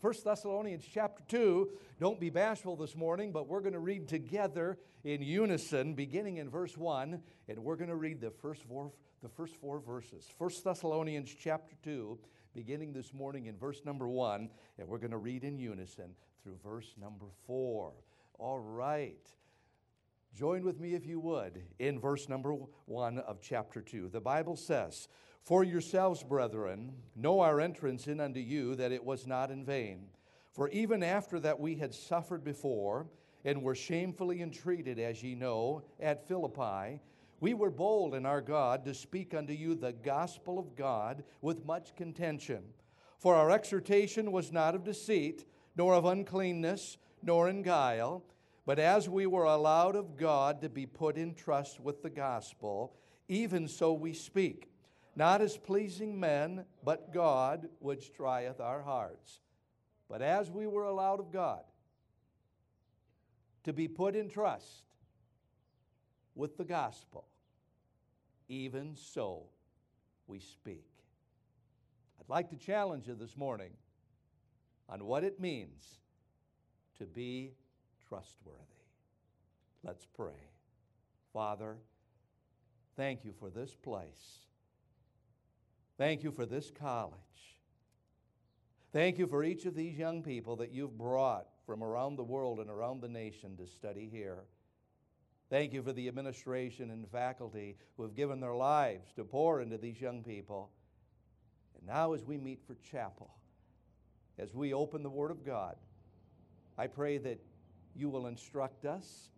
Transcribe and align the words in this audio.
1 0.00 0.14
Thessalonians 0.24 0.84
chapter 0.90 1.22
2. 1.28 1.68
Don't 2.00 2.18
be 2.18 2.30
bashful 2.30 2.74
this 2.74 2.96
morning, 2.96 3.32
but 3.32 3.46
we're 3.46 3.60
going 3.60 3.74
to 3.74 3.80
read 3.80 4.08
together 4.08 4.78
in 5.04 5.20
unison, 5.20 5.92
beginning 5.92 6.38
in 6.38 6.48
verse 6.48 6.74
1, 6.74 7.20
and 7.48 7.58
we're 7.58 7.76
going 7.76 7.90
to 7.90 7.96
read 7.96 8.18
the 8.18 8.30
first 8.30 8.62
four, 8.62 8.92
the 9.22 9.28
first 9.28 9.56
four 9.56 9.78
verses. 9.78 10.26
1 10.38 10.50
Thessalonians 10.64 11.30
chapter 11.38 11.76
2, 11.84 12.18
beginning 12.54 12.94
this 12.94 13.12
morning 13.12 13.44
in 13.44 13.58
verse 13.58 13.82
number 13.84 14.08
1, 14.08 14.48
and 14.78 14.88
we're 14.88 14.96
going 14.96 15.10
to 15.10 15.18
read 15.18 15.44
in 15.44 15.58
unison 15.58 16.14
through 16.42 16.56
verse 16.64 16.94
number 16.98 17.26
4. 17.46 17.92
All 18.38 18.58
right. 18.58 19.28
Join 20.34 20.64
with 20.64 20.80
me, 20.80 20.94
if 20.94 21.04
you 21.04 21.20
would, 21.20 21.62
in 21.78 22.00
verse 22.00 22.26
number 22.26 22.54
1 22.86 23.18
of 23.18 23.42
chapter 23.42 23.82
2. 23.82 24.08
The 24.08 24.20
Bible 24.20 24.56
says, 24.56 25.08
For 25.42 25.64
yourselves, 25.64 26.22
brethren, 26.22 26.92
know 27.16 27.40
our 27.40 27.60
entrance 27.60 28.06
in 28.06 28.20
unto 28.20 28.40
you, 28.40 28.74
that 28.76 28.92
it 28.92 29.04
was 29.04 29.26
not 29.26 29.50
in 29.50 29.64
vain. 29.64 30.06
For 30.52 30.68
even 30.68 31.02
after 31.02 31.40
that 31.40 31.58
we 31.58 31.76
had 31.76 31.94
suffered 31.94 32.44
before, 32.44 33.06
and 33.44 33.62
were 33.62 33.74
shamefully 33.74 34.42
entreated, 34.42 34.98
as 34.98 35.22
ye 35.22 35.34
know, 35.34 35.82
at 35.98 36.28
Philippi, 36.28 37.00
we 37.40 37.54
were 37.54 37.70
bold 37.70 38.14
in 38.14 38.26
our 38.26 38.42
God 38.42 38.84
to 38.84 38.92
speak 38.92 39.34
unto 39.34 39.52
you 39.52 39.74
the 39.74 39.92
gospel 39.92 40.58
of 40.58 40.76
God 40.76 41.24
with 41.40 41.64
much 41.64 41.96
contention. 41.96 42.62
For 43.18 43.34
our 43.34 43.50
exhortation 43.50 44.30
was 44.30 44.52
not 44.52 44.74
of 44.74 44.84
deceit, 44.84 45.46
nor 45.76 45.94
of 45.94 46.04
uncleanness, 46.04 46.98
nor 47.22 47.48
in 47.48 47.62
guile 47.62 48.22
but 48.70 48.78
as 48.78 49.08
we 49.08 49.26
were 49.26 49.46
allowed 49.46 49.96
of 49.96 50.16
God 50.16 50.60
to 50.60 50.68
be 50.68 50.86
put 50.86 51.16
in 51.16 51.34
trust 51.34 51.80
with 51.80 52.04
the 52.04 52.08
gospel, 52.08 52.94
even 53.28 53.66
so 53.66 53.92
we 53.92 54.12
speak, 54.12 54.69
not 55.16 55.40
as 55.40 55.56
pleasing 55.56 56.18
men, 56.18 56.64
but 56.84 57.12
God 57.12 57.68
which 57.78 58.12
trieth 58.12 58.60
our 58.60 58.82
hearts. 58.82 59.40
But 60.08 60.22
as 60.22 60.50
we 60.50 60.66
were 60.66 60.84
allowed 60.84 61.20
of 61.20 61.32
God 61.32 61.62
to 63.64 63.72
be 63.72 63.88
put 63.88 64.16
in 64.16 64.28
trust 64.28 64.84
with 66.34 66.56
the 66.56 66.64
gospel, 66.64 67.26
even 68.48 68.96
so 68.96 69.44
we 70.26 70.40
speak. 70.40 70.86
I'd 72.20 72.28
like 72.28 72.50
to 72.50 72.56
challenge 72.56 73.06
you 73.08 73.14
this 73.14 73.36
morning 73.36 73.72
on 74.88 75.04
what 75.04 75.24
it 75.24 75.40
means 75.40 76.00
to 76.98 77.04
be 77.04 77.52
trustworthy. 78.08 78.58
Let's 79.84 80.06
pray. 80.06 80.50
Father, 81.32 81.76
thank 82.96 83.24
you 83.24 83.32
for 83.38 83.50
this 83.50 83.74
place. 83.74 84.49
Thank 86.00 86.22
you 86.22 86.30
for 86.30 86.46
this 86.46 86.70
college. 86.70 87.12
Thank 88.90 89.18
you 89.18 89.26
for 89.26 89.44
each 89.44 89.66
of 89.66 89.74
these 89.74 89.98
young 89.98 90.22
people 90.22 90.56
that 90.56 90.72
you've 90.72 90.96
brought 90.96 91.48
from 91.66 91.84
around 91.84 92.16
the 92.16 92.24
world 92.24 92.58
and 92.58 92.70
around 92.70 93.02
the 93.02 93.08
nation 93.10 93.54
to 93.58 93.66
study 93.66 94.08
here. 94.10 94.44
Thank 95.50 95.74
you 95.74 95.82
for 95.82 95.92
the 95.92 96.08
administration 96.08 96.90
and 96.90 97.06
faculty 97.06 97.76
who 97.98 98.04
have 98.04 98.14
given 98.14 98.40
their 98.40 98.54
lives 98.54 99.12
to 99.16 99.24
pour 99.24 99.60
into 99.60 99.76
these 99.76 100.00
young 100.00 100.22
people. 100.22 100.70
And 101.76 101.86
now, 101.86 102.14
as 102.14 102.24
we 102.24 102.38
meet 102.38 102.62
for 102.66 102.78
chapel, 102.90 103.34
as 104.38 104.54
we 104.54 104.72
open 104.72 105.02
the 105.02 105.10
Word 105.10 105.30
of 105.30 105.44
God, 105.44 105.76
I 106.78 106.86
pray 106.86 107.18
that 107.18 107.42
you 107.94 108.08
will 108.08 108.26
instruct 108.26 108.86
us. 108.86 109.28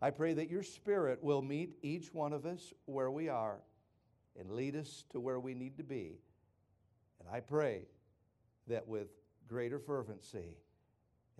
I 0.00 0.10
pray 0.10 0.34
that 0.34 0.48
your 0.48 0.62
Spirit 0.62 1.18
will 1.20 1.42
meet 1.42 1.74
each 1.82 2.14
one 2.14 2.32
of 2.32 2.46
us 2.46 2.72
where 2.86 3.10
we 3.10 3.28
are 3.28 3.58
and 4.38 4.50
lead 4.50 4.76
us 4.76 5.04
to 5.10 5.20
where 5.20 5.40
we 5.40 5.54
need 5.54 5.76
to 5.76 5.84
be. 5.84 6.18
And 7.20 7.28
I 7.32 7.40
pray 7.40 7.82
that 8.68 8.86
with 8.86 9.08
greater 9.48 9.78
fervency, 9.78 10.58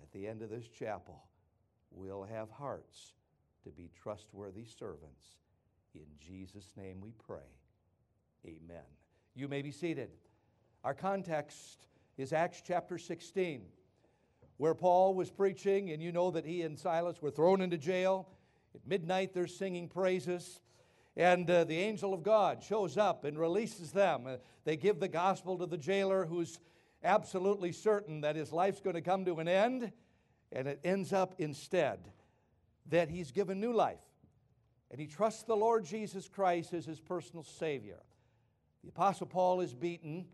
at 0.03 0.11
the 0.13 0.27
end 0.27 0.43
of 0.43 0.51
this 0.51 0.69
chapel, 0.69 1.25
we'll 1.91 2.25
have 2.25 2.51
hearts 2.51 3.15
to 3.65 3.71
be 3.71 3.91
trustworthy 4.03 4.65
servants. 4.65 5.39
In 5.95 6.07
Jesus' 6.19 6.73
name 6.77 7.01
we 7.01 7.13
pray. 7.27 7.39
Amen. 8.47 8.85
You 9.35 9.49
may 9.49 9.63
be 9.63 9.71
seated. 9.71 10.11
Our 10.83 10.95
context 10.95 11.87
is 12.19 12.33
Acts 12.33 12.63
chapter 12.65 12.99
16 12.99 13.63
where 14.57 14.75
Paul 14.75 15.15
was 15.15 15.31
preaching, 15.31 15.91
and 15.91 16.03
you 16.03 16.13
know 16.13 16.31
that 16.31 16.47
he 16.47 16.63
and 16.63 16.79
Silas 16.79 17.21
were 17.21 17.31
thrown 17.31 17.61
into 17.61 17.77
jail. 17.77 18.29
At 18.75 18.87
midnight, 18.87 19.35
they're 19.35 19.47
singing 19.47 19.89
praises. 19.89 20.61
And 21.17 21.49
uh, 21.49 21.65
the 21.65 21.79
angel 21.79 22.13
of 22.13 22.23
God 22.23 22.63
shows 22.63 22.97
up 22.97 23.25
and 23.25 23.39
releases 23.39 23.93
them. 23.93 24.27
Uh, 24.27 24.37
they 24.65 24.77
give 24.77 24.99
the 24.99 25.09
gospel 25.09 25.59
to 25.59 25.67
the 25.67 25.79
jailer 25.79 26.27
who's 26.27 26.59
absolutely 27.05 27.73
certain 27.73 28.23
that 28.23 28.37
his 28.37 28.53
life's 28.53 28.81
going 28.81 28.97
to 28.97 29.03
come 29.03 29.25
to 29.27 29.39
an 29.39 29.49
end. 29.49 29.93
And 30.51 30.67
it 30.67 30.81
ends 30.85 31.13
up 31.13 31.35
instead 31.39 32.11
that 32.91 33.11
he's 33.11 33.31
given 33.31 33.61
new 33.61 33.73
life. 33.73 34.01
And 34.91 35.01
he 35.01 35.07
trusts 35.07 35.43
the 35.45 35.57
Lord 35.57 35.85
Jesus 35.85 36.29
Christ 36.29 36.73
as 36.75 36.85
his 36.85 37.01
personal 37.01 37.43
Savior. 37.45 38.01
The 38.83 38.91
Apostle 38.91 39.27
Paul 39.27 39.61
is 39.61 39.75
beaten. 39.75 40.27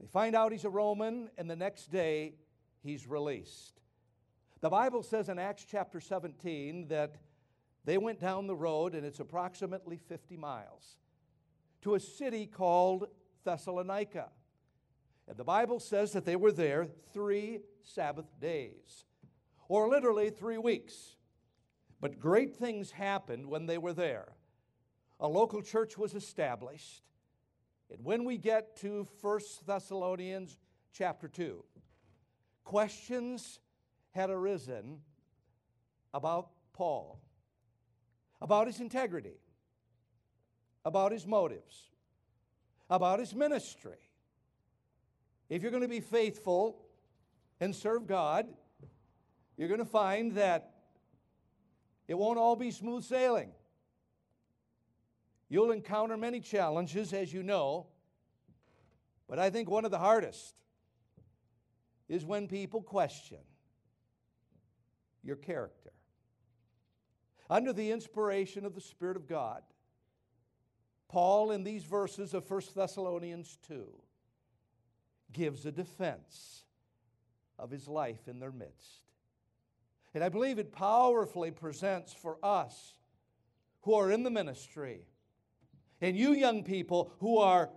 They 0.00 0.06
find 0.06 0.34
out 0.34 0.52
he's 0.52 0.64
a 0.64 0.70
Roman, 0.70 1.30
and 1.36 1.48
the 1.48 1.56
next 1.56 1.92
day 1.92 2.34
he's 2.82 3.06
released. 3.06 3.80
The 4.60 4.70
Bible 4.70 5.02
says 5.02 5.28
in 5.28 5.38
Acts 5.38 5.66
chapter 5.70 6.00
17 6.00 6.88
that 6.88 7.16
they 7.86 7.96
went 7.96 8.20
down 8.20 8.48
the 8.48 8.54
road, 8.54 8.94
and 8.94 9.06
it's 9.06 9.20
approximately 9.20 9.96
50 9.96 10.36
miles, 10.36 10.98
to 11.82 11.94
a 11.94 12.00
city 12.00 12.44
called 12.46 13.06
Thessalonica. 13.44 14.28
And 15.28 15.36
the 15.36 15.44
Bible 15.44 15.80
says 15.80 16.12
that 16.12 16.24
they 16.24 16.36
were 16.36 16.52
there 16.52 16.88
three 17.12 17.60
Sabbath 17.82 18.26
days, 18.40 19.06
or 19.68 19.88
literally 19.88 20.30
three 20.30 20.58
weeks. 20.58 21.16
But 22.00 22.18
great 22.18 22.56
things 22.56 22.90
happened 22.90 23.46
when 23.46 23.66
they 23.66 23.78
were 23.78 23.92
there. 23.92 24.32
A 25.20 25.28
local 25.28 25.62
church 25.62 25.96
was 25.96 26.14
established. 26.14 27.02
And 27.90 28.04
when 28.04 28.24
we 28.24 28.36
get 28.36 28.76
to 28.78 29.06
1 29.20 29.40
Thessalonians 29.64 30.58
chapter 30.92 31.28
2, 31.28 31.64
questions 32.64 33.60
had 34.10 34.28
arisen 34.28 34.98
about 36.12 36.50
Paul, 36.72 37.20
about 38.40 38.66
his 38.66 38.80
integrity, 38.80 39.40
about 40.84 41.12
his 41.12 41.26
motives, 41.26 41.90
about 42.88 43.18
his 43.18 43.34
ministry. 43.34 43.98
If 45.48 45.62
you're 45.62 45.70
going 45.70 45.82
to 45.82 45.88
be 45.88 46.00
faithful 46.00 46.76
and 47.60 47.74
serve 47.74 48.06
God, 48.06 48.46
you're 49.56 49.68
going 49.68 49.80
to 49.80 49.84
find 49.84 50.32
that 50.32 50.74
it 52.08 52.14
won't 52.14 52.38
all 52.38 52.56
be 52.56 52.70
smooth 52.70 53.04
sailing. 53.04 53.50
You'll 55.48 55.70
encounter 55.70 56.16
many 56.16 56.40
challenges, 56.40 57.12
as 57.12 57.32
you 57.32 57.42
know, 57.42 57.86
but 59.28 59.38
I 59.38 59.50
think 59.50 59.70
one 59.70 59.84
of 59.84 59.90
the 59.90 59.98
hardest 59.98 60.54
is 62.08 62.24
when 62.24 62.46
people 62.46 62.82
question 62.82 63.38
your 65.22 65.36
character. 65.36 65.90
Under 67.48 67.72
the 67.72 67.90
inspiration 67.90 68.64
of 68.64 68.74
the 68.74 68.80
Spirit 68.80 69.16
of 69.16 69.28
God, 69.28 69.62
Paul, 71.08 71.52
in 71.52 71.62
these 71.62 71.84
verses 71.84 72.34
of 72.34 72.50
1 72.50 72.60
Thessalonians 72.74 73.58
2, 73.68 73.86
gives 75.32 75.64
a 75.64 75.72
defense 75.72 76.64
of 77.58 77.70
his 77.70 77.86
life 77.86 78.28
in 78.28 78.40
their 78.40 78.52
midst. 78.52 79.02
And 80.14 80.24
I 80.24 80.28
believe 80.28 80.58
it 80.58 80.72
powerfully 80.72 81.50
presents 81.50 82.12
for 82.12 82.38
us 82.42 82.94
who 83.82 83.94
are 83.94 84.10
in 84.10 84.22
the 84.22 84.30
ministry 84.30 85.06
and 86.00 86.16
you 86.16 86.32
young 86.32 86.62
people 86.62 87.12
who 87.20 87.38
are 87.38 87.70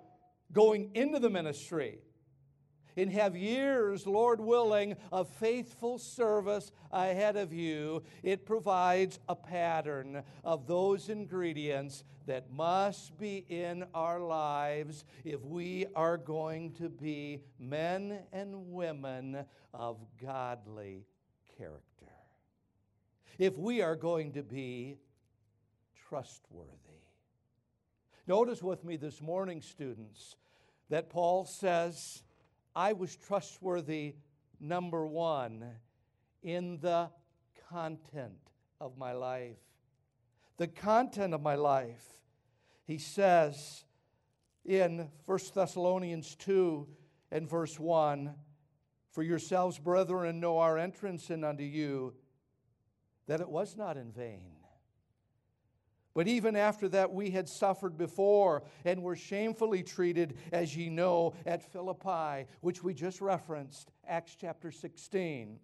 going 0.51 0.91
into 0.95 1.19
the 1.19 1.29
ministry 1.29 1.99
and 3.01 3.11
have 3.11 3.35
years, 3.35 4.05
Lord 4.05 4.39
willing, 4.39 4.95
of 5.11 5.29
faithful 5.29 5.97
service 5.97 6.71
ahead 6.91 7.35
of 7.35 7.53
you, 7.53 8.03
it 8.23 8.45
provides 8.45 9.19
a 9.27 9.35
pattern 9.35 10.23
of 10.43 10.67
those 10.67 11.09
ingredients 11.09 12.03
that 12.25 12.51
must 12.51 13.17
be 13.17 13.45
in 13.49 13.85
our 13.93 14.19
lives 14.19 15.03
if 15.23 15.43
we 15.43 15.85
are 15.95 16.17
going 16.17 16.73
to 16.73 16.89
be 16.89 17.41
men 17.57 18.19
and 18.31 18.71
women 18.71 19.45
of 19.73 19.97
godly 20.21 21.05
character. 21.57 21.85
If 23.37 23.57
we 23.57 23.81
are 23.81 23.95
going 23.95 24.33
to 24.33 24.43
be 24.43 24.97
trustworthy. 26.07 26.73
Notice 28.27 28.61
with 28.61 28.83
me 28.83 28.95
this 28.95 29.21
morning, 29.21 29.61
students, 29.61 30.35
that 30.89 31.09
Paul 31.09 31.45
says, 31.45 32.21
I 32.79 32.93
was 32.93 33.13
trustworthy, 33.17 34.15
number 34.57 35.05
one, 35.05 35.65
in 36.41 36.79
the 36.79 37.09
content 37.69 38.53
of 38.79 38.97
my 38.97 39.11
life. 39.11 39.57
The 40.55 40.67
content 40.67 41.33
of 41.33 41.41
my 41.41 41.55
life. 41.55 42.05
He 42.85 42.97
says 42.97 43.83
in 44.63 45.09
1 45.25 45.39
Thessalonians 45.53 46.37
2 46.37 46.87
and 47.31 47.49
verse 47.49 47.77
1 47.77 48.33
For 49.11 49.23
yourselves, 49.23 49.77
brethren, 49.77 50.39
know 50.39 50.59
our 50.59 50.77
entrance 50.77 51.29
in 51.29 51.43
unto 51.43 51.65
you, 51.65 52.13
that 53.27 53.41
it 53.41 53.49
was 53.49 53.75
not 53.75 53.97
in 53.97 54.13
vain. 54.13 54.58
But 56.19 56.27
even 56.27 56.57
after 56.57 56.89
that, 56.89 57.13
we 57.13 57.29
had 57.29 57.47
suffered 57.47 57.97
before 57.97 58.63
and 58.83 59.01
were 59.01 59.15
shamefully 59.15 59.83
treated, 59.83 60.35
as 60.51 60.75
ye 60.75 60.89
know, 60.89 61.33
at 61.45 61.71
Philippi, 61.71 62.45
which 62.59 62.83
we 62.83 62.93
just 62.93 63.21
referenced, 63.21 63.93
Acts 64.05 64.35
chapter 64.35 64.69
16. 64.69 65.61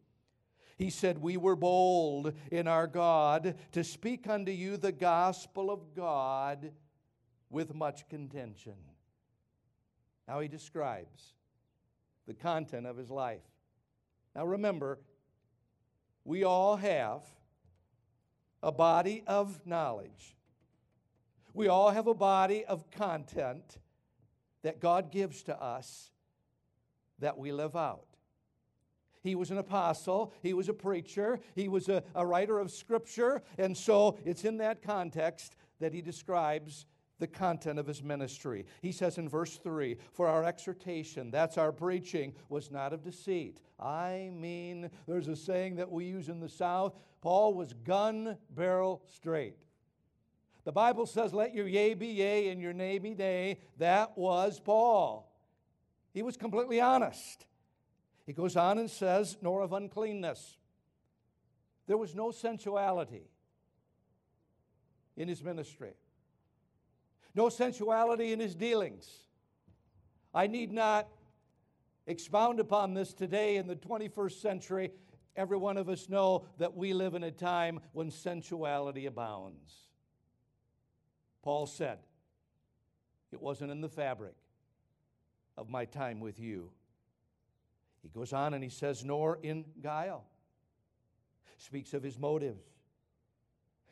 He 0.77 0.89
said, 0.89 1.17
We 1.17 1.35
were 1.35 1.57
bold 1.57 2.31
in 2.53 2.69
our 2.69 2.87
God 2.87 3.55
to 3.73 3.83
speak 3.83 4.29
unto 4.29 4.53
you 4.53 4.77
the 4.77 4.93
gospel 4.93 5.69
of 5.69 5.93
God 5.93 6.71
with 7.49 7.75
much 7.75 8.07
contention. 8.07 8.77
Now 10.25 10.39
he 10.39 10.47
describes 10.47 11.33
the 12.27 12.33
content 12.33 12.87
of 12.87 12.95
his 12.95 13.11
life. 13.11 13.43
Now 14.33 14.45
remember, 14.45 14.99
we 16.23 16.45
all 16.45 16.77
have 16.77 17.23
a 18.63 18.71
body 18.71 19.21
of 19.27 19.59
knowledge. 19.67 20.34
We 21.55 21.69
all 21.69 21.89
have 21.89 22.07
a 22.07 22.13
body 22.13 22.65
of 22.65 22.91
content 22.91 23.77
that 24.61 24.81
God 24.81 25.09
gives 25.09 25.41
to 25.43 25.59
us 25.59 26.11
that 27.19 27.37
we 27.37 27.53
live 27.53 27.77
out. 27.77 28.05
He 29.23 29.35
was 29.35 29.49
an 29.51 29.57
apostle, 29.57 30.33
he 30.43 30.53
was 30.53 30.69
a 30.69 30.73
preacher, 30.73 31.39
he 31.55 31.67
was 31.67 31.87
a, 31.87 32.03
a 32.13 32.25
writer 32.25 32.59
of 32.59 32.71
scripture, 32.71 33.41
and 33.57 33.75
so 33.75 34.19
it's 34.25 34.43
in 34.43 34.57
that 34.57 34.83
context 34.83 35.55
that 35.79 35.93
he 35.93 36.01
describes 36.01 36.85
the 37.19 37.27
content 37.27 37.79
of 37.79 37.87
his 37.87 38.03
ministry. 38.03 38.65
He 38.81 38.91
says 38.91 39.17
in 39.17 39.29
verse 39.29 39.55
3 39.57 39.95
For 40.11 40.27
our 40.27 40.43
exhortation, 40.43 41.31
that's 41.31 41.57
our 41.57 41.71
preaching, 41.71 42.33
was 42.49 42.69
not 42.69 42.91
of 42.91 43.01
deceit. 43.01 43.59
I 43.79 44.29
mean, 44.33 44.89
there's 45.07 45.29
a 45.29 45.35
saying 45.35 45.77
that 45.77 45.89
we 45.89 46.05
use 46.05 46.27
in 46.27 46.41
the 46.41 46.49
South 46.49 46.95
Paul 47.21 47.55
was 47.55 47.73
gun 47.73 48.37
barrel 48.51 49.01
straight. 49.11 49.64
The 50.65 50.71
Bible 50.71 51.05
says, 51.05 51.33
Let 51.33 51.55
your 51.55 51.67
yea 51.67 51.93
be 51.93 52.07
yea 52.07 52.49
and 52.49 52.61
your 52.61 52.73
nay 52.73 52.97
be 52.97 53.13
nay. 53.15 53.59
That 53.77 54.17
was 54.17 54.59
Paul. 54.59 55.31
He 56.13 56.21
was 56.21 56.37
completely 56.37 56.81
honest. 56.81 57.45
He 58.25 58.33
goes 58.33 58.55
on 58.55 58.77
and 58.77 58.89
says, 58.89 59.37
Nor 59.41 59.61
of 59.61 59.73
uncleanness. 59.73 60.57
There 61.87 61.97
was 61.97 62.13
no 62.13 62.31
sensuality 62.31 63.29
in 65.15 65.27
his 65.27 65.43
ministry 65.43 65.93
no 67.35 67.49
sensuality 67.49 68.31
in 68.31 68.39
his 68.39 68.55
dealings. 68.55 69.09
I 70.33 70.47
need 70.47 70.71
not 70.71 71.07
expound 72.07 72.59
upon 72.59 72.93
this 72.93 73.13
today 73.13 73.57
in 73.57 73.67
the 73.67 73.75
21st 73.75 74.41
century. 74.41 74.91
Every 75.35 75.57
one 75.57 75.77
of 75.77 75.89
us 75.89 76.07
know 76.07 76.45
that 76.57 76.75
we 76.75 76.93
live 76.93 77.13
in 77.13 77.23
a 77.23 77.31
time 77.31 77.81
when 77.91 78.09
sensuality 78.09 79.05
abounds. 79.05 79.84
Paul 81.45 81.65
said, 81.65 81.99
It 83.31 83.41
wasn't 83.41 83.71
in 83.71 83.79
the 83.79 83.87
fabric 83.87 84.35
of 85.57 85.69
my 85.69 85.85
time 85.85 86.19
with 86.19 86.37
you. 86.37 86.71
He 88.03 88.09
goes 88.09 88.33
on 88.33 88.53
and 88.53 88.61
he 88.61 88.69
says, 88.69 89.05
Nor 89.05 89.39
in 89.41 89.63
guile. 89.81 90.25
Speaks 91.57 91.93
of 91.93 92.03
his 92.03 92.19
motives. 92.19 92.65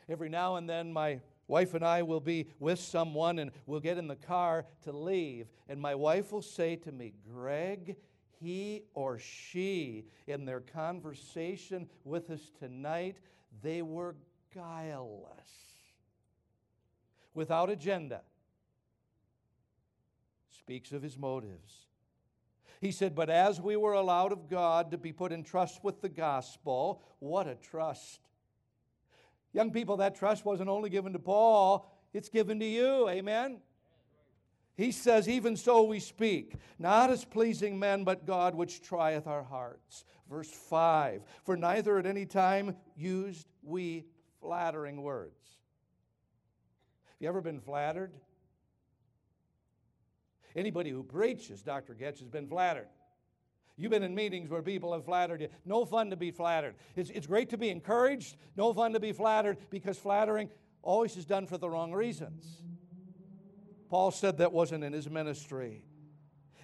Every 0.09 0.27
now 0.27 0.57
and 0.57 0.69
then, 0.69 0.91
my 0.91 1.21
Wife 1.47 1.73
and 1.73 1.83
I 1.83 2.03
will 2.03 2.21
be 2.21 2.47
with 2.59 2.79
someone 2.79 3.37
and 3.37 3.51
we'll 3.65 3.81
get 3.81 3.97
in 3.97 4.07
the 4.07 4.15
car 4.15 4.65
to 4.83 4.91
leave. 4.91 5.47
And 5.67 5.79
my 5.79 5.93
wife 5.93 6.31
will 6.31 6.41
say 6.41 6.77
to 6.77 6.91
me, 6.91 7.13
Greg, 7.31 7.97
he 8.39 8.83
or 8.93 9.19
she, 9.19 10.05
in 10.25 10.45
their 10.45 10.61
conversation 10.61 11.89
with 12.05 12.29
us 12.29 12.49
tonight, 12.59 13.17
they 13.61 13.81
were 13.81 14.15
guileless, 14.53 15.72
without 17.33 17.69
agenda. 17.69 18.21
Speaks 20.49 20.91
of 20.91 21.01
his 21.01 21.17
motives. 21.17 21.87
He 22.79 22.91
said, 22.91 23.15
But 23.15 23.29
as 23.29 23.61
we 23.61 23.75
were 23.75 23.93
allowed 23.93 24.31
of 24.31 24.49
God 24.49 24.91
to 24.91 24.97
be 24.97 25.11
put 25.13 25.31
in 25.31 25.43
trust 25.43 25.83
with 25.83 26.01
the 26.01 26.09
gospel, 26.09 27.01
what 27.19 27.47
a 27.47 27.55
trust 27.55 28.19
Young 29.53 29.71
people, 29.71 29.97
that 29.97 30.15
trust 30.15 30.45
wasn't 30.45 30.69
only 30.69 30.89
given 30.89 31.13
to 31.13 31.19
Paul, 31.19 31.87
it's 32.11 32.29
given 32.29 32.59
to 32.59 32.65
you. 32.65 33.07
Amen? 33.07 33.59
He 34.75 34.91
says, 34.91 35.29
Even 35.29 35.55
so 35.55 35.83
we 35.83 35.99
speak, 35.99 36.55
not 36.79 37.11
as 37.11 37.23
pleasing 37.23 37.77
men, 37.77 38.03
but 38.03 38.25
God 38.25 38.55
which 38.55 38.81
trieth 38.81 39.27
our 39.27 39.43
hearts. 39.43 40.05
Verse 40.27 40.49
5 40.49 41.21
For 41.45 41.55
neither 41.55 41.99
at 41.99 42.07
any 42.07 42.25
time 42.25 42.75
used 42.97 43.47
we 43.61 44.05
flattering 44.41 45.03
words. 45.03 45.59
You 47.23 47.29
ever 47.29 47.39
been 47.39 47.61
flattered? 47.61 48.11
Anybody 50.57 50.89
who 50.89 51.03
preaches, 51.03 51.61
Dr. 51.61 51.93
Getch, 51.93 52.19
has 52.19 52.27
been 52.27 52.49
flattered. 52.49 52.89
You've 53.77 53.91
been 53.91 54.03
in 54.03 54.13
meetings 54.13 54.49
where 54.49 54.61
people 54.61 54.91
have 54.91 55.05
flattered 55.05 55.39
you. 55.39 55.47
No 55.63 55.85
fun 55.85 56.09
to 56.09 56.17
be 56.17 56.31
flattered. 56.31 56.75
It's, 56.97 57.09
it's 57.11 57.25
great 57.25 57.49
to 57.51 57.57
be 57.57 57.69
encouraged, 57.69 58.35
no 58.57 58.73
fun 58.73 58.91
to 58.91 58.99
be 58.99 59.13
flattered 59.13 59.57
because 59.69 59.97
flattering 59.97 60.49
always 60.81 61.15
is 61.15 61.23
done 61.23 61.47
for 61.47 61.57
the 61.57 61.69
wrong 61.69 61.93
reasons. 61.93 62.61
Paul 63.87 64.11
said 64.11 64.39
that 64.39 64.51
wasn't 64.51 64.83
in 64.83 64.91
his 64.91 65.09
ministry. 65.09 65.85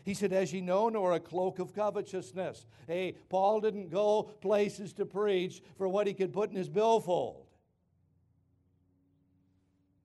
He 0.03 0.13
said, 0.13 0.33
As 0.33 0.51
ye 0.51 0.59
know, 0.59 0.89
nor 0.89 1.13
a 1.13 1.21
cloak 1.21 1.59
of 1.59 1.73
covetousness. 1.73 2.65
Hey, 2.85 3.15
Paul 3.29 3.61
didn't 3.61 3.91
go 3.91 4.23
places 4.23 4.91
to 4.95 5.05
preach 5.05 5.63
for 5.77 5.87
what 5.87 6.05
he 6.05 6.13
could 6.13 6.33
put 6.33 6.49
in 6.49 6.57
his 6.57 6.67
billfold. 6.67 7.48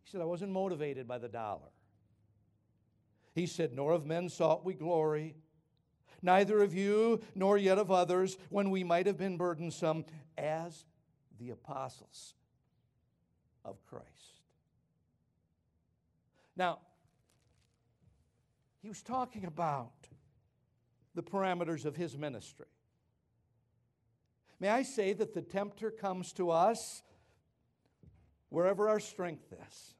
He 0.04 0.10
said, 0.10 0.20
I 0.20 0.24
wasn't 0.24 0.52
motivated 0.52 1.08
by 1.08 1.18
the 1.18 1.28
dollar. 1.28 1.72
He 3.34 3.46
said, 3.46 3.72
Nor 3.72 3.92
of 3.92 4.06
men 4.06 4.28
sought 4.28 4.64
we 4.64 4.74
glory 4.74 5.34
neither 6.24 6.62
of 6.62 6.74
you 6.74 7.20
nor 7.34 7.58
yet 7.58 7.78
of 7.78 7.90
others, 7.90 8.38
when 8.48 8.70
we 8.70 8.82
might 8.82 9.06
have 9.06 9.18
been 9.18 9.36
burdensome, 9.36 10.04
as 10.38 10.84
the 11.38 11.50
apostles 11.50 12.34
of 13.64 13.84
Christ. 13.84 14.40
Now, 16.56 16.78
he 18.82 18.88
was 18.88 19.02
talking 19.02 19.44
about 19.44 19.92
the 21.14 21.22
parameters 21.22 21.84
of 21.84 21.94
his 21.94 22.16
ministry. 22.16 22.66
May 24.58 24.68
I 24.68 24.82
say 24.82 25.12
that 25.12 25.34
the 25.34 25.42
tempter 25.42 25.90
comes 25.90 26.32
to 26.34 26.50
us 26.50 27.02
wherever 28.54 28.88
our 28.88 29.00
strength 29.00 29.52
is. 29.52 29.94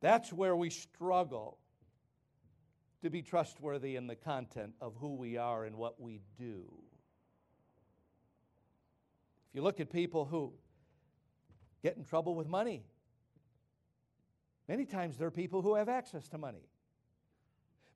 That's 0.00 0.32
where 0.32 0.56
we 0.56 0.68
struggle 0.68 1.58
to 3.02 3.08
be 3.08 3.22
trustworthy 3.22 3.94
in 3.94 4.08
the 4.08 4.16
content 4.16 4.74
of 4.80 4.96
who 4.96 5.14
we 5.14 5.36
are 5.36 5.64
and 5.64 5.76
what 5.76 6.00
we 6.00 6.20
do. 6.36 6.64
If 9.48 9.54
you 9.54 9.62
look 9.62 9.78
at 9.78 9.90
people 9.90 10.24
who 10.24 10.52
get 11.84 11.96
in 11.96 12.02
trouble 12.02 12.34
with 12.34 12.48
money, 12.48 12.82
many 14.68 14.86
times 14.86 15.16
there 15.16 15.28
are 15.28 15.30
people 15.30 15.62
who 15.62 15.76
have 15.76 15.88
access 15.88 16.26
to 16.30 16.38
money. 16.38 16.66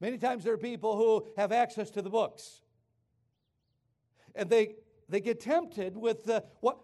Many 0.00 0.16
times 0.16 0.44
there 0.44 0.52
are 0.52 0.58
people 0.58 0.96
who 0.96 1.26
have 1.36 1.50
access 1.50 1.90
to 1.90 2.02
the 2.02 2.10
books. 2.10 2.60
And 4.36 4.48
they, 4.48 4.76
they 5.08 5.20
get 5.20 5.40
tempted 5.40 5.96
with 5.96 6.22
the, 6.24 6.44
what, 6.60 6.78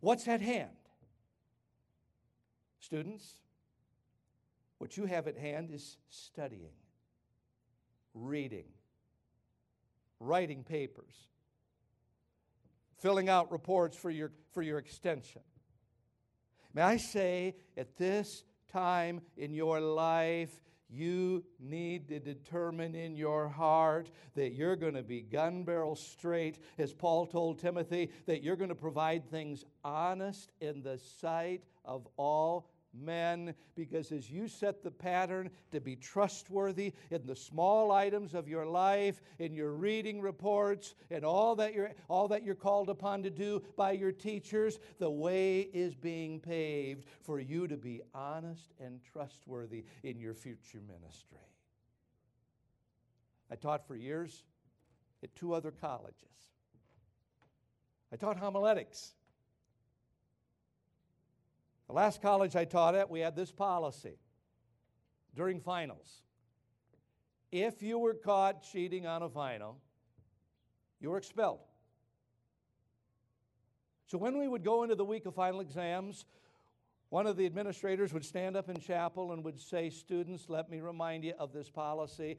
what's 0.00 0.26
at 0.28 0.40
hand. 0.40 0.70
Students, 2.84 3.40
what 4.76 4.98
you 4.98 5.06
have 5.06 5.26
at 5.26 5.38
hand 5.38 5.70
is 5.72 5.96
studying 6.10 6.74
reading, 8.12 8.66
writing 10.20 10.62
papers, 10.62 11.14
filling 12.98 13.30
out 13.30 13.50
reports 13.50 13.96
for 13.96 14.10
your, 14.10 14.32
for 14.52 14.60
your 14.60 14.76
extension. 14.76 15.40
May 16.74 16.82
I 16.82 16.98
say, 16.98 17.56
at 17.74 17.96
this 17.96 18.44
time 18.70 19.22
in 19.38 19.54
your 19.54 19.80
life, 19.80 20.60
you 20.90 21.42
need 21.58 22.08
to 22.08 22.20
determine 22.20 22.94
in 22.94 23.16
your 23.16 23.48
heart 23.48 24.10
that 24.34 24.52
you're 24.52 24.76
going 24.76 24.94
to 24.94 25.02
be 25.02 25.22
gun 25.22 25.64
barrel 25.64 25.96
straight, 25.96 26.58
as 26.76 26.92
Paul 26.92 27.26
told 27.26 27.58
Timothy, 27.58 28.10
that 28.26 28.42
you're 28.42 28.56
going 28.56 28.68
to 28.68 28.74
provide 28.74 29.30
things 29.30 29.64
honest 29.82 30.52
in 30.60 30.82
the 30.82 30.98
sight 30.98 31.62
of 31.84 32.06
all 32.16 32.68
men, 32.94 33.54
because 33.74 34.12
as 34.12 34.30
you 34.30 34.48
set 34.48 34.82
the 34.82 34.90
pattern 34.90 35.50
to 35.72 35.80
be 35.80 35.96
trustworthy 35.96 36.92
in 37.10 37.26
the 37.26 37.36
small 37.36 37.92
items 37.92 38.34
of 38.34 38.48
your 38.48 38.66
life, 38.66 39.20
in 39.38 39.54
your 39.54 39.72
reading 39.72 40.20
reports, 40.20 40.94
and 41.10 41.24
all 41.24 41.56
that 41.56 41.74
you're, 41.74 41.90
all 42.08 42.28
that 42.28 42.44
you're 42.44 42.54
called 42.54 42.88
upon 42.88 43.22
to 43.22 43.30
do 43.30 43.62
by 43.76 43.92
your 43.92 44.12
teachers, 44.12 44.78
the 44.98 45.10
way 45.10 45.60
is 45.60 45.94
being 45.94 46.40
paved 46.40 47.06
for 47.22 47.40
you 47.40 47.66
to 47.66 47.76
be 47.76 48.00
honest 48.14 48.72
and 48.80 49.00
trustworthy 49.12 49.84
in 50.02 50.18
your 50.18 50.34
future 50.34 50.80
ministry. 50.86 51.38
I 53.50 53.56
taught 53.56 53.86
for 53.86 53.96
years 53.96 54.44
at 55.22 55.34
two 55.34 55.54
other 55.54 55.70
colleges. 55.70 56.14
I 58.12 58.16
taught 58.16 58.38
homiletics. 58.38 59.14
The 61.86 61.92
last 61.92 62.22
college 62.22 62.56
I 62.56 62.64
taught 62.64 62.94
at, 62.94 63.10
we 63.10 63.20
had 63.20 63.36
this 63.36 63.52
policy 63.52 64.18
during 65.34 65.60
finals. 65.60 66.22
If 67.52 67.82
you 67.82 67.98
were 67.98 68.14
caught 68.14 68.62
cheating 68.62 69.06
on 69.06 69.22
a 69.22 69.28
final, 69.28 69.78
you 71.00 71.10
were 71.10 71.18
expelled. 71.18 71.60
So 74.06 74.18
when 74.18 74.38
we 74.38 74.48
would 74.48 74.64
go 74.64 74.82
into 74.82 74.94
the 74.94 75.04
week 75.04 75.26
of 75.26 75.34
final 75.34 75.60
exams, 75.60 76.26
one 77.10 77.26
of 77.26 77.36
the 77.36 77.46
administrators 77.46 78.12
would 78.12 78.24
stand 78.24 78.56
up 78.56 78.68
in 78.68 78.78
chapel 78.78 79.32
and 79.32 79.44
would 79.44 79.60
say, 79.60 79.90
Students, 79.90 80.46
let 80.48 80.70
me 80.70 80.80
remind 80.80 81.24
you 81.24 81.34
of 81.38 81.52
this 81.52 81.70
policy. 81.70 82.38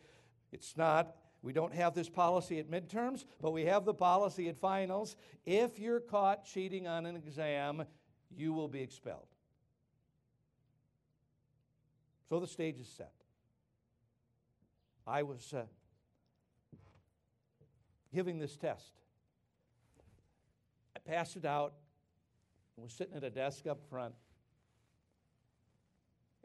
It's 0.51 0.75
not 0.75 1.15
we 1.45 1.53
don't 1.53 1.75
have 1.75 1.93
this 1.93 2.09
policy 2.09 2.57
at 2.57 2.71
midterms, 2.71 3.23
but 3.39 3.51
we 3.51 3.65
have 3.65 3.85
the 3.85 3.93
policy 3.93 4.49
at 4.49 4.57
finals. 4.57 5.15
If 5.45 5.77
you're 5.77 5.99
caught 5.99 6.43
cheating 6.43 6.87
on 6.87 7.05
an 7.05 7.15
exam, 7.15 7.83
you 8.35 8.51
will 8.51 8.67
be 8.67 8.81
expelled. 8.81 9.27
So 12.29 12.39
the 12.39 12.47
stage 12.47 12.79
is 12.79 12.87
set. 12.87 13.13
I 15.05 15.23
was 15.23 15.53
uh, 15.53 15.63
giving 18.13 18.39
this 18.39 18.57
test. 18.57 18.93
I 20.95 20.99
passed 20.99 21.35
it 21.35 21.45
out 21.45 21.73
and 22.75 22.83
was 22.83 22.93
sitting 22.93 23.15
at 23.15 23.23
a 23.23 23.29
desk 23.29 23.67
up 23.67 23.79
front 23.89 24.15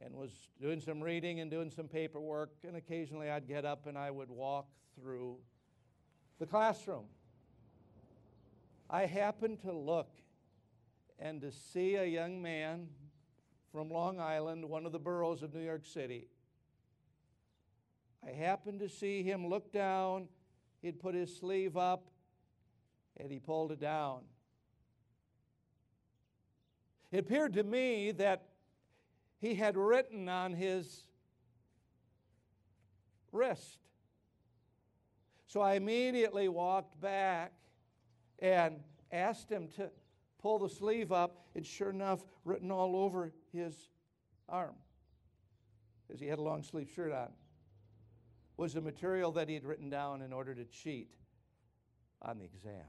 and 0.04 0.14
was 0.14 0.30
doing 0.60 0.80
some 0.80 1.00
reading 1.00 1.40
and 1.40 1.50
doing 1.50 1.70
some 1.70 1.88
paperwork, 1.88 2.50
and 2.66 2.76
occasionally 2.76 3.30
I'd 3.30 3.48
get 3.48 3.64
up 3.64 3.86
and 3.86 3.96
I 3.96 4.10
would 4.10 4.30
walk 4.30 4.68
through 5.00 5.36
the 6.38 6.46
classroom. 6.46 7.04
I 8.88 9.06
happened 9.06 9.60
to 9.62 9.72
look 9.72 10.10
and 11.18 11.40
to 11.42 11.52
see 11.52 11.96
a 11.96 12.04
young 12.04 12.42
man 12.42 12.88
from 13.72 13.90
Long 13.90 14.18
Island, 14.18 14.64
one 14.64 14.86
of 14.86 14.92
the 14.92 14.98
boroughs 14.98 15.42
of 15.42 15.54
New 15.54 15.62
York 15.62 15.84
City. 15.84 16.26
I 18.26 18.32
happened 18.32 18.80
to 18.80 18.88
see 18.88 19.22
him 19.22 19.46
look 19.46 19.72
down, 19.72 20.28
he'd 20.82 21.00
put 21.00 21.14
his 21.14 21.34
sleeve 21.34 21.76
up, 21.76 22.10
and 23.16 23.30
he 23.30 23.38
pulled 23.38 23.72
it 23.72 23.80
down. 23.80 24.20
It 27.12 27.18
appeared 27.18 27.54
to 27.54 27.62
me 27.62 28.12
that 28.12 28.46
he 29.40 29.54
had 29.54 29.76
written 29.76 30.28
on 30.28 30.52
his 30.52 31.04
wrist. 33.32 33.78
So 35.46 35.60
I 35.60 35.74
immediately 35.74 36.48
walked 36.48 37.00
back 37.00 37.52
and 38.38 38.80
asked 39.10 39.50
him 39.50 39.68
to 39.76 39.90
pull 40.40 40.58
the 40.58 40.68
sleeve 40.68 41.12
up, 41.12 41.44
and 41.54 41.64
sure 41.64 41.90
enough, 41.90 42.24
written 42.44 42.70
all 42.70 42.96
over 42.96 43.32
his 43.52 43.74
arm, 44.48 44.74
as 46.12 46.20
he 46.20 46.26
had 46.26 46.38
a 46.38 46.42
long 46.42 46.62
sleeve 46.62 46.90
shirt 46.94 47.12
on, 47.12 47.28
was 48.56 48.74
the 48.74 48.80
material 48.80 49.32
that 49.32 49.48
he 49.48 49.54
had 49.54 49.64
written 49.64 49.90
down 49.90 50.22
in 50.22 50.32
order 50.32 50.54
to 50.54 50.64
cheat 50.64 51.14
on 52.22 52.38
the 52.38 52.44
exam. 52.44 52.84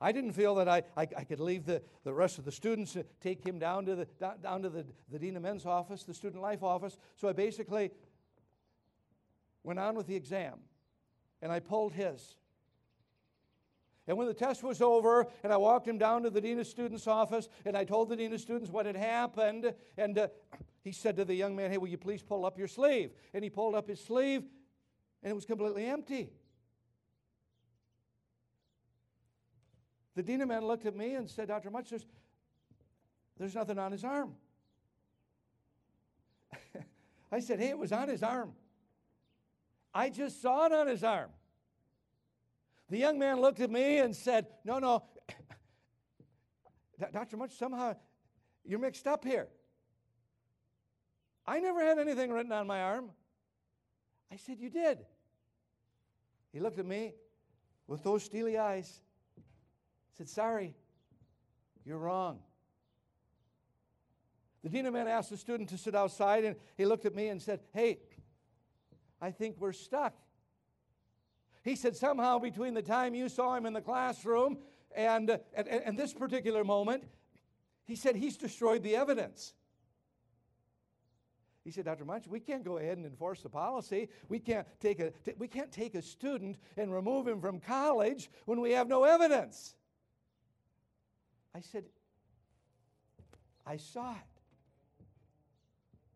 I 0.00 0.12
didn't 0.12 0.32
feel 0.32 0.56
that 0.56 0.68
I, 0.68 0.82
I, 0.96 1.08
I, 1.16 1.24
could 1.24 1.40
leave 1.40 1.64
the, 1.64 1.80
the 2.02 2.12
rest 2.12 2.38
of 2.38 2.44
the 2.44 2.52
students, 2.52 2.94
and 2.94 3.04
take 3.22 3.42
him 3.44 3.58
down 3.58 3.86
to, 3.86 3.94
the, 3.96 4.08
down 4.42 4.62
to 4.62 4.68
the, 4.68 4.84
the 5.10 5.18
Dean 5.18 5.36
of 5.36 5.42
Men's 5.42 5.64
office, 5.64 6.02
the 6.02 6.12
student 6.12 6.42
life 6.42 6.62
office. 6.62 6.98
So 7.16 7.28
I 7.28 7.32
basically 7.32 7.90
went 9.62 9.78
on 9.78 9.94
with 9.94 10.06
the 10.06 10.14
exam 10.14 10.58
and 11.40 11.50
I 11.50 11.60
pulled 11.60 11.92
his. 11.94 12.36
And 14.06 14.18
when 14.18 14.26
the 14.26 14.34
test 14.34 14.62
was 14.62 14.82
over, 14.82 15.26
and 15.42 15.52
I 15.52 15.56
walked 15.56 15.88
him 15.88 15.96
down 15.96 16.24
to 16.24 16.30
the 16.30 16.40
Dean 16.40 16.58
of 16.58 16.66
Students' 16.66 17.06
office, 17.06 17.48
and 17.64 17.76
I 17.76 17.84
told 17.84 18.10
the 18.10 18.16
Dean 18.16 18.32
of 18.34 18.40
Students 18.40 18.70
what 18.70 18.84
had 18.84 18.96
happened, 18.96 19.72
and 19.96 20.18
uh, 20.18 20.28
he 20.82 20.92
said 20.92 21.16
to 21.16 21.24
the 21.24 21.34
young 21.34 21.56
man, 21.56 21.70
Hey, 21.70 21.78
will 21.78 21.88
you 21.88 21.96
please 21.96 22.22
pull 22.22 22.44
up 22.44 22.58
your 22.58 22.68
sleeve? 22.68 23.12
And 23.32 23.42
he 23.42 23.48
pulled 23.48 23.74
up 23.74 23.88
his 23.88 24.04
sleeve, 24.04 24.42
and 25.22 25.30
it 25.30 25.34
was 25.34 25.46
completely 25.46 25.86
empty. 25.86 26.30
The 30.14 30.22
Dean 30.22 30.42
of 30.42 30.48
Men 30.48 30.66
looked 30.66 30.84
at 30.84 30.94
me 30.94 31.14
and 31.14 31.28
said, 31.28 31.48
Dr. 31.48 31.70
Much, 31.70 31.88
there's, 31.90 32.06
there's 33.38 33.54
nothing 33.54 33.78
on 33.78 33.90
his 33.90 34.04
arm. 34.04 34.34
I 37.32 37.40
said, 37.40 37.58
Hey, 37.58 37.68
it 37.68 37.78
was 37.78 37.90
on 37.90 38.08
his 38.08 38.22
arm. 38.22 38.52
I 39.94 40.10
just 40.10 40.42
saw 40.42 40.66
it 40.66 40.72
on 40.72 40.88
his 40.88 41.02
arm. 41.02 41.30
The 42.90 42.98
young 42.98 43.18
man 43.18 43.40
looked 43.40 43.60
at 43.60 43.70
me 43.70 43.98
and 43.98 44.14
said, 44.14 44.46
No, 44.64 44.78
no, 44.78 45.04
Dr. 47.12 47.36
Much, 47.36 47.56
somehow 47.56 47.94
you're 48.64 48.78
mixed 48.78 49.06
up 49.06 49.24
here. 49.24 49.48
I 51.46 51.60
never 51.60 51.82
had 51.82 51.98
anything 51.98 52.30
written 52.30 52.52
on 52.52 52.66
my 52.66 52.80
arm. 52.82 53.10
I 54.32 54.36
said, 54.36 54.58
You 54.58 54.70
did. 54.70 54.98
He 56.52 56.60
looked 56.60 56.78
at 56.78 56.86
me 56.86 57.14
with 57.86 58.02
those 58.02 58.22
steely 58.22 58.58
eyes, 58.58 59.00
said, 60.16 60.28
Sorry, 60.28 60.74
you're 61.84 61.98
wrong. 61.98 62.38
The 64.62 64.70
dean 64.70 64.86
of 64.86 64.94
men 64.94 65.08
asked 65.08 65.30
the 65.30 65.36
student 65.36 65.68
to 65.70 65.78
sit 65.78 65.94
outside, 65.94 66.44
and 66.44 66.56
he 66.76 66.86
looked 66.86 67.04
at 67.04 67.14
me 67.14 67.28
and 67.28 67.40
said, 67.40 67.60
Hey, 67.72 67.98
I 69.20 69.30
think 69.30 69.56
we're 69.58 69.72
stuck. 69.72 70.14
He 71.64 71.76
said, 71.76 71.96
somehow 71.96 72.38
between 72.38 72.74
the 72.74 72.82
time 72.82 73.14
you 73.14 73.30
saw 73.30 73.56
him 73.56 73.64
in 73.64 73.72
the 73.72 73.80
classroom 73.80 74.58
and, 74.94 75.40
and, 75.54 75.66
and 75.66 75.98
this 75.98 76.12
particular 76.12 76.62
moment, 76.62 77.04
he 77.86 77.96
said, 77.96 78.16
he's 78.16 78.36
destroyed 78.36 78.82
the 78.82 78.96
evidence. 78.96 79.54
He 81.64 81.70
said, 81.70 81.86
Dr. 81.86 82.04
Much, 82.04 82.26
we 82.28 82.38
can't 82.38 82.62
go 82.62 82.76
ahead 82.76 82.98
and 82.98 83.06
enforce 83.06 83.40
the 83.40 83.48
policy. 83.48 84.10
We 84.28 84.38
can't 84.38 84.66
take 84.78 85.00
a, 85.00 85.10
t- 85.10 85.32
we 85.38 85.48
can't 85.48 85.72
take 85.72 85.94
a 85.94 86.02
student 86.02 86.58
and 86.76 86.92
remove 86.92 87.26
him 87.26 87.40
from 87.40 87.58
college 87.60 88.30
when 88.44 88.60
we 88.60 88.72
have 88.72 88.86
no 88.86 89.04
evidence. 89.04 89.74
I 91.54 91.60
said, 91.60 91.84
I 93.66 93.78
saw 93.78 94.10
it. 94.10 94.42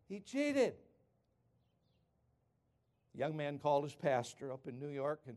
He 0.07 0.19
cheated 0.19 0.75
young 3.19 3.35
man 3.35 3.59
called 3.59 3.83
his 3.83 3.93
pastor 3.93 4.51
up 4.51 4.65
in 4.65 4.79
New 4.79 4.87
York, 4.87 5.19
and 5.27 5.35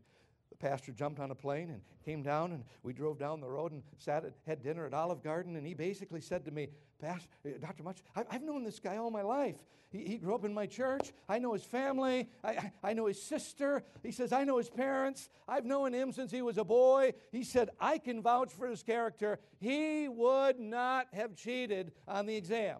the 0.49 0.55
pastor 0.55 0.93
jumped 0.93 1.19
on 1.19 1.31
a 1.31 1.35
plane 1.35 1.69
and 1.69 1.81
came 2.05 2.23
down, 2.23 2.53
and 2.53 2.63
we 2.81 2.93
drove 2.93 3.19
down 3.19 3.41
the 3.41 3.47
road 3.47 3.73
and 3.73 3.83
sat 3.97 4.23
at, 4.23 4.33
had 4.47 4.63
dinner 4.63 4.85
at 4.85 4.93
Olive 4.93 5.21
Garden, 5.21 5.57
and 5.57 5.67
he 5.67 5.73
basically 5.73 6.21
said 6.21 6.45
to 6.45 6.51
me, 6.51 6.69
Pastor, 7.01 7.27
uh, 7.45 7.49
Dr. 7.59 7.83
Much, 7.83 8.01
I, 8.15 8.23
have 8.29 8.41
known 8.41 8.63
this 8.63 8.79
guy 8.79 8.95
all 8.95 9.11
my 9.11 9.21
life. 9.21 9.57
He, 9.91 10.05
he, 10.05 10.17
grew 10.17 10.33
up 10.33 10.45
in 10.45 10.53
my 10.53 10.65
church. 10.65 11.11
I 11.27 11.39
know 11.39 11.53
his 11.53 11.63
family. 11.63 12.29
I, 12.43 12.49
I, 12.49 12.71
I 12.83 12.93
know 12.93 13.07
his 13.07 13.21
sister. 13.21 13.83
He 14.01 14.11
says, 14.11 14.31
I 14.31 14.45
know 14.45 14.57
his 14.57 14.69
parents. 14.69 15.29
I've 15.47 15.65
known 15.65 15.93
him 15.93 16.13
since 16.13 16.31
he 16.31 16.41
was 16.41 16.57
a 16.57 16.63
boy. 16.63 17.13
He 17.31 17.43
said, 17.43 17.69
I 17.79 17.97
can 17.97 18.21
vouch 18.21 18.51
for 18.53 18.67
his 18.67 18.81
character. 18.81 19.39
He 19.59 20.07
would 20.07 20.59
not 20.59 21.07
have 21.13 21.35
cheated 21.35 21.91
on 22.07 22.25
the 22.25 22.35
exam. 22.35 22.77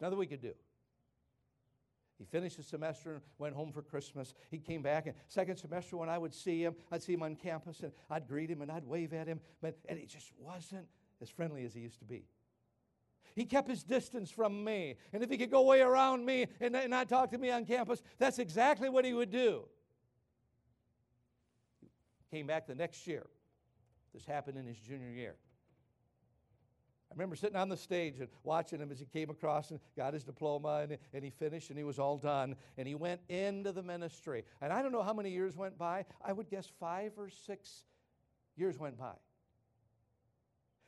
Nothing 0.00 0.18
we 0.18 0.26
could 0.26 0.40
do. 0.40 0.54
He 2.18 2.24
finished 2.24 2.56
the 2.56 2.62
semester 2.62 3.14
and 3.14 3.22
went 3.38 3.54
home 3.54 3.72
for 3.72 3.82
Christmas. 3.82 4.34
He 4.50 4.58
came 4.58 4.82
back, 4.82 5.06
and 5.06 5.16
second 5.28 5.56
semester, 5.56 5.96
when 5.96 6.08
I 6.08 6.16
would 6.16 6.32
see 6.32 6.62
him, 6.62 6.76
I'd 6.92 7.02
see 7.02 7.14
him 7.14 7.22
on 7.22 7.34
campus, 7.34 7.80
and 7.80 7.92
I'd 8.08 8.28
greet 8.28 8.50
him 8.50 8.62
and 8.62 8.70
I'd 8.70 8.86
wave 8.86 9.12
at 9.12 9.26
him, 9.26 9.40
but 9.60 9.78
and 9.88 9.98
he 9.98 10.06
just 10.06 10.32
wasn't 10.38 10.86
as 11.20 11.28
friendly 11.28 11.64
as 11.64 11.74
he 11.74 11.80
used 11.80 11.98
to 11.98 12.04
be. 12.04 12.24
He 13.34 13.44
kept 13.46 13.68
his 13.68 13.82
distance 13.82 14.30
from 14.30 14.62
me, 14.62 14.94
and 15.12 15.22
if 15.22 15.30
he 15.30 15.36
could 15.36 15.50
go 15.50 15.62
way 15.62 15.80
around 15.80 16.24
me 16.24 16.46
and, 16.60 16.76
and 16.76 16.90
not 16.90 17.08
talk 17.08 17.32
to 17.32 17.38
me 17.38 17.50
on 17.50 17.64
campus, 17.64 18.00
that's 18.18 18.38
exactly 18.38 18.88
what 18.88 19.04
he 19.04 19.12
would 19.12 19.30
do. 19.30 19.64
Came 22.30 22.46
back 22.46 22.66
the 22.66 22.76
next 22.76 23.06
year. 23.08 23.26
This 24.12 24.24
happened 24.24 24.56
in 24.56 24.66
his 24.66 24.78
junior 24.78 25.10
year. 25.10 25.34
I 27.14 27.16
remember 27.16 27.36
sitting 27.36 27.54
on 27.54 27.68
the 27.68 27.76
stage 27.76 28.18
and 28.18 28.28
watching 28.42 28.80
him 28.80 28.90
as 28.90 28.98
he 28.98 29.06
came 29.06 29.30
across 29.30 29.70
and 29.70 29.78
got 29.96 30.14
his 30.14 30.24
diploma 30.24 30.80
and, 30.82 30.98
and 31.12 31.22
he 31.22 31.30
finished 31.30 31.70
and 31.70 31.78
he 31.78 31.84
was 31.84 32.00
all 32.00 32.18
done. 32.18 32.56
And 32.76 32.88
he 32.88 32.96
went 32.96 33.20
into 33.28 33.70
the 33.70 33.84
ministry. 33.84 34.42
And 34.60 34.72
I 34.72 34.82
don't 34.82 34.90
know 34.90 35.02
how 35.02 35.12
many 35.12 35.30
years 35.30 35.56
went 35.56 35.78
by. 35.78 36.06
I 36.24 36.32
would 36.32 36.50
guess 36.50 36.66
five 36.80 37.12
or 37.16 37.28
six 37.46 37.84
years 38.56 38.80
went 38.80 38.98
by. 38.98 39.12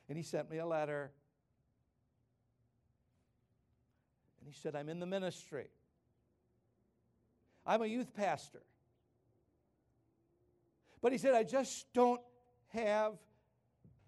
And 0.09 0.17
he 0.17 0.23
sent 0.23 0.51
me 0.51 0.57
a 0.57 0.65
letter. 0.65 1.11
And 4.41 4.49
he 4.49 4.53
said, 4.53 4.75
I'm 4.75 4.89
in 4.89 4.99
the 4.99 5.05
ministry. 5.05 5.67
I'm 7.65 7.81
a 7.81 7.87
youth 7.87 8.13
pastor. 8.13 8.63
But 11.01 11.13
he 11.13 11.17
said, 11.19 11.35
I 11.35 11.43
just 11.43 11.85
don't 11.93 12.21
have 12.73 13.13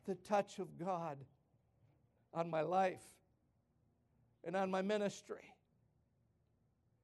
the 0.06 0.16
touch 0.16 0.60
of 0.60 0.78
God 0.78 1.18
on 2.34 2.50
my 2.50 2.62
life 2.62 3.04
and 4.44 4.56
on 4.56 4.70
my 4.72 4.82
ministry. 4.82 5.54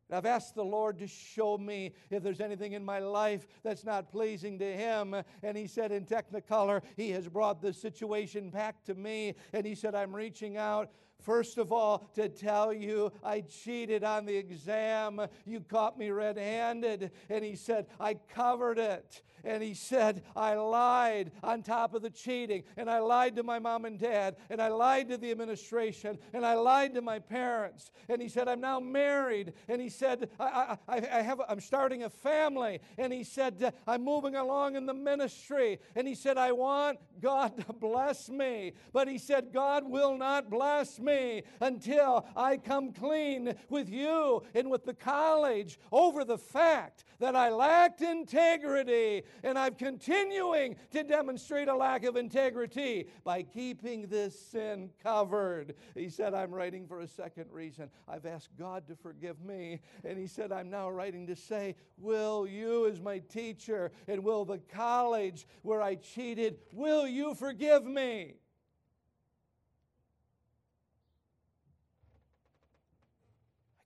And 0.09 0.17
I've 0.17 0.25
asked 0.25 0.53
the 0.53 0.63
Lord 0.63 0.99
to 0.99 1.07
show 1.07 1.57
me 1.57 1.93
if 2.11 2.21
there's 2.21 2.41
anything 2.41 2.73
in 2.73 2.85
my 2.85 2.99
life 2.99 3.47
that's 3.63 3.83
not 3.83 4.11
pleasing 4.11 4.59
to 4.59 4.65
Him. 4.65 5.15
And 5.41 5.57
He 5.57 5.65
said, 5.67 5.91
in 5.91 6.05
Technicolor, 6.05 6.83
He 6.95 7.09
has 7.11 7.27
brought 7.27 7.61
the 7.61 7.73
situation 7.73 8.51
back 8.51 8.83
to 8.85 8.93
me. 8.93 9.33
And 9.51 9.65
He 9.65 9.73
said, 9.73 9.95
I'm 9.95 10.15
reaching 10.15 10.57
out 10.57 10.91
First 11.21 11.57
of 11.57 11.71
all, 11.71 12.09
to 12.13 12.29
tell 12.29 12.71
you 12.71 13.11
I 13.23 13.41
cheated 13.41 14.03
on 14.03 14.25
the 14.25 14.35
exam. 14.35 15.21
You 15.45 15.61
caught 15.61 15.97
me 15.97 16.11
red 16.11 16.37
handed. 16.37 17.11
And 17.29 17.43
he 17.43 17.55
said, 17.55 17.87
I 17.99 18.15
covered 18.15 18.77
it. 18.77 19.23
And 19.45 19.61
he 19.61 19.75
said, 19.75 20.23
I 20.35 20.55
lied 20.55 21.31
on 21.43 21.61
top 21.61 21.93
of 21.93 22.01
the 22.01 22.09
cheating. 22.09 22.63
And 22.77 22.89
I 22.89 22.99
lied 22.99 23.35
to 23.35 23.43
my 23.43 23.59
mom 23.59 23.85
and 23.85 23.99
dad. 23.99 24.37
And 24.49 24.61
I 24.61 24.69
lied 24.69 25.09
to 25.09 25.17
the 25.17 25.31
administration. 25.31 26.17
And 26.33 26.45
I 26.45 26.55
lied 26.55 26.95
to 26.95 27.01
my 27.01 27.19
parents. 27.19 27.91
And 28.09 28.21
he 28.21 28.27
said, 28.27 28.47
I'm 28.47 28.61
now 28.61 28.79
married. 28.79 29.53
And 29.67 29.79
he 29.79 29.89
said, 29.89 30.29
I, 30.39 30.77
I, 30.87 30.97
I 30.97 31.21
have, 31.21 31.41
I'm 31.47 31.59
starting 31.59 32.03
a 32.03 32.09
family. 32.09 32.79
And 32.97 33.13
he 33.13 33.23
said, 33.23 33.63
uh, 33.63 33.71
I'm 33.87 34.03
moving 34.03 34.35
along 34.35 34.75
in 34.75 34.85
the 34.85 34.93
ministry. 34.93 35.79
And 35.95 36.07
he 36.07 36.15
said, 36.15 36.37
I 36.37 36.51
want 36.51 36.99
God 37.21 37.55
to 37.67 37.73
bless 37.73 38.29
me. 38.29 38.73
But 38.93 39.07
he 39.07 39.17
said, 39.17 39.53
God 39.53 39.87
will 39.87 40.17
not 40.17 40.49
bless 40.49 40.99
me 40.99 41.43
until 41.61 42.25
I 42.35 42.57
come 42.57 42.93
clean 42.93 43.55
with 43.69 43.89
you 43.89 44.43
and 44.55 44.71
with 44.71 44.85
the 44.85 44.93
college 44.93 45.79
over 45.91 46.23
the 46.23 46.37
fact 46.37 47.03
that 47.19 47.35
I 47.35 47.49
lacked 47.49 48.01
integrity 48.01 49.23
and 49.43 49.57
I'm 49.57 49.75
continuing 49.75 50.75
to 50.91 51.03
demonstrate 51.03 51.67
a 51.67 51.75
lack 51.75 52.03
of 52.03 52.15
integrity 52.15 53.07
by 53.23 53.43
keeping 53.43 54.07
this 54.07 54.39
sin 54.39 54.89
covered. 55.01 55.75
He 55.93 56.09
said, 56.09 56.33
I'm 56.33 56.53
writing 56.53 56.87
for 56.87 57.01
a 57.01 57.07
second 57.07 57.45
reason. 57.51 57.89
I've 58.07 58.25
asked 58.25 58.49
God 58.57 58.87
to 58.87 58.95
forgive 58.95 59.41
me. 59.43 59.81
And 60.03 60.17
he 60.17 60.27
said, 60.27 60.51
I'm 60.51 60.69
now 60.69 60.89
writing 60.89 61.27
to 61.27 61.35
say, 61.35 61.75
Will 61.97 62.47
you, 62.47 62.87
as 62.87 63.01
my 63.01 63.19
teacher, 63.19 63.91
and 64.07 64.23
will 64.23 64.45
the 64.45 64.59
college 64.69 65.47
where 65.61 65.81
I 65.81 65.95
cheated, 65.95 66.57
will 66.71 67.07
you 67.07 67.35
forgive 67.35 67.85
me? 67.85 68.35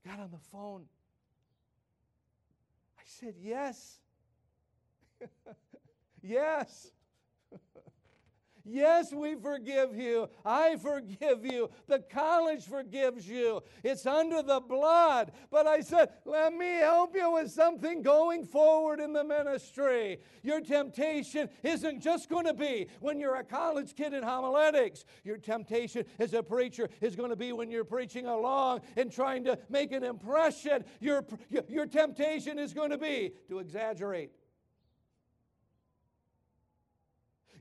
I 0.05 0.09
got 0.09 0.19
on 0.19 0.31
the 0.31 0.37
phone. 0.51 0.85
I 2.97 3.03
said, 3.05 3.35
Yes. 3.39 3.99
yes. 6.21 6.91
Yes, 8.71 9.11
we 9.11 9.33
forgive 9.33 9.95
you. 9.95 10.29
I 10.45 10.75
forgive 10.75 11.43
you. 11.43 11.71
The 11.87 11.99
college 11.99 12.65
forgives 12.65 13.27
you. 13.27 13.63
It's 13.83 14.05
under 14.05 14.43
the 14.43 14.59
blood. 14.59 15.31
But 15.49 15.65
I 15.65 15.81
said, 15.81 16.09
let 16.23 16.53
me 16.53 16.75
help 16.75 17.15
you 17.15 17.31
with 17.31 17.49
something 17.49 18.03
going 18.03 18.45
forward 18.45 18.99
in 18.99 19.11
the 19.11 19.23
ministry. 19.23 20.19
Your 20.43 20.61
temptation 20.61 21.49
isn't 21.63 22.01
just 22.01 22.29
going 22.29 22.45
to 22.45 22.53
be 22.53 22.87
when 22.99 23.19
you're 23.19 23.37
a 23.37 23.43
college 23.43 23.95
kid 23.95 24.13
in 24.13 24.21
homiletics. 24.21 25.03
Your 25.23 25.37
temptation 25.37 26.05
as 26.19 26.35
a 26.35 26.43
preacher 26.43 26.89
is 27.01 27.15
going 27.15 27.31
to 27.31 27.35
be 27.35 27.53
when 27.53 27.71
you're 27.71 27.83
preaching 27.83 28.27
along 28.27 28.81
and 28.95 29.11
trying 29.11 29.43
to 29.45 29.57
make 29.69 29.91
an 29.91 30.03
impression. 30.03 30.85
Your, 30.99 31.25
your, 31.67 31.87
temptation 31.87 32.59
is 32.59 32.71
going 32.71 32.91
to 32.91 32.99
be 32.99 33.31
to 33.47 33.57
exaggerate 33.57 34.29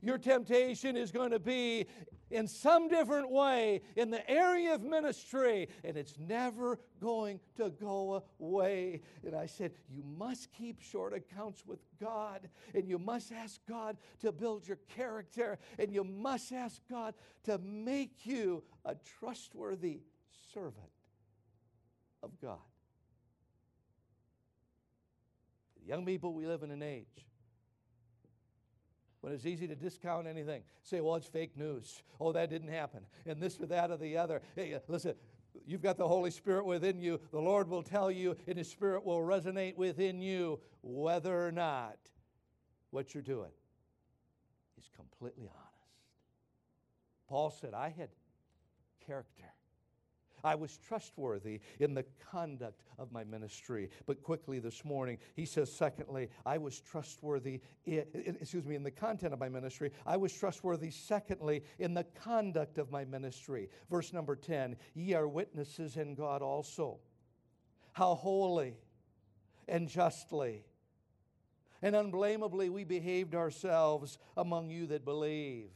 Your 0.01 0.17
temptation 0.17 0.95
is 0.95 1.11
going 1.11 1.31
to 1.31 1.39
be 1.39 1.87
in 2.31 2.47
some 2.47 2.87
different 2.87 3.31
way 3.31 3.81
in 3.95 4.11
the 4.11 4.29
area 4.29 4.73
of 4.73 4.81
ministry, 4.81 5.67
and 5.83 5.97
it's 5.97 6.13
never 6.19 6.79
going 7.01 7.39
to 7.55 7.69
go 7.69 8.23
away. 8.39 9.01
And 9.25 9.35
I 9.35 9.45
said, 9.45 9.73
You 9.89 10.03
must 10.17 10.51
keep 10.53 10.81
short 10.81 11.13
accounts 11.13 11.63
with 11.65 11.79
God, 11.99 12.47
and 12.73 12.87
you 12.87 12.99
must 12.99 13.31
ask 13.31 13.59
God 13.67 13.97
to 14.21 14.31
build 14.31 14.67
your 14.67 14.79
character, 14.95 15.57
and 15.77 15.91
you 15.93 16.03
must 16.03 16.51
ask 16.51 16.81
God 16.89 17.15
to 17.45 17.57
make 17.57 18.25
you 18.25 18.63
a 18.85 18.95
trustworthy 19.19 20.01
servant 20.53 20.75
of 22.21 22.39
God. 22.41 22.59
Young 25.85 26.05
people, 26.05 26.33
we 26.33 26.45
live 26.45 26.61
in 26.61 26.69
an 26.69 26.83
age 26.83 27.28
when 29.21 29.33
it's 29.33 29.45
easy 29.45 29.67
to 29.67 29.75
discount 29.75 30.27
anything. 30.27 30.63
Say, 30.83 31.01
well, 31.01 31.15
it's 31.15 31.27
fake 31.27 31.57
news. 31.57 32.01
Oh, 32.19 32.31
that 32.31 32.49
didn't 32.49 32.69
happen. 32.69 33.01
And 33.25 33.41
this 33.41 33.59
or 33.59 33.65
that 33.67 33.91
or 33.91 33.97
the 33.97 34.17
other. 34.17 34.41
Hey, 34.55 34.73
uh, 34.73 34.79
listen, 34.87 35.15
you've 35.65 35.81
got 35.81 35.97
the 35.97 36.07
Holy 36.07 36.31
Spirit 36.31 36.65
within 36.65 37.01
you. 37.01 37.19
The 37.31 37.39
Lord 37.39 37.69
will 37.69 37.83
tell 37.83 38.09
you, 38.09 38.35
and 38.47 38.57
His 38.57 38.69
Spirit 38.69 39.05
will 39.05 39.19
resonate 39.19 39.75
within 39.75 40.21
you 40.21 40.59
whether 40.81 41.45
or 41.45 41.51
not 41.51 41.97
what 42.91 43.13
you're 43.13 43.23
doing 43.23 43.51
is 44.77 44.89
completely 44.95 45.47
honest. 45.47 45.65
Paul 47.27 47.51
said, 47.51 47.73
I 47.73 47.89
had 47.89 48.09
character. 49.05 49.43
I 50.43 50.55
was 50.55 50.77
trustworthy 50.77 51.59
in 51.79 51.93
the 51.93 52.05
conduct 52.31 52.83
of 52.97 53.11
my 53.11 53.23
ministry. 53.23 53.89
But 54.05 54.23
quickly 54.23 54.59
this 54.59 54.83
morning, 54.83 55.17
he 55.35 55.45
says, 55.45 55.71
secondly, 55.71 56.29
I 56.45 56.57
was 56.57 56.79
trustworthy, 56.79 57.61
in, 57.85 58.37
excuse 58.39 58.65
me, 58.65 58.75
in 58.75 58.83
the 58.83 58.91
content 58.91 59.33
of 59.33 59.39
my 59.39 59.49
ministry. 59.49 59.91
I 60.05 60.17
was 60.17 60.33
trustworthy, 60.33 60.91
secondly, 60.91 61.63
in 61.79 61.93
the 61.93 62.03
conduct 62.03 62.77
of 62.77 62.91
my 62.91 63.05
ministry. 63.05 63.69
Verse 63.89 64.13
number 64.13 64.35
10 64.35 64.75
Ye 64.93 65.13
are 65.13 65.27
witnesses 65.27 65.97
in 65.97 66.15
God 66.15 66.41
also, 66.41 66.99
how 67.93 68.15
holy 68.15 68.75
and 69.67 69.87
justly 69.87 70.63
and 71.81 71.95
unblameably 71.95 72.69
we 72.69 72.83
behaved 72.83 73.35
ourselves 73.35 74.17
among 74.35 74.69
you 74.69 74.87
that 74.87 75.05
believe. 75.05 75.69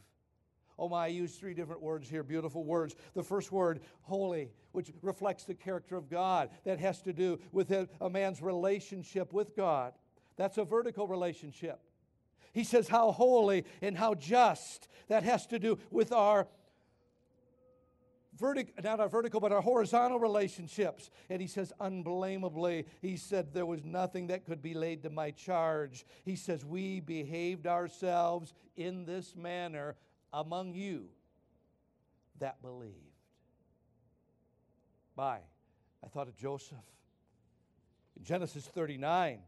Oh 0.78 0.90
my, 0.90 1.06
I 1.06 1.08
use 1.08 1.36
three 1.36 1.54
different 1.54 1.82
words 1.82 2.10
here, 2.10 2.24
beautiful 2.24 2.64
words. 2.64 2.96
The 3.14 3.24
first 3.24 3.52
word, 3.52 3.82
holy, 4.02 4.50
which 4.72 4.92
reflects 5.02 5.44
the 5.44 5.54
character 5.54 5.96
of 5.96 6.10
God. 6.10 6.50
That 6.66 6.80
has 6.80 7.02
to 7.04 7.14
do 7.14 7.40
with 7.52 7.72
a, 7.72 7.88
man's 8.10 8.42
relationship 8.42 9.34
with 9.34 9.56
God. 9.56 9.94
That's 10.36 10.58
a 10.58 10.64
vertical 10.64 11.08
relationship. 11.08 11.80
He 12.54 12.64
says, 12.64 12.88
how 12.88 13.12
holy 13.12 13.66
and 13.82 13.98
how 13.98 14.16
just. 14.16 14.88
That 15.08 15.24
has 15.24 15.46
to 15.48 15.60
do 15.60 15.78
with 15.92 16.12
our 16.12 16.48
vertical, 18.40 18.74
not 18.84 19.00
our 19.00 19.10
vertical, 19.10 19.40
but 19.40 19.52
our 19.52 19.62
horizontal 19.62 20.20
relationships. 20.20 21.10
And 21.30 21.42
he 21.42 21.48
says, 21.48 21.72
unblameably, 21.80 22.86
he 23.02 23.18
said, 23.18 23.54
there 23.54 23.66
was 23.66 23.84
nothing 23.84 24.28
that 24.28 24.46
could 24.46 24.62
be 24.62 24.74
laid 24.74 25.04
to 25.04 25.10
my 25.10 25.32
charge. 25.32 26.06
He 26.26 26.36
says, 26.36 26.66
we 26.66 27.00
behaved 27.00 27.68
ourselves 27.68 28.54
in 28.76 29.06
this 29.06 29.36
manner 29.36 29.96
among 30.34 30.74
you 30.74 31.06
that 32.40 32.62
believed. 32.62 32.98
By, 35.16 35.40
I 36.04 36.08
thought 36.08 36.28
of 36.28 36.36
Joseph. 36.36 36.78
In 38.18 38.24
Genesis 38.24 38.66
39, 38.66 39.40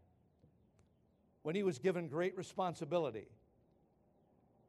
when 1.41 1.55
he 1.55 1.63
was 1.63 1.79
given 1.79 2.07
great 2.07 2.37
responsibility, 2.37 3.27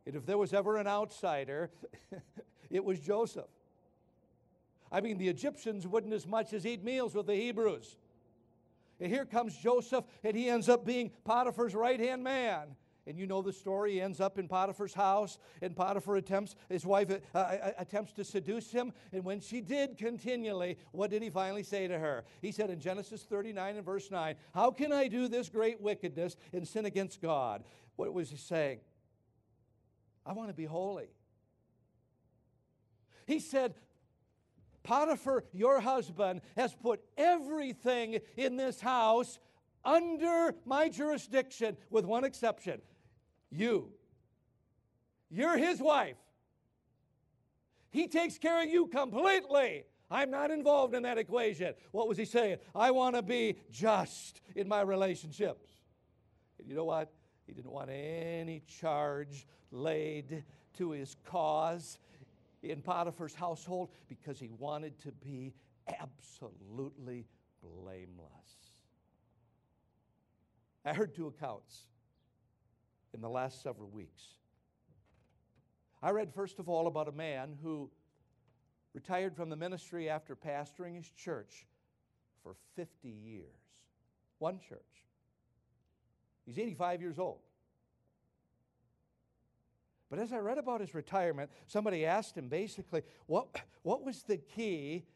and 0.07 0.15
if 0.15 0.25
there 0.25 0.39
was 0.39 0.53
ever 0.53 0.79
an 0.79 0.87
outsider, 0.87 1.71
it 2.71 2.85
was 2.85 2.99
Joseph. 2.99 3.45
I 4.91 5.01
mean, 5.01 5.19
the 5.19 5.29
Egyptians 5.29 5.87
wouldn't 5.87 6.13
as 6.13 6.27
much 6.27 6.53
as 6.53 6.65
eat 6.65 6.83
meals 6.85 7.15
with 7.15 7.27
the 7.27 7.35
Hebrews. 7.35 7.97
And 9.01 9.13
here 9.13 9.27
comes 9.27 9.57
Joseph, 9.57 10.05
and 10.25 10.37
he 10.37 10.49
ends 10.49 10.69
up 10.69 10.87
being 10.87 11.11
Potiphar's 11.25 11.75
right 11.75 12.01
hand 12.01 12.23
man. 12.23 12.77
And 13.07 13.17
you 13.17 13.27
know 13.27 13.41
the 13.41 13.53
story. 13.53 13.93
He 13.93 14.01
ends 14.01 14.21
up 14.21 14.39
in 14.39 14.49
Potiphar's 14.49 14.95
house, 14.95 15.39
and 15.63 15.77
Potiphar 15.77 16.17
attempts, 16.17 16.57
his 16.69 16.85
wife 16.85 17.11
uh, 17.11 17.39
uh, 17.39 17.71
attempts 17.79 18.13
to 18.15 18.25
seduce 18.25 18.73
him. 18.73 18.93
And 19.13 19.25
when 19.25 19.41
she 19.41 19.61
did 19.61 19.97
continually, 19.97 20.77
what 20.91 21.11
did 21.11 21.23
he 21.23 21.31
finally 21.31 21.63
say 21.63 21.87
to 21.87 21.99
her? 21.99 22.25
He 22.43 22.51
said 22.51 22.69
in 22.69 22.81
Genesis 22.81 23.23
39 23.23 23.77
and 23.77 23.85
verse 23.85 24.11
9, 24.11 24.35
How 24.55 24.73
can 24.73 24.93
I 24.93 25.07
do 25.07 25.29
this 25.29 25.49
great 25.49 25.81
wickedness 25.81 26.37
and 26.53 26.67
sin 26.67 26.85
against 26.85 27.23
God? 27.23 27.63
What 27.95 28.13
was 28.13 28.31
he 28.31 28.37
saying? 28.37 28.81
I 30.25 30.33
want 30.33 30.49
to 30.49 30.55
be 30.55 30.65
holy. 30.65 31.09
He 33.27 33.39
said, 33.39 33.75
Potiphar, 34.83 35.45
your 35.53 35.81
husband, 35.81 36.41
has 36.57 36.75
put 36.75 37.01
everything 37.17 38.19
in 38.37 38.57
this 38.57 38.81
house 38.81 39.39
under 39.85 40.55
my 40.65 40.89
jurisdiction, 40.89 41.77
with 41.91 42.05
one 42.05 42.25
exception 42.25 42.81
you. 43.51 43.93
You're 45.31 45.57
his 45.57 45.81
wife. 45.81 46.17
He 47.91 48.09
takes 48.09 48.39
care 48.39 48.63
of 48.63 48.69
you 48.69 48.87
completely. 48.87 49.85
I'm 50.11 50.31
not 50.31 50.51
involved 50.51 50.95
in 50.95 51.03
that 51.03 51.19
equation. 51.19 51.75
What 51.91 52.09
was 52.09 52.17
he 52.17 52.25
saying? 52.25 52.59
I 52.75 52.91
want 52.91 53.17
to 53.17 53.23
be 53.23 53.57
just 53.71 54.41
in 54.55 54.69
my 54.69 54.83
relationships. 54.83 55.69
And 56.59 56.69
you 56.69 56.75
know 56.75 56.85
what? 56.85 57.13
He 57.47 57.53
didn't 57.53 57.73
want 57.73 57.91
any 57.91 58.63
charge 58.81 59.47
laid 59.71 60.45
to 60.79 60.91
his 60.91 61.17
cause 61.25 61.99
in 62.63 62.83
Potiphar's 62.83 63.35
household 63.35 63.91
because 64.09 64.39
he 64.39 64.51
wanted 64.59 64.99
to 65.01 65.13
be 65.13 65.55
absolutely 66.01 67.27
blameless. 67.63 68.27
I 70.85 70.93
heard 70.93 71.15
two 71.15 71.27
accounts 71.27 71.87
in 73.17 73.23
the 73.23 73.29
last 73.29 73.63
several 73.63 73.89
weeks. 73.89 74.23
I 76.03 76.11
read, 76.11 76.33
first 76.33 76.59
of 76.59 76.69
all, 76.69 76.87
about 76.87 77.09
a 77.09 77.13
man 77.13 77.57
who 77.63 77.91
retired 78.93 79.35
from 79.35 79.49
the 79.49 79.57
ministry 79.57 80.09
after 80.09 80.37
pastoring 80.37 80.95
his 80.95 81.11
church 81.11 81.67
for 82.43 82.55
50 82.77 83.09
years. 83.09 83.57
One 84.39 84.61
church. 84.69 84.81
He's 86.45 86.59
85 86.59 87.01
years 87.01 87.19
old. 87.19 87.41
But 90.11 90.19
as 90.21 90.33
I 90.33 90.39
read 90.39 90.59
about 90.59 90.81
his 90.81 90.95
retirement, 90.95 91.51
somebody 91.67 92.05
asked 92.05 92.37
him 92.37 92.49
basically, 92.49 93.03
what, 93.27 93.49
what 93.83 94.05
was 94.05 94.23
the 94.23 94.37
key 94.37 95.07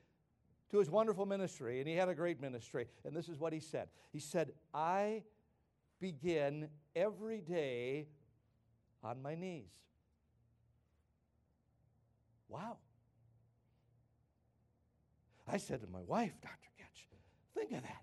to 0.71 0.79
his 0.79 0.91
wonderful 0.91 1.27
ministry? 1.27 1.79
And 1.79 1.89
he 1.89 1.95
had 1.95 2.09
a 2.09 2.15
great 2.15 2.41
ministry. 2.41 2.87
And 3.05 3.15
this 3.15 3.29
is 3.29 3.39
what 3.39 3.53
he 3.53 3.61
said 3.61 3.89
He 4.11 4.19
said, 4.19 4.53
I 4.75 5.23
begin 6.01 6.69
every 6.97 7.41
day 7.41 8.09
on 9.03 9.23
my 9.23 9.35
knees. 9.35 9.71
Wow. 12.49 12.79
I 15.47 15.57
said 15.57 15.81
to 15.81 15.87
my 15.87 16.03
wife, 16.03 16.33
Dr. 16.41 16.55
Getch, 16.79 17.07
think 17.55 17.73
of 17.73 17.83
that. 17.83 18.03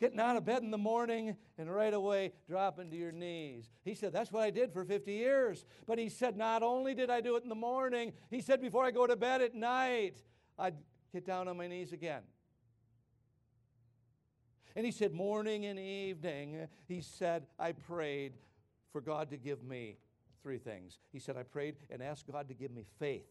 Getting 0.00 0.20
out 0.20 0.36
of 0.36 0.44
bed 0.44 0.62
in 0.62 0.70
the 0.70 0.78
morning 0.78 1.36
and 1.56 1.72
right 1.72 1.94
away 1.94 2.32
dropping 2.48 2.90
to 2.90 2.96
your 2.96 3.12
knees. 3.12 3.70
He 3.84 3.94
said, 3.94 4.12
That's 4.12 4.32
what 4.32 4.42
I 4.42 4.50
did 4.50 4.72
for 4.72 4.84
50 4.84 5.12
years. 5.12 5.64
But 5.86 5.98
he 5.98 6.08
said, 6.08 6.36
Not 6.36 6.62
only 6.62 6.94
did 6.94 7.10
I 7.10 7.20
do 7.20 7.36
it 7.36 7.42
in 7.42 7.48
the 7.48 7.54
morning, 7.54 8.12
he 8.30 8.40
said, 8.40 8.60
Before 8.60 8.84
I 8.84 8.90
go 8.90 9.06
to 9.06 9.16
bed 9.16 9.40
at 9.40 9.54
night, 9.54 10.16
I'd 10.58 10.74
get 11.12 11.24
down 11.24 11.48
on 11.48 11.56
my 11.56 11.68
knees 11.68 11.92
again. 11.92 12.22
And 14.76 14.84
he 14.84 14.92
said, 14.92 15.12
Morning 15.12 15.66
and 15.66 15.78
evening, 15.78 16.68
he 16.88 17.00
said, 17.00 17.46
I 17.58 17.72
prayed 17.72 18.32
for 18.92 19.00
God 19.00 19.30
to 19.30 19.36
give 19.36 19.62
me 19.62 19.98
three 20.42 20.58
things. 20.58 20.98
He 21.12 21.18
said, 21.18 21.36
I 21.36 21.42
prayed 21.42 21.76
and 21.90 22.02
asked 22.02 22.30
God 22.30 22.48
to 22.48 22.54
give 22.54 22.70
me 22.70 22.84
faith. 22.98 23.26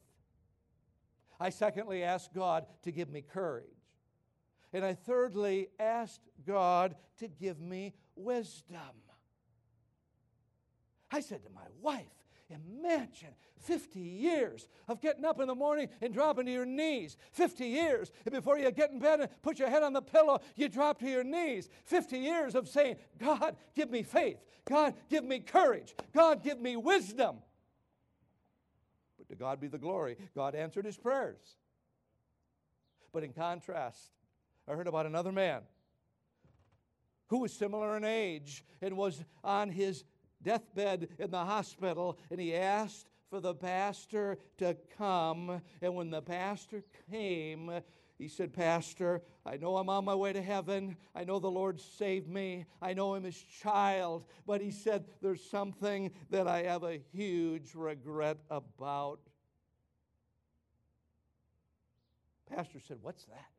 I 1.40 1.50
secondly 1.50 2.04
asked 2.04 2.34
God 2.34 2.66
to 2.84 2.92
give 2.92 3.10
me 3.10 3.22
courage. 3.22 3.66
And 4.72 4.84
I 4.84 4.94
thirdly 4.94 5.70
asked 5.80 6.22
God 6.46 6.96
to 7.20 7.28
give 7.28 7.60
me 7.60 7.94
wisdom. 8.16 8.80
I 11.12 11.20
said 11.20 11.44
to 11.44 11.50
my 11.52 11.68
wife, 11.82 12.08
Imagine 12.54 13.30
50 13.60 14.00
years 14.00 14.68
of 14.88 15.02
getting 15.02 15.26
up 15.26 15.40
in 15.40 15.48
the 15.48 15.56
morning 15.56 15.90
and 16.02 16.14
dropping 16.14 16.46
to 16.46 16.52
your 16.52 16.66
knees. 16.66 17.18
50 17.32 17.66
years. 17.66 18.12
Before 18.30 18.58
you 18.58 18.70
get 18.72 18.92
in 18.92 19.00
bed 19.00 19.22
and 19.22 19.30
put 19.42 19.60
your 19.60 19.70
head 19.70 19.84
on 19.84 19.94
the 19.94 20.02
pillow, 20.02 20.42
you 20.56 20.70
drop 20.70 21.00
to 21.00 21.10
your 21.10 21.24
knees. 21.24 21.70
50 21.86 22.18
years 22.18 22.56
of 22.56 22.68
saying, 22.68 22.98
God, 23.20 23.56
give 23.76 23.90
me 23.90 24.04
faith. 24.04 24.38
God, 24.66 24.94
give 25.10 25.24
me 25.24 25.40
courage. 25.40 25.96
God, 26.14 26.44
give 26.44 26.60
me 26.60 26.76
wisdom. 26.76 27.38
But 29.18 29.30
to 29.30 29.36
God 29.36 29.60
be 29.60 29.68
the 29.68 29.78
glory. 29.78 30.18
God 30.36 30.56
answered 30.56 30.86
his 30.86 30.98
prayers. 30.98 31.56
But 33.14 33.24
in 33.24 33.32
contrast, 33.32 34.12
I 34.68 34.74
heard 34.74 34.88
about 34.88 35.06
another 35.06 35.32
man 35.32 35.62
who 37.28 37.40
was 37.40 37.54
similar 37.54 37.98
in 37.98 38.04
age 38.04 38.64
and 38.82 38.98
was 38.98 39.24
on 39.44 39.70
his 39.70 40.04
deathbed 40.44 41.10
in 41.20 41.32
the 41.32 41.46
hospital, 41.46 42.18
and 42.30 42.40
he 42.40 42.56
asked 42.56 43.10
for 43.30 43.40
the 43.40 43.56
pastor 43.56 44.38
to 44.60 44.78
come. 44.98 45.62
And 45.82 45.96
when 45.96 46.12
the 46.12 46.22
pastor 46.22 46.84
came, 47.10 47.72
he 48.20 48.28
said, 48.28 48.54
Pastor, 48.54 49.22
I 49.46 49.58
know 49.58 49.78
I'm 49.78 49.90
on 49.90 50.06
my 50.06 50.16
way 50.16 50.34
to 50.34 50.42
heaven. 50.42 50.98
I 51.16 51.24
know 51.24 51.40
the 51.40 51.50
Lord 51.50 51.82
saved 51.82 52.30
me. 52.30 52.66
I 52.82 52.94
know 52.94 53.16
I'm 53.16 53.24
his 53.24 53.42
child. 53.62 54.26
But 54.46 54.62
he 54.62 54.72
said, 54.72 55.06
There's 55.22 55.44
something 55.44 56.12
that 56.30 56.48
I 56.48 56.64
have 56.64 56.84
a 56.84 57.00
huge 57.12 57.74
regret 57.74 58.38
about. 58.50 59.20
Pastor 62.56 62.80
said, 62.88 63.00
What's 63.02 63.26
that? 63.26 63.53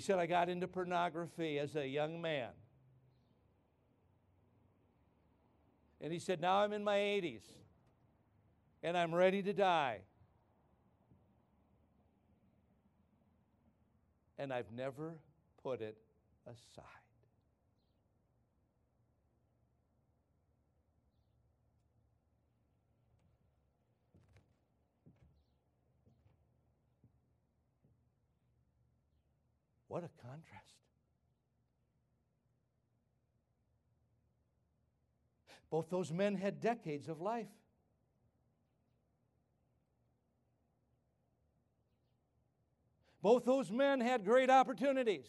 He 0.00 0.02
said, 0.02 0.18
I 0.18 0.24
got 0.24 0.48
into 0.48 0.66
pornography 0.66 1.58
as 1.58 1.76
a 1.76 1.86
young 1.86 2.22
man. 2.22 2.48
And 6.00 6.10
he 6.10 6.18
said, 6.18 6.40
Now 6.40 6.62
I'm 6.62 6.72
in 6.72 6.82
my 6.82 6.96
80s 6.96 7.42
and 8.82 8.96
I'm 8.96 9.14
ready 9.14 9.42
to 9.42 9.52
die. 9.52 9.98
And 14.38 14.54
I've 14.54 14.72
never 14.72 15.12
put 15.62 15.82
it 15.82 15.98
aside. 16.46 16.99
What 29.90 30.04
a 30.04 30.10
contrast. 30.22 30.76
Both 35.68 35.90
those 35.90 36.12
men 36.12 36.36
had 36.36 36.60
decades 36.60 37.08
of 37.08 37.20
life. 37.20 37.48
Both 43.20 43.44
those 43.44 43.72
men 43.72 44.00
had 44.00 44.24
great 44.24 44.48
opportunities. 44.48 45.26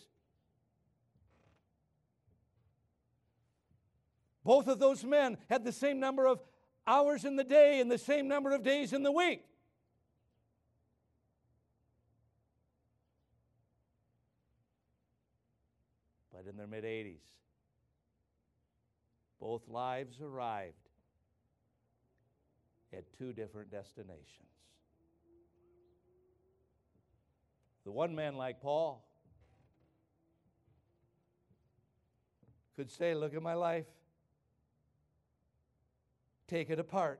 Both 4.44 4.68
of 4.68 4.78
those 4.78 5.04
men 5.04 5.40
had 5.50 5.66
the 5.66 5.72
same 5.72 6.00
number 6.00 6.28
of 6.28 6.40
hours 6.86 7.26
in 7.26 7.36
the 7.36 7.44
day 7.44 7.80
and 7.80 7.90
the 7.90 7.98
same 7.98 8.28
number 8.28 8.52
of 8.52 8.62
days 8.62 8.94
in 8.94 9.02
the 9.02 9.12
week. 9.12 9.44
But 16.42 16.50
in 16.50 16.58
their 16.58 16.68
mid 16.68 16.84
80s. 16.84 17.22
Both 19.40 19.68
lives 19.68 20.22
arrived 20.22 20.76
at 22.94 23.12
two 23.18 23.34
different 23.34 23.72
destinations. 23.72 24.28
The 27.84 27.92
one 27.92 28.16
man, 28.16 28.36
like 28.36 28.62
Paul, 28.62 29.04
could 32.76 32.92
say, 32.92 33.16
Look 33.16 33.34
at 33.34 33.42
my 33.42 33.56
life, 33.56 33.88
take 36.48 36.70
it 36.70 36.80
apart 36.80 37.20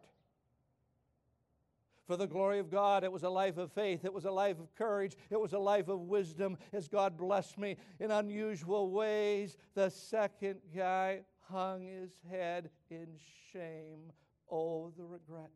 for 2.12 2.18
the 2.18 2.28
glory 2.28 2.60
of 2.60 2.70
God. 2.70 3.06
It 3.06 3.12
was 3.14 3.24
a 3.24 3.30
life 3.30 3.58
of 3.58 3.72
faith. 3.72 4.04
It 4.04 4.14
was 4.14 4.26
a 4.26 4.32
life 4.32 4.60
of 4.60 4.76
courage. 4.76 5.16
It 5.30 5.40
was 5.40 5.54
a 5.54 5.58
life 5.58 5.88
of 5.88 6.02
wisdom 6.02 6.58
as 6.74 6.90
God 6.90 7.16
blessed 7.16 7.58
me 7.58 7.78
in 8.02 8.12
unusual 8.12 8.92
ways. 8.92 9.56
The 9.76 9.90
second 9.90 10.60
guy 10.76 11.22
hung 11.50 11.88
his 11.88 12.12
head 12.30 12.70
in 12.90 13.08
shame. 13.54 14.12
Oh, 14.52 14.92
the 14.98 15.06
regret. 15.06 15.52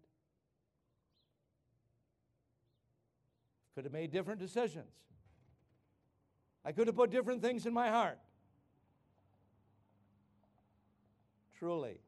Could 3.76 3.84
have 3.84 3.92
made 3.92 4.14
different 4.14 4.40
decisions. 4.40 4.94
I 6.64 6.72
could 6.72 6.88
have 6.88 6.96
put 6.96 7.12
different 7.12 7.42
things 7.42 7.66
in 7.66 7.74
my 7.74 7.90
heart. 7.90 8.20
Truly, 11.60 12.00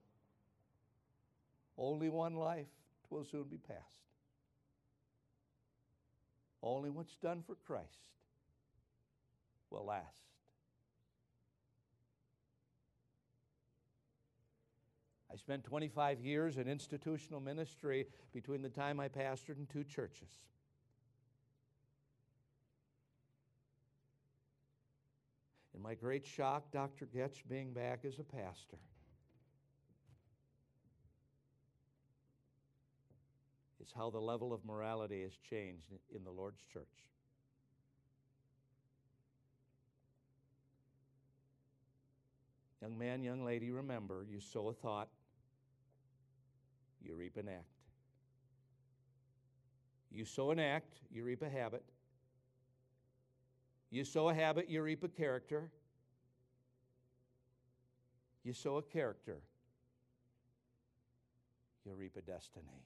only 1.77 2.07
one 2.07 2.37
life 2.37 2.67
will 3.09 3.25
soon 3.25 3.43
be 3.43 3.57
past. 3.57 4.06
Only 6.67 6.89
what's 6.89 7.15
done 7.15 7.43
for 7.47 7.55
Christ 7.55 8.09
will 9.69 9.85
last. 9.85 10.23
I 15.31 15.37
spent 15.37 15.63
25 15.63 16.19
years 16.19 16.57
in 16.57 16.67
institutional 16.67 17.39
ministry 17.39 18.05
between 18.33 18.61
the 18.61 18.69
time 18.69 18.99
I 18.99 19.07
pastored 19.07 19.57
in 19.57 19.67
two 19.67 19.83
churches. 19.83 20.29
In 25.73 25.81
my 25.81 25.95
great 25.95 26.25
shock, 26.25 26.71
Dr. 26.71 27.05
Getch 27.05 27.43
being 27.47 27.71
back 27.71 28.03
as 28.03 28.19
a 28.19 28.23
pastor. 28.23 28.77
Is 33.87 33.93
how 33.95 34.09
the 34.09 34.19
level 34.19 34.53
of 34.53 34.65
morality 34.65 35.23
has 35.23 35.37
changed 35.49 35.85
in 36.13 36.23
the 36.23 36.31
Lord's 36.31 36.61
church. 36.71 36.85
Young 42.81 42.97
man, 42.97 43.23
young 43.23 43.43
lady, 43.43 43.71
remember 43.71 44.25
you 44.29 44.39
sow 44.39 44.67
a 44.69 44.73
thought, 44.73 45.09
you 47.01 47.15
reap 47.15 47.37
an 47.37 47.47
act. 47.47 47.65
You 50.11 50.25
sow 50.25 50.51
an 50.51 50.59
act, 50.59 50.93
you 51.11 51.23
reap 51.23 51.41
a 51.41 51.49
habit. 51.49 51.83
You 53.89 54.03
sow 54.03 54.29
a 54.29 54.33
habit, 54.33 54.69
you 54.69 54.81
reap 54.81 55.03
a 55.03 55.07
character. 55.07 55.69
You 58.43 58.53
sow 58.53 58.77
a 58.77 58.81
character, 58.81 59.41
you 61.85 61.93
reap 61.93 62.15
a 62.15 62.21
destiny. 62.21 62.85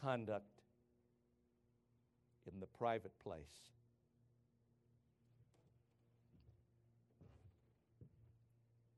Conduct 0.00 0.44
in 2.52 2.60
the 2.60 2.66
private 2.66 3.18
place 3.22 3.70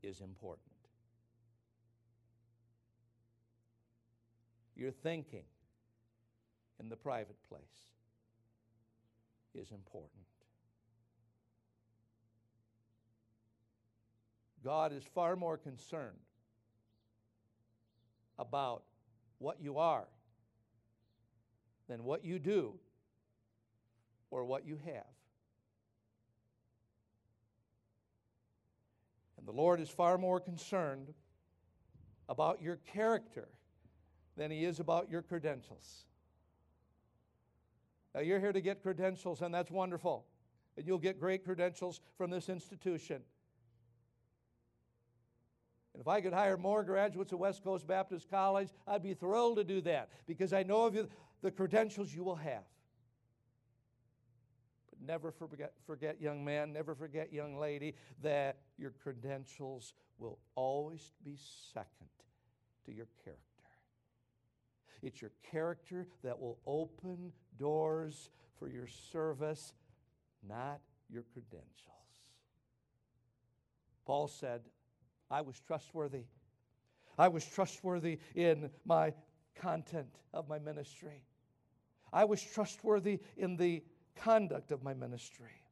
is 0.02 0.20
important. 0.20 0.60
Your 4.76 4.90
thinking 4.90 5.44
in 6.78 6.88
the 6.88 6.96
private 6.96 7.36
place 7.48 7.60
is 9.54 9.72
important. 9.72 10.24
God 14.64 14.92
is 14.92 15.02
far 15.14 15.36
more 15.36 15.56
concerned 15.56 16.18
about 18.38 18.82
what 19.38 19.60
you 19.60 19.78
are 19.78 20.06
than 21.88 22.04
what 22.04 22.24
you 22.24 22.38
do 22.38 22.74
or 24.30 24.44
what 24.44 24.66
you 24.66 24.78
have. 24.84 25.04
And 29.38 29.46
the 29.46 29.52
Lord 29.52 29.80
is 29.80 29.88
far 29.88 30.18
more 30.18 30.40
concerned 30.40 31.14
about 32.28 32.60
your 32.60 32.76
character 32.76 33.48
than 34.36 34.50
He 34.50 34.64
is 34.64 34.80
about 34.80 35.10
your 35.10 35.22
credentials. 35.22 36.04
Now, 38.14 38.20
you're 38.20 38.40
here 38.40 38.52
to 38.52 38.60
get 38.60 38.82
credentials, 38.82 39.42
and 39.42 39.54
that's 39.54 39.70
wonderful. 39.70 40.26
And 40.76 40.86
you'll 40.86 40.98
get 40.98 41.20
great 41.20 41.44
credentials 41.44 42.00
from 42.16 42.30
this 42.30 42.48
institution. 42.48 43.22
And 45.98 46.00
if 46.00 46.08
I 46.08 46.20
could 46.20 46.32
hire 46.32 46.56
more 46.56 46.84
graduates 46.84 47.32
of 47.32 47.40
West 47.40 47.64
Coast 47.64 47.86
Baptist 47.86 48.30
College, 48.30 48.68
I'd 48.86 49.02
be 49.02 49.14
thrilled 49.14 49.56
to 49.56 49.64
do 49.64 49.80
that 49.82 50.10
because 50.26 50.52
I 50.52 50.62
know 50.62 50.84
of 50.84 50.94
you, 50.94 51.08
the 51.42 51.50
credentials 51.50 52.14
you 52.14 52.24
will 52.24 52.36
have. 52.36 52.64
But 54.90 55.06
never 55.06 55.30
forget, 55.30 55.72
forget, 55.86 56.20
young 56.20 56.44
man, 56.44 56.72
never 56.72 56.94
forget, 56.94 57.32
young 57.32 57.58
lady, 57.58 57.94
that 58.22 58.58
your 58.76 58.90
credentials 58.90 59.94
will 60.18 60.38
always 60.54 61.12
be 61.24 61.36
second 61.72 62.08
to 62.86 62.92
your 62.92 63.08
character. 63.24 63.44
It's 65.02 65.20
your 65.20 65.32
character 65.50 66.08
that 66.24 66.38
will 66.38 66.58
open 66.66 67.32
doors 67.58 68.30
for 68.58 68.68
your 68.68 68.88
service, 69.12 69.74
not 70.46 70.80
your 71.08 71.22
credentials. 71.32 71.68
Paul 74.04 74.26
said, 74.26 74.62
I 75.30 75.42
was 75.42 75.60
trustworthy. 75.60 76.24
I 77.18 77.28
was 77.28 77.44
trustworthy 77.44 78.18
in 78.34 78.70
my 78.84 79.12
content 79.54 80.14
of 80.32 80.48
my 80.48 80.58
ministry. 80.58 81.22
I 82.12 82.24
was 82.24 82.42
trustworthy 82.42 83.20
in 83.36 83.56
the 83.56 83.82
conduct 84.16 84.72
of 84.72 84.82
my 84.82 84.94
ministry. 84.94 85.64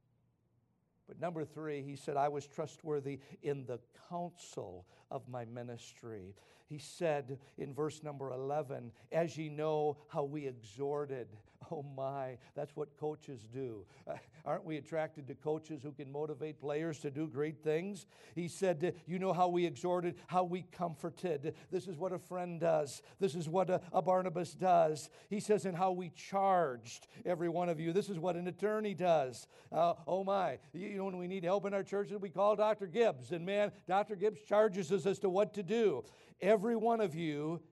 But 1.07 1.20
number 1.20 1.44
three, 1.44 1.83
he 1.83 1.96
said, 1.96 2.16
I 2.16 2.29
was 2.29 2.46
trustworthy 2.46 3.20
in 3.42 3.64
the 3.66 3.79
counsel 4.09 4.87
of 5.11 5.29
my 5.29 5.44
ministry. 5.44 6.35
He 6.68 6.79
said 6.79 7.38
in 7.59 7.72
verse 7.72 8.03
number 8.03 8.31
11, 8.31 8.90
As 9.12 9.37
ye 9.37 9.49
know 9.49 9.99
how 10.09 10.25
we 10.25 10.46
exhorted. 10.46 11.29
Oh 11.71 11.85
my, 11.97 12.38
that's 12.55 12.77
what 12.77 12.97
coaches 12.97 13.47
do. 13.53 13.85
Uh, 14.07 14.14
aren't 14.45 14.64
we 14.64 14.77
attracted 14.77 15.27
to 15.27 15.35
coaches 15.35 15.83
who 15.83 15.90
can 15.90 16.11
motivate 16.11 16.61
players 16.61 17.01
to 17.01 17.11
do 17.11 17.27
great 17.27 17.62
things? 17.62 18.07
He 18.35 18.47
said, 18.47 18.95
You 19.07 19.19
know 19.19 19.33
how 19.33 19.49
we 19.49 19.66
exhorted, 19.66 20.14
how 20.29 20.45
we 20.45 20.64
comforted. 20.71 21.55
This 21.73 21.88
is 21.88 21.97
what 21.97 22.12
a 22.12 22.19
friend 22.19 22.61
does. 22.61 23.03
This 23.19 23.35
is 23.35 23.49
what 23.49 23.69
a, 23.69 23.81
a 23.92 24.01
Barnabas 24.01 24.53
does. 24.53 25.11
He 25.29 25.40
says, 25.40 25.64
And 25.64 25.77
how 25.77 25.92
we 25.92 26.11
charged 26.11 27.09
every 27.25 27.49
one 27.49 27.69
of 27.69 27.81
you. 27.81 27.92
This 27.92 28.09
is 28.09 28.19
what 28.19 28.37
an 28.37 28.47
attorney 28.47 28.95
does. 28.95 29.49
Uh, 29.73 29.95
oh 30.07 30.23
my, 30.23 30.59
you 30.73 30.97
know, 30.97 31.05
when 31.05 31.19
we 31.19 31.27
need 31.27 31.45
help 31.45 31.66
in 31.66 31.75
our 31.75 31.83
churches, 31.83 32.21
we 32.21 32.31
call 32.31 32.55
Dr. 32.55 32.87
Gibbs. 32.87 33.33
And 33.33 33.45
man, 33.45 33.73
Dr. 33.88 34.14
Gibbs 34.14 34.40
charges 34.42 34.92
us 34.92 35.05
as 35.07 35.19
to 35.21 35.29
what 35.29 35.55
to 35.55 35.62
do 35.62 36.05
every 36.40 36.77
one 36.77 37.01
of 37.01 37.14
you 37.14 37.62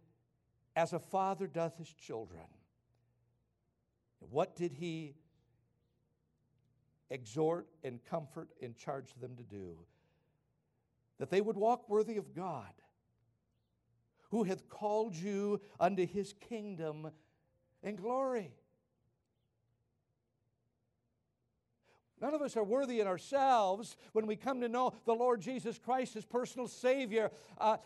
as 0.76 0.92
a 0.92 0.98
father 0.98 1.46
doth 1.46 1.76
his 1.78 1.92
children. 1.92 2.42
What 4.30 4.56
did 4.56 4.72
he 4.72 5.14
exhort 7.10 7.68
and 7.82 8.04
comfort 8.04 8.50
and 8.62 8.76
charge 8.76 9.14
them 9.20 9.36
to 9.36 9.42
do? 9.42 9.76
That 11.18 11.30
they 11.30 11.40
would 11.40 11.56
walk 11.56 11.88
worthy 11.88 12.16
of 12.16 12.34
God, 12.34 12.72
who 14.30 14.44
hath 14.44 14.68
called 14.68 15.14
you 15.14 15.60
unto 15.78 16.06
his 16.06 16.32
kingdom 16.32 17.10
and 17.82 17.96
glory. 17.96 18.52
None 22.24 22.32
of 22.32 22.40
us 22.40 22.56
are 22.56 22.64
worthy 22.64 23.00
in 23.00 23.06
ourselves 23.06 23.98
when 24.14 24.26
we 24.26 24.34
come 24.34 24.62
to 24.62 24.68
know 24.68 24.94
the 25.04 25.12
Lord 25.12 25.42
Jesus 25.42 25.78
Christ 25.78 26.16
as 26.16 26.24
personal 26.24 26.66
Savior. 26.66 27.30
Uh, 27.58 27.76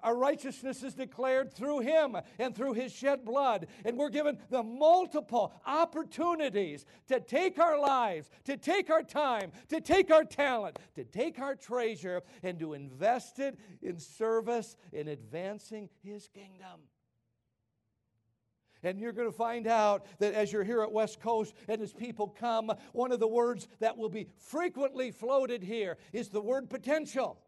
our 0.00 0.16
righteousness 0.16 0.84
is 0.84 0.94
declared 0.94 1.52
through 1.52 1.80
Him 1.80 2.16
and 2.38 2.54
through 2.54 2.74
His 2.74 2.92
shed 2.92 3.24
blood. 3.24 3.66
And 3.84 3.98
we're 3.98 4.10
given 4.10 4.38
the 4.48 4.62
multiple 4.62 5.52
opportunities 5.66 6.86
to 7.08 7.18
take 7.18 7.58
our 7.58 7.80
lives, 7.80 8.30
to 8.44 8.56
take 8.56 8.90
our 8.90 9.02
time, 9.02 9.50
to 9.70 9.80
take 9.80 10.12
our 10.12 10.22
talent, 10.22 10.78
to 10.94 11.02
take 11.02 11.40
our 11.40 11.56
treasure, 11.56 12.22
and 12.44 12.60
to 12.60 12.74
invest 12.74 13.40
it 13.40 13.58
in 13.82 13.98
service 13.98 14.76
in 14.92 15.08
advancing 15.08 15.88
His 16.04 16.28
kingdom. 16.28 16.82
And 18.82 18.98
you're 18.98 19.12
going 19.12 19.28
to 19.28 19.36
find 19.36 19.66
out 19.66 20.06
that 20.18 20.34
as 20.34 20.52
you're 20.52 20.64
here 20.64 20.82
at 20.82 20.92
West 20.92 21.20
Coast 21.20 21.54
and 21.68 21.82
as 21.82 21.92
people 21.92 22.28
come, 22.28 22.72
one 22.92 23.12
of 23.12 23.20
the 23.20 23.28
words 23.28 23.68
that 23.80 23.96
will 23.96 24.08
be 24.08 24.26
frequently 24.38 25.10
floated 25.10 25.62
here 25.62 25.98
is 26.12 26.28
the 26.28 26.40
word 26.40 26.70
potential. 26.70 27.38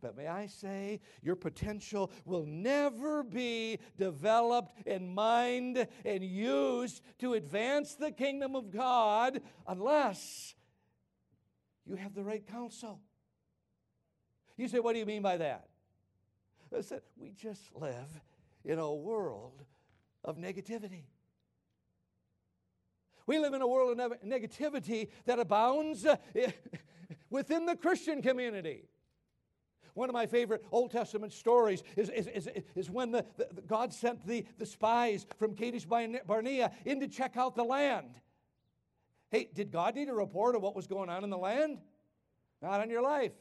But 0.00 0.16
may 0.16 0.28
I 0.28 0.46
say, 0.46 1.00
your 1.22 1.34
potential 1.34 2.12
will 2.24 2.46
never 2.46 3.24
be 3.24 3.80
developed 3.96 4.72
and 4.86 5.12
mined 5.12 5.88
and 6.04 6.22
used 6.22 7.02
to 7.18 7.34
advance 7.34 7.94
the 7.94 8.12
kingdom 8.12 8.54
of 8.54 8.70
God 8.70 9.40
unless 9.66 10.54
you 11.84 11.96
have 11.96 12.14
the 12.14 12.22
right 12.22 12.46
counsel. 12.46 13.00
You 14.56 14.68
say, 14.68 14.78
what 14.78 14.92
do 14.92 15.00
you 15.00 15.06
mean 15.06 15.22
by 15.22 15.38
that? 15.38 15.68
I 16.76 16.82
said, 16.82 17.02
we 17.16 17.30
just 17.30 17.62
live 17.74 18.20
in 18.68 18.78
a 18.78 18.94
world 18.94 19.64
of 20.24 20.36
negativity. 20.36 21.04
We 23.26 23.38
live 23.38 23.54
in 23.54 23.62
a 23.62 23.66
world 23.66 23.98
of 23.98 24.12
negativity 24.22 25.08
that 25.24 25.38
abounds 25.38 26.06
uh, 26.06 26.16
within 27.30 27.66
the 27.66 27.76
Christian 27.76 28.22
community. 28.22 28.84
One 29.94 30.08
of 30.08 30.12
my 30.12 30.26
favorite 30.26 30.64
Old 30.70 30.92
Testament 30.92 31.32
stories 31.32 31.82
is, 31.96 32.08
is, 32.10 32.28
is, 32.28 32.48
is 32.76 32.90
when 32.90 33.10
the, 33.10 33.24
the, 33.36 33.62
God 33.66 33.92
sent 33.92 34.24
the, 34.26 34.46
the 34.58 34.66
spies 34.66 35.26
from 35.38 35.54
Kadesh 35.54 35.84
Barnea 35.84 36.70
in 36.84 37.00
to 37.00 37.08
check 37.08 37.36
out 37.36 37.56
the 37.56 37.64
land. 37.64 38.14
Hey, 39.30 39.48
did 39.52 39.72
God 39.72 39.94
need 39.96 40.08
a 40.08 40.14
report 40.14 40.54
of 40.54 40.62
what 40.62 40.76
was 40.76 40.86
going 40.86 41.08
on 41.08 41.24
in 41.24 41.30
the 41.30 41.38
land? 41.38 41.78
Not 42.62 42.80
on 42.80 42.90
your 42.90 43.02
life. 43.02 43.32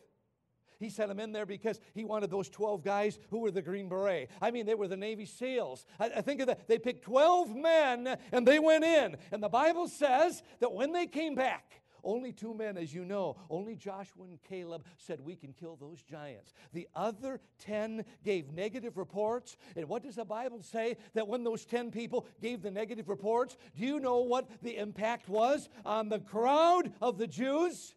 He 0.79 0.89
sent 0.89 1.09
them 1.09 1.19
in 1.19 1.31
there 1.31 1.45
because 1.45 1.79
he 1.93 2.03
wanted 2.03 2.29
those 2.29 2.49
12 2.49 2.83
guys 2.83 3.19
who 3.29 3.39
were 3.39 3.51
the 3.51 3.61
Green 3.61 3.89
Beret. 3.89 4.29
I 4.41 4.51
mean, 4.51 4.65
they 4.65 4.75
were 4.75 4.87
the 4.87 4.97
Navy 4.97 5.25
SEALs. 5.25 5.85
I, 5.99 6.11
I 6.17 6.21
think 6.21 6.41
of 6.41 6.47
that. 6.47 6.67
They 6.67 6.77
picked 6.79 7.03
12 7.03 7.55
men 7.55 8.17
and 8.31 8.47
they 8.47 8.59
went 8.59 8.83
in. 8.83 9.17
And 9.31 9.41
the 9.41 9.49
Bible 9.49 9.87
says 9.87 10.43
that 10.59 10.73
when 10.73 10.93
they 10.93 11.07
came 11.07 11.35
back, 11.35 11.81
only 12.03 12.31
two 12.31 12.53
men, 12.53 12.77
as 12.77 12.93
you 12.93 13.03
know, 13.03 13.35
only 13.49 13.75
Joshua 13.75 14.25
and 14.25 14.41
Caleb 14.47 14.85
said, 14.97 15.19
We 15.19 15.35
can 15.35 15.51
kill 15.51 15.75
those 15.75 16.01
giants. 16.01 16.53
The 16.73 16.87
other 16.95 17.41
10 17.59 18.05
gave 18.23 18.53
negative 18.53 18.97
reports. 18.97 19.57
And 19.75 19.89
what 19.89 20.03
does 20.03 20.15
the 20.15 20.23
Bible 20.23 20.61
say? 20.61 20.95
That 21.15 21.27
when 21.27 21.43
those 21.43 21.65
10 21.65 21.91
people 21.91 22.25
gave 22.41 22.61
the 22.61 22.71
negative 22.71 23.09
reports, 23.09 23.57
do 23.75 23.85
you 23.85 23.99
know 23.99 24.19
what 24.19 24.47
the 24.61 24.77
impact 24.77 25.27
was 25.27 25.67
on 25.85 26.07
the 26.07 26.19
crowd 26.19 26.93
of 27.01 27.17
the 27.17 27.27
Jews? 27.27 27.93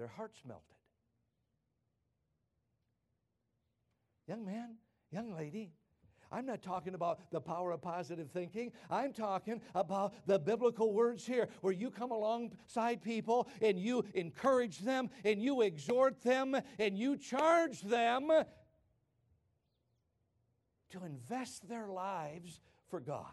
Their 0.00 0.08
hearts 0.08 0.40
melted. 0.46 0.64
Young 4.26 4.46
man, 4.46 4.76
young 5.10 5.36
lady, 5.36 5.72
I'm 6.32 6.46
not 6.46 6.62
talking 6.62 6.94
about 6.94 7.30
the 7.30 7.40
power 7.40 7.72
of 7.72 7.82
positive 7.82 8.30
thinking. 8.30 8.72
I'm 8.88 9.12
talking 9.12 9.60
about 9.74 10.14
the 10.26 10.38
biblical 10.38 10.94
words 10.94 11.26
here, 11.26 11.50
where 11.60 11.74
you 11.74 11.90
come 11.90 12.12
alongside 12.12 13.02
people 13.02 13.46
and 13.60 13.78
you 13.78 14.04
encourage 14.14 14.78
them 14.78 15.10
and 15.22 15.42
you 15.42 15.60
exhort 15.60 16.22
them 16.22 16.56
and 16.78 16.96
you 16.96 17.18
charge 17.18 17.82
them 17.82 18.30
to 20.90 21.04
invest 21.04 21.68
their 21.68 21.88
lives 21.88 22.60
for 22.88 23.00
God. 23.00 23.26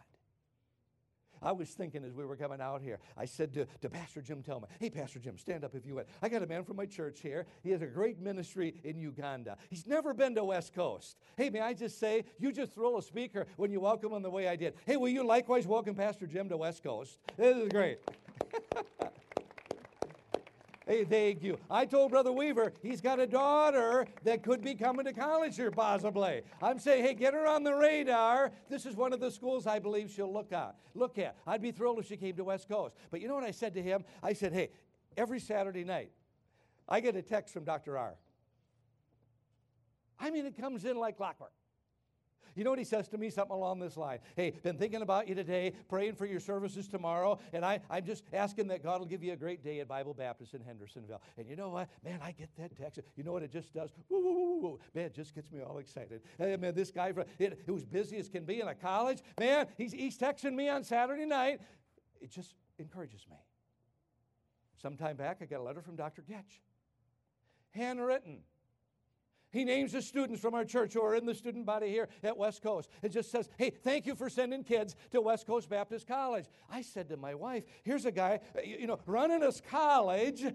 I 1.41 1.51
was 1.51 1.69
thinking 1.69 2.03
as 2.03 2.13
we 2.13 2.25
were 2.25 2.35
coming 2.35 2.61
out 2.61 2.81
here, 2.81 2.99
I 3.17 3.25
said 3.25 3.53
to, 3.53 3.65
to 3.81 3.89
Pastor 3.89 4.21
Jim 4.21 4.43
Tillman, 4.43 4.69
Hey, 4.79 4.89
Pastor 4.89 5.19
Jim, 5.19 5.37
stand 5.37 5.63
up 5.63 5.75
if 5.75 5.85
you 5.85 5.95
would. 5.95 6.05
I 6.21 6.29
got 6.29 6.43
a 6.43 6.47
man 6.47 6.63
from 6.63 6.77
my 6.77 6.85
church 6.85 7.19
here. 7.21 7.45
He 7.63 7.71
has 7.71 7.81
a 7.81 7.87
great 7.87 8.19
ministry 8.19 8.75
in 8.83 8.99
Uganda. 8.99 9.57
He's 9.69 9.87
never 9.87 10.13
been 10.13 10.35
to 10.35 10.43
West 10.43 10.73
Coast. 10.73 11.17
Hey, 11.35 11.49
may 11.49 11.61
I 11.61 11.73
just 11.73 11.99
say, 11.99 12.25
you 12.37 12.51
just 12.51 12.73
throw 12.73 12.97
a 12.97 13.01
speaker 13.01 13.47
when 13.57 13.71
you 13.71 13.79
welcome 13.79 14.13
him 14.13 14.21
the 14.21 14.29
way 14.29 14.47
I 14.47 14.55
did. 14.55 14.75
Hey, 14.85 14.97
will 14.97 15.09
you 15.09 15.25
likewise 15.25 15.67
welcome 15.67 15.95
Pastor 15.95 16.27
Jim 16.27 16.49
to 16.49 16.57
West 16.57 16.83
Coast? 16.83 17.17
This 17.37 17.55
is 17.55 17.69
great. 17.69 17.99
Hey, 20.87 21.03
thank 21.03 21.43
you. 21.43 21.57
I 21.69 21.85
told 21.85 22.11
Brother 22.11 22.31
Weaver 22.31 22.71
he's 22.81 23.01
got 23.01 23.19
a 23.19 23.27
daughter 23.27 24.07
that 24.23 24.41
could 24.41 24.61
be 24.61 24.73
coming 24.73 25.05
to 25.05 25.11
college 25.11 25.57
here, 25.57 25.69
possibly. 25.69 26.43
I'm 26.61 26.79
saying, 26.79 27.03
hey, 27.03 27.13
get 27.13 27.33
her 27.33 27.45
on 27.45 27.65
the 27.65 27.73
radar. 27.73 28.53
This 28.69 28.85
is 28.85 28.95
one 28.95 29.11
of 29.11 29.19
the 29.19 29.29
schools 29.29 29.67
I 29.67 29.79
believe 29.79 30.09
she'll 30.09 30.31
look 30.31 30.53
at. 30.53 30.75
Look 30.95 31.17
at. 31.17 31.35
I'd 31.45 31.61
be 31.61 31.73
thrilled 31.73 31.99
if 31.99 32.07
she 32.07 32.15
came 32.15 32.37
to 32.37 32.45
West 32.45 32.69
Coast. 32.69 32.95
But 33.11 33.19
you 33.19 33.27
know 33.27 33.35
what 33.35 33.43
I 33.43 33.51
said 33.51 33.73
to 33.73 33.83
him? 33.83 34.05
I 34.23 34.31
said, 34.31 34.53
hey, 34.53 34.69
every 35.17 35.41
Saturday 35.41 35.83
night, 35.83 36.11
I 36.87 37.01
get 37.01 37.17
a 37.17 37.21
text 37.21 37.53
from 37.53 37.65
Dr. 37.65 37.97
R. 37.97 38.15
I 40.17 40.29
mean, 40.29 40.45
it 40.45 40.57
comes 40.57 40.85
in 40.85 40.95
like 40.95 41.17
clockwork. 41.17 41.51
You 42.57 42.63
know 42.63 42.71
what 42.71 42.79
he 42.79 42.85
says 42.85 43.07
to 43.09 43.17
me? 43.19 43.29
Something 43.29 43.55
along 43.55 43.79
this 43.79 43.95
line. 43.95 44.17
Hey, 44.35 44.51
been 44.63 44.77
thinking 44.77 45.03
about 45.03 45.27
you 45.27 45.35
today, 45.35 45.73
praying 45.87 46.15
for 46.15 46.25
your 46.25 46.39
services 46.39 46.87
tomorrow, 46.87 47.39
and 47.53 47.63
I, 47.63 47.79
I'm 47.87 48.03
just 48.03 48.23
asking 48.33 48.67
that 48.69 48.81
God 48.81 48.99
will 48.99 49.05
give 49.05 49.23
you 49.23 49.31
a 49.33 49.35
great 49.35 49.63
day 49.63 49.79
at 49.79 49.87
Bible 49.87 50.15
Baptist 50.15 50.55
in 50.55 50.61
Hendersonville. 50.61 51.21
And 51.37 51.47
you 51.47 51.55
know 51.55 51.69
what? 51.69 51.87
Man, 52.03 52.19
I 52.23 52.31
get 52.31 52.49
that 52.57 52.75
text. 52.75 52.99
You 53.15 53.23
know 53.23 53.31
what 53.31 53.43
it 53.43 53.51
just 53.51 53.73
does? 53.75 53.91
Woo, 54.09 54.19
woo, 54.19 54.33
woo, 54.33 54.59
woo. 54.59 54.79
Man, 54.95 55.05
it 55.05 55.13
just 55.13 55.35
gets 55.35 55.51
me 55.51 55.61
all 55.61 55.77
excited. 55.77 56.21
Hey, 56.39 56.57
man, 56.57 56.73
this 56.73 56.89
guy 56.89 57.13
who's 57.67 57.85
busy 57.85 58.17
as 58.17 58.27
can 58.27 58.43
be 58.43 58.59
in 58.59 58.67
a 58.67 58.75
college, 58.75 59.19
man, 59.39 59.67
he's, 59.77 59.93
he's 59.93 60.17
texting 60.17 60.55
me 60.55 60.67
on 60.67 60.83
Saturday 60.83 61.25
night. 61.25 61.61
It 62.19 62.31
just 62.31 62.55
encourages 62.79 63.25
me. 63.29 63.37
Sometime 64.81 65.15
back, 65.15 65.37
I 65.41 65.45
got 65.45 65.59
a 65.59 65.63
letter 65.63 65.81
from 65.83 65.95
Dr. 65.95 66.23
Getch, 66.23 66.59
handwritten. 67.71 68.39
He 69.57 69.63
names 69.63 69.91
the 69.91 70.03
students 70.03 70.39
from 70.39 70.53
our 70.53 70.63
church 70.63 70.93
who 70.93 71.01
are 71.01 71.15
in 71.15 71.25
the 71.25 71.33
student 71.33 71.65
body 71.65 71.89
here 71.89 72.09
at 72.21 72.37
West 72.37 72.61
Coast. 72.61 72.91
It 73.01 73.09
just 73.09 73.31
says, 73.31 73.49
hey, 73.57 73.71
thank 73.71 74.05
you 74.05 74.13
for 74.13 74.29
sending 74.29 74.63
kids 74.63 74.95
to 75.09 75.19
West 75.19 75.47
Coast 75.47 75.67
Baptist 75.67 76.07
College. 76.07 76.45
I 76.69 76.83
said 76.83 77.09
to 77.09 77.17
my 77.17 77.33
wife, 77.33 77.63
here's 77.83 78.05
a 78.05 78.11
guy, 78.11 78.39
uh, 78.55 78.61
you 78.61 78.85
know, 78.85 78.99
running 79.07 79.39
this 79.39 79.59
college, 79.71 80.43
uh, 80.45 80.51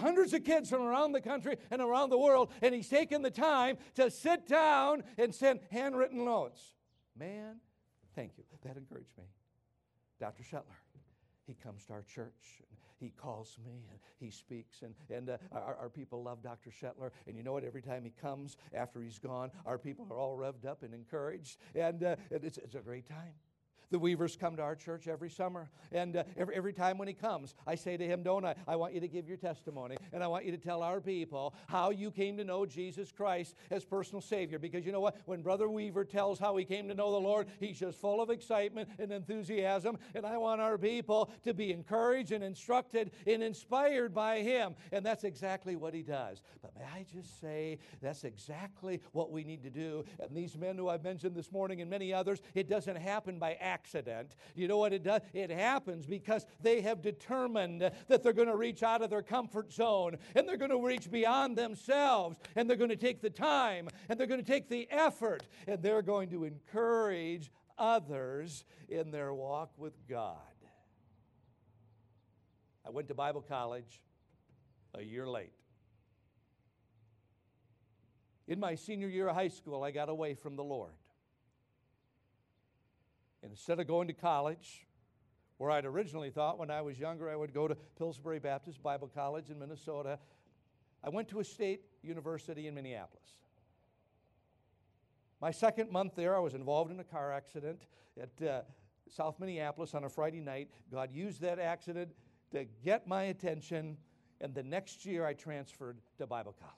hundreds 0.00 0.32
of 0.32 0.44
kids 0.44 0.70
from 0.70 0.82
around 0.82 1.10
the 1.10 1.20
country 1.20 1.56
and 1.72 1.82
around 1.82 2.10
the 2.10 2.18
world, 2.18 2.52
and 2.62 2.72
he's 2.72 2.88
taken 2.88 3.20
the 3.20 3.32
time 3.32 3.78
to 3.96 4.12
sit 4.12 4.46
down 4.46 5.02
and 5.18 5.34
send 5.34 5.58
handwritten 5.72 6.24
notes. 6.24 6.74
Man, 7.18 7.56
thank 8.14 8.38
you. 8.38 8.44
That 8.62 8.76
encouraged 8.76 9.18
me. 9.18 9.24
Dr. 10.20 10.44
Shetler, 10.44 10.78
he 11.48 11.54
comes 11.54 11.84
to 11.86 11.94
our 11.94 12.02
church 12.02 12.62
he 12.98 13.10
calls 13.10 13.58
me 13.64 13.84
and 13.90 13.98
he 14.18 14.30
speaks. 14.30 14.82
And, 14.82 14.94
and 15.10 15.30
uh, 15.30 15.36
our, 15.52 15.76
our 15.82 15.88
people 15.88 16.22
love 16.22 16.42
Dr. 16.42 16.70
Shetler. 16.70 17.10
And 17.26 17.36
you 17.36 17.42
know 17.42 17.52
what? 17.52 17.64
Every 17.64 17.82
time 17.82 18.04
he 18.04 18.12
comes 18.20 18.56
after 18.74 19.00
he's 19.00 19.18
gone, 19.18 19.50
our 19.64 19.78
people 19.78 20.06
are 20.10 20.18
all 20.18 20.36
revved 20.36 20.66
up 20.66 20.82
and 20.82 20.94
encouraged. 20.94 21.58
And 21.74 22.02
uh, 22.02 22.16
it's, 22.30 22.58
it's 22.58 22.74
a 22.74 22.80
great 22.80 23.08
time. 23.08 23.34
The 23.90 23.98
Weavers 23.98 24.36
come 24.36 24.56
to 24.56 24.62
our 24.62 24.74
church 24.74 25.06
every 25.06 25.30
summer. 25.30 25.70
And 25.92 26.16
uh, 26.16 26.24
every, 26.36 26.56
every 26.56 26.72
time 26.72 26.98
when 26.98 27.06
he 27.06 27.14
comes, 27.14 27.54
I 27.66 27.76
say 27.76 27.96
to 27.96 28.04
him, 28.04 28.22
Don't 28.22 28.44
I? 28.44 28.54
I 28.66 28.76
want 28.76 28.94
you 28.94 29.00
to 29.00 29.08
give 29.08 29.28
your 29.28 29.36
testimony. 29.36 29.96
And 30.12 30.24
I 30.24 30.26
want 30.26 30.44
you 30.44 30.52
to 30.52 30.58
tell 30.58 30.82
our 30.82 31.00
people 31.00 31.54
how 31.68 31.90
you 31.90 32.10
came 32.10 32.36
to 32.38 32.44
know 32.44 32.66
Jesus 32.66 33.12
Christ 33.12 33.54
as 33.70 33.84
personal 33.84 34.20
Savior. 34.20 34.58
Because 34.58 34.84
you 34.84 34.92
know 34.92 35.00
what? 35.00 35.16
When 35.26 35.42
Brother 35.42 35.68
Weaver 35.68 36.04
tells 36.04 36.38
how 36.38 36.56
he 36.56 36.64
came 36.64 36.88
to 36.88 36.94
know 36.94 37.12
the 37.12 37.20
Lord, 37.20 37.46
he's 37.60 37.78
just 37.78 38.00
full 38.00 38.20
of 38.20 38.30
excitement 38.30 38.88
and 38.98 39.12
enthusiasm. 39.12 39.98
And 40.14 40.26
I 40.26 40.36
want 40.36 40.60
our 40.60 40.78
people 40.78 41.30
to 41.44 41.54
be 41.54 41.72
encouraged 41.72 42.32
and 42.32 42.42
instructed 42.42 43.12
and 43.26 43.42
inspired 43.42 44.12
by 44.12 44.40
him. 44.40 44.74
And 44.90 45.06
that's 45.06 45.24
exactly 45.24 45.76
what 45.76 45.94
he 45.94 46.02
does. 46.02 46.42
But 46.60 46.72
may 46.76 46.84
I 46.84 47.06
just 47.12 47.40
say, 47.40 47.78
that's 48.02 48.24
exactly 48.24 49.00
what 49.12 49.30
we 49.30 49.44
need 49.44 49.62
to 49.62 49.70
do. 49.70 50.04
And 50.18 50.36
these 50.36 50.56
men 50.56 50.76
who 50.76 50.88
I've 50.88 51.04
mentioned 51.04 51.36
this 51.36 51.52
morning 51.52 51.80
and 51.80 51.88
many 51.88 52.12
others, 52.12 52.42
it 52.54 52.68
doesn't 52.68 52.96
happen 52.96 53.38
by 53.38 53.52
accident 53.54 53.75
accident. 53.76 54.34
You 54.54 54.68
know 54.68 54.78
what 54.78 54.94
it 54.94 55.02
does? 55.02 55.20
It 55.34 55.50
happens 55.50 56.06
because 56.06 56.46
they 56.62 56.80
have 56.80 57.02
determined 57.02 57.82
that 58.08 58.22
they're 58.22 58.32
going 58.32 58.48
to 58.48 58.56
reach 58.56 58.82
out 58.82 59.02
of 59.02 59.10
their 59.10 59.22
comfort 59.22 59.70
zone 59.70 60.16
and 60.34 60.48
they're 60.48 60.56
going 60.56 60.70
to 60.70 60.82
reach 60.82 61.10
beyond 61.10 61.58
themselves 61.58 62.38
and 62.54 62.68
they're 62.68 62.78
going 62.78 62.90
to 62.90 62.96
take 62.96 63.20
the 63.20 63.30
time 63.30 63.88
and 64.08 64.18
they're 64.18 64.26
going 64.26 64.42
to 64.42 64.50
take 64.50 64.70
the 64.70 64.88
effort 64.90 65.42
and 65.66 65.82
they're 65.82 66.00
going 66.00 66.30
to 66.30 66.44
encourage 66.44 67.50
others 67.76 68.64
in 68.88 69.10
their 69.10 69.34
walk 69.34 69.72
with 69.76 69.94
God. 70.08 70.36
I 72.86 72.90
went 72.90 73.08
to 73.08 73.14
Bible 73.14 73.44
college 73.46 74.00
a 74.94 75.02
year 75.02 75.26
late. 75.26 75.52
In 78.48 78.58
my 78.58 78.74
senior 78.76 79.08
year 79.08 79.28
of 79.28 79.34
high 79.34 79.48
school, 79.48 79.82
I 79.82 79.90
got 79.90 80.08
away 80.08 80.34
from 80.34 80.56
the 80.56 80.64
Lord. 80.64 80.92
Instead 83.48 83.80
of 83.80 83.86
going 83.86 84.08
to 84.08 84.14
college, 84.14 84.86
where 85.58 85.70
I'd 85.70 85.84
originally 85.84 86.30
thought 86.30 86.58
when 86.58 86.70
I 86.70 86.82
was 86.82 86.98
younger 86.98 87.30
I 87.30 87.36
would 87.36 87.54
go 87.54 87.68
to 87.68 87.74
Pillsbury 87.96 88.38
Baptist 88.38 88.82
Bible 88.82 89.10
College 89.12 89.50
in 89.50 89.58
Minnesota, 89.58 90.18
I 91.02 91.08
went 91.08 91.28
to 91.28 91.40
a 91.40 91.44
state 91.44 91.82
university 92.02 92.66
in 92.66 92.74
Minneapolis. 92.74 93.28
My 95.40 95.50
second 95.50 95.90
month 95.90 96.14
there, 96.16 96.34
I 96.34 96.40
was 96.40 96.54
involved 96.54 96.90
in 96.90 96.98
a 96.98 97.04
car 97.04 97.32
accident 97.32 97.82
at 98.20 98.46
uh, 98.46 98.62
South 99.08 99.38
Minneapolis 99.38 99.94
on 99.94 100.04
a 100.04 100.08
Friday 100.08 100.40
night. 100.40 100.70
God 100.90 101.12
used 101.12 101.40
that 101.42 101.58
accident 101.58 102.10
to 102.52 102.66
get 102.84 103.06
my 103.06 103.24
attention, 103.24 103.96
and 104.40 104.54
the 104.54 104.62
next 104.62 105.04
year 105.04 105.24
I 105.24 105.34
transferred 105.34 105.98
to 106.18 106.26
Bible 106.26 106.54
college. 106.58 106.74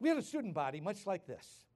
We 0.00 0.08
had 0.08 0.18
a 0.18 0.22
student 0.22 0.54
body 0.54 0.80
much 0.80 1.06
like 1.06 1.26
this. 1.26 1.67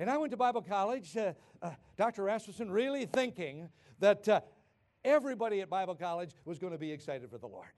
And 0.00 0.08
I 0.08 0.16
went 0.16 0.30
to 0.30 0.38
Bible 0.38 0.62
college, 0.62 1.14
uh, 1.14 1.34
uh, 1.60 1.72
Dr. 1.98 2.24
Rasmussen, 2.24 2.70
really 2.70 3.04
thinking 3.04 3.68
that 3.98 4.26
uh, 4.30 4.40
everybody 5.04 5.60
at 5.60 5.68
Bible 5.68 5.94
college 5.94 6.30
was 6.46 6.58
going 6.58 6.72
to 6.72 6.78
be 6.78 6.90
excited 6.90 7.28
for 7.30 7.36
the 7.36 7.46
Lord. 7.46 7.68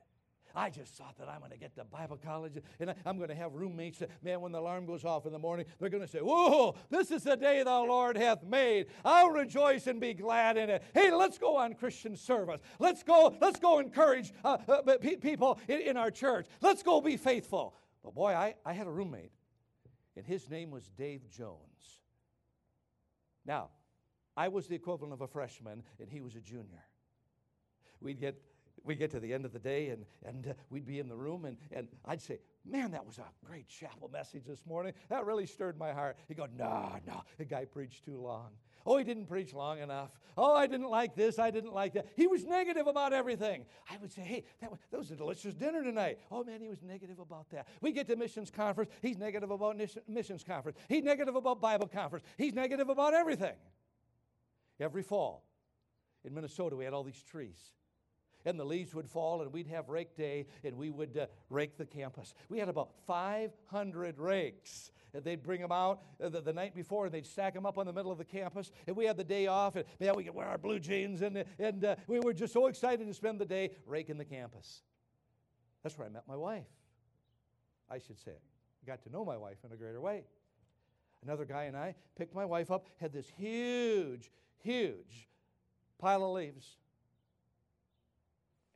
I 0.54 0.70
just 0.70 0.94
thought 0.94 1.18
that 1.18 1.28
I'm 1.28 1.40
going 1.40 1.50
to 1.50 1.58
get 1.58 1.74
to 1.74 1.84
Bible 1.84 2.20
college 2.22 2.58
and 2.78 2.94
I'm 3.04 3.16
going 3.16 3.30
to 3.30 3.34
have 3.34 3.54
roommates 3.54 3.98
that, 3.98 4.10
man, 4.22 4.40
when 4.40 4.52
the 4.52 4.60
alarm 4.60 4.86
goes 4.86 5.04
off 5.04 5.26
in 5.26 5.32
the 5.32 5.38
morning, 5.38 5.66
they're 5.80 5.88
going 5.88 6.04
to 6.04 6.08
say, 6.08 6.20
Whoa, 6.20 6.76
this 6.90 7.10
is 7.10 7.24
the 7.24 7.36
day 7.36 7.60
the 7.64 7.70
Lord 7.70 8.16
hath 8.16 8.44
made. 8.44 8.86
I'll 9.04 9.30
rejoice 9.30 9.88
and 9.88 10.00
be 10.00 10.14
glad 10.14 10.56
in 10.56 10.70
it. 10.70 10.84
Hey, 10.94 11.10
let's 11.10 11.38
go 11.38 11.56
on 11.56 11.74
Christian 11.74 12.14
service. 12.14 12.60
Let's 12.78 13.02
go, 13.02 13.34
let's 13.40 13.58
go 13.58 13.80
encourage 13.80 14.32
uh, 14.44 14.58
uh, 14.68 14.98
people 15.20 15.58
in, 15.66 15.80
in, 15.80 15.96
our 15.96 16.12
church. 16.12 16.46
Let's 16.60 16.84
go 16.84 17.00
be 17.00 17.16
faithful. 17.16 17.74
But 18.04 18.14
boy, 18.14 18.32
I, 18.32 18.54
I 18.64 18.74
had 18.74 18.86
a 18.86 18.92
roommate, 18.92 19.32
and 20.16 20.24
his 20.24 20.48
name 20.48 20.70
was 20.70 20.88
Dave 20.96 21.28
Jones. 21.28 22.01
Now, 23.44 23.70
I 24.36 24.48
was 24.48 24.66
the 24.66 24.74
equivalent 24.74 25.12
of 25.12 25.20
a 25.20 25.26
freshman, 25.26 25.82
and 25.98 26.08
he 26.08 26.20
was 26.20 26.36
a 26.36 26.40
junior. 26.40 26.84
We'd 28.00 28.20
get, 28.20 28.40
we'd 28.84 28.98
get 28.98 29.10
to 29.12 29.20
the 29.20 29.32
end 29.32 29.44
of 29.44 29.52
the 29.52 29.58
day, 29.58 29.88
and, 29.90 30.04
and 30.24 30.48
uh, 30.48 30.52
we'd 30.70 30.86
be 30.86 30.98
in 30.98 31.08
the 31.08 31.16
room, 31.16 31.44
and, 31.44 31.56
and 31.70 31.88
I'd 32.04 32.22
say, 32.22 32.38
Man, 32.64 32.92
that 32.92 33.04
was 33.04 33.18
a 33.18 33.24
great 33.44 33.66
chapel 33.66 34.08
message 34.12 34.44
this 34.46 34.64
morning. 34.64 34.92
That 35.08 35.26
really 35.26 35.46
stirred 35.46 35.76
my 35.76 35.92
heart. 35.92 36.16
He'd 36.28 36.36
go, 36.36 36.46
No, 36.56 36.96
no, 37.06 37.22
the 37.36 37.44
guy 37.44 37.64
preached 37.64 38.04
too 38.04 38.20
long. 38.20 38.50
Oh, 38.84 38.96
he 38.96 39.04
didn't 39.04 39.26
preach 39.26 39.54
long 39.54 39.78
enough. 39.78 40.10
Oh, 40.36 40.54
I 40.54 40.66
didn't 40.66 40.88
like 40.88 41.14
this. 41.14 41.38
I 41.38 41.50
didn't 41.50 41.74
like 41.74 41.92
that. 41.94 42.06
He 42.16 42.26
was 42.26 42.44
negative 42.44 42.86
about 42.86 43.12
everything. 43.12 43.64
I 43.90 43.96
would 43.98 44.12
say, 44.12 44.22
hey, 44.22 44.44
that 44.60 44.70
was, 44.70 44.80
that 44.90 44.98
was 44.98 45.10
a 45.10 45.16
delicious 45.16 45.54
dinner 45.54 45.82
tonight. 45.82 46.18
Oh, 46.30 46.42
man, 46.42 46.60
he 46.60 46.68
was 46.68 46.82
negative 46.82 47.18
about 47.18 47.50
that. 47.50 47.68
We 47.80 47.92
get 47.92 48.08
to 48.08 48.16
missions 48.16 48.50
conference. 48.50 48.90
He's 49.02 49.18
negative 49.18 49.50
about 49.50 49.80
missions 50.08 50.42
conference. 50.42 50.78
He's 50.88 51.04
negative 51.04 51.36
about 51.36 51.60
Bible 51.60 51.86
conference. 51.86 52.24
He's 52.38 52.54
negative 52.54 52.88
about 52.88 53.14
everything. 53.14 53.54
Every 54.80 55.02
fall 55.02 55.44
in 56.24 56.34
Minnesota, 56.34 56.76
we 56.76 56.84
had 56.84 56.94
all 56.94 57.04
these 57.04 57.22
trees 57.22 57.72
and 58.44 58.58
the 58.58 58.64
leaves 58.64 58.94
would 58.94 59.08
fall, 59.08 59.42
and 59.42 59.52
we'd 59.52 59.66
have 59.68 59.88
rake 59.88 60.16
day, 60.16 60.46
and 60.64 60.76
we 60.76 60.90
would 60.90 61.16
uh, 61.16 61.26
rake 61.50 61.76
the 61.76 61.84
campus. 61.84 62.34
We 62.48 62.58
had 62.58 62.68
about 62.68 62.90
500 63.06 64.18
rakes. 64.18 64.90
And 65.14 65.22
they'd 65.22 65.42
bring 65.42 65.60
them 65.60 65.72
out 65.72 66.00
uh, 66.22 66.30
the, 66.30 66.40
the, 66.40 66.54
night 66.54 66.74
before, 66.74 67.04
and 67.04 67.14
they'd 67.14 67.26
stack 67.26 67.52
them 67.52 67.66
up 67.66 67.76
on 67.76 67.84
the 67.84 67.92
middle 67.92 68.10
of 68.10 68.16
the 68.16 68.24
campus. 68.24 68.72
And 68.86 68.96
we 68.96 69.04
had 69.04 69.18
the 69.18 69.24
day 69.24 69.46
off, 69.46 69.76
and 69.76 69.84
man, 70.00 70.16
we 70.16 70.24
could 70.24 70.34
wear 70.34 70.46
our 70.46 70.56
blue 70.56 70.80
jeans, 70.80 71.20
and, 71.20 71.44
and 71.58 71.84
uh, 71.84 71.96
we 72.06 72.18
were 72.18 72.32
just 72.32 72.54
so 72.54 72.66
excited 72.66 73.06
to 73.06 73.12
spend 73.12 73.38
the 73.38 73.44
day 73.44 73.72
raking 73.86 74.16
the 74.16 74.24
campus. 74.24 74.80
That's 75.82 75.98
where 75.98 76.06
I 76.06 76.10
met 76.10 76.26
my 76.26 76.36
wife. 76.36 76.64
I 77.90 77.98
should 77.98 78.18
say, 78.18 78.32
got 78.86 79.02
to 79.02 79.10
know 79.10 79.22
my 79.22 79.36
wife 79.36 79.58
in 79.66 79.72
a 79.72 79.76
greater 79.76 80.00
way. 80.00 80.24
Another 81.22 81.44
guy 81.44 81.64
and 81.64 81.76
I 81.76 81.94
picked 82.16 82.34
my 82.34 82.46
wife 82.46 82.70
up, 82.70 82.88
had 82.98 83.12
this 83.12 83.26
huge, 83.36 84.30
huge 84.62 85.28
pile 85.98 86.24
of 86.24 86.30
leaves 86.30 86.78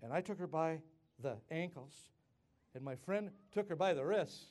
and 0.03 0.13
I 0.13 0.21
took 0.21 0.39
her 0.39 0.47
by 0.47 0.79
the 1.23 1.37
ankles, 1.51 1.95
and 2.75 2.85
my 2.85 2.97
friend 2.97 3.31
took 3.53 3.69
her 3.69 3.77
by 3.77 3.95
the 3.95 4.05
wrists. 4.05 4.47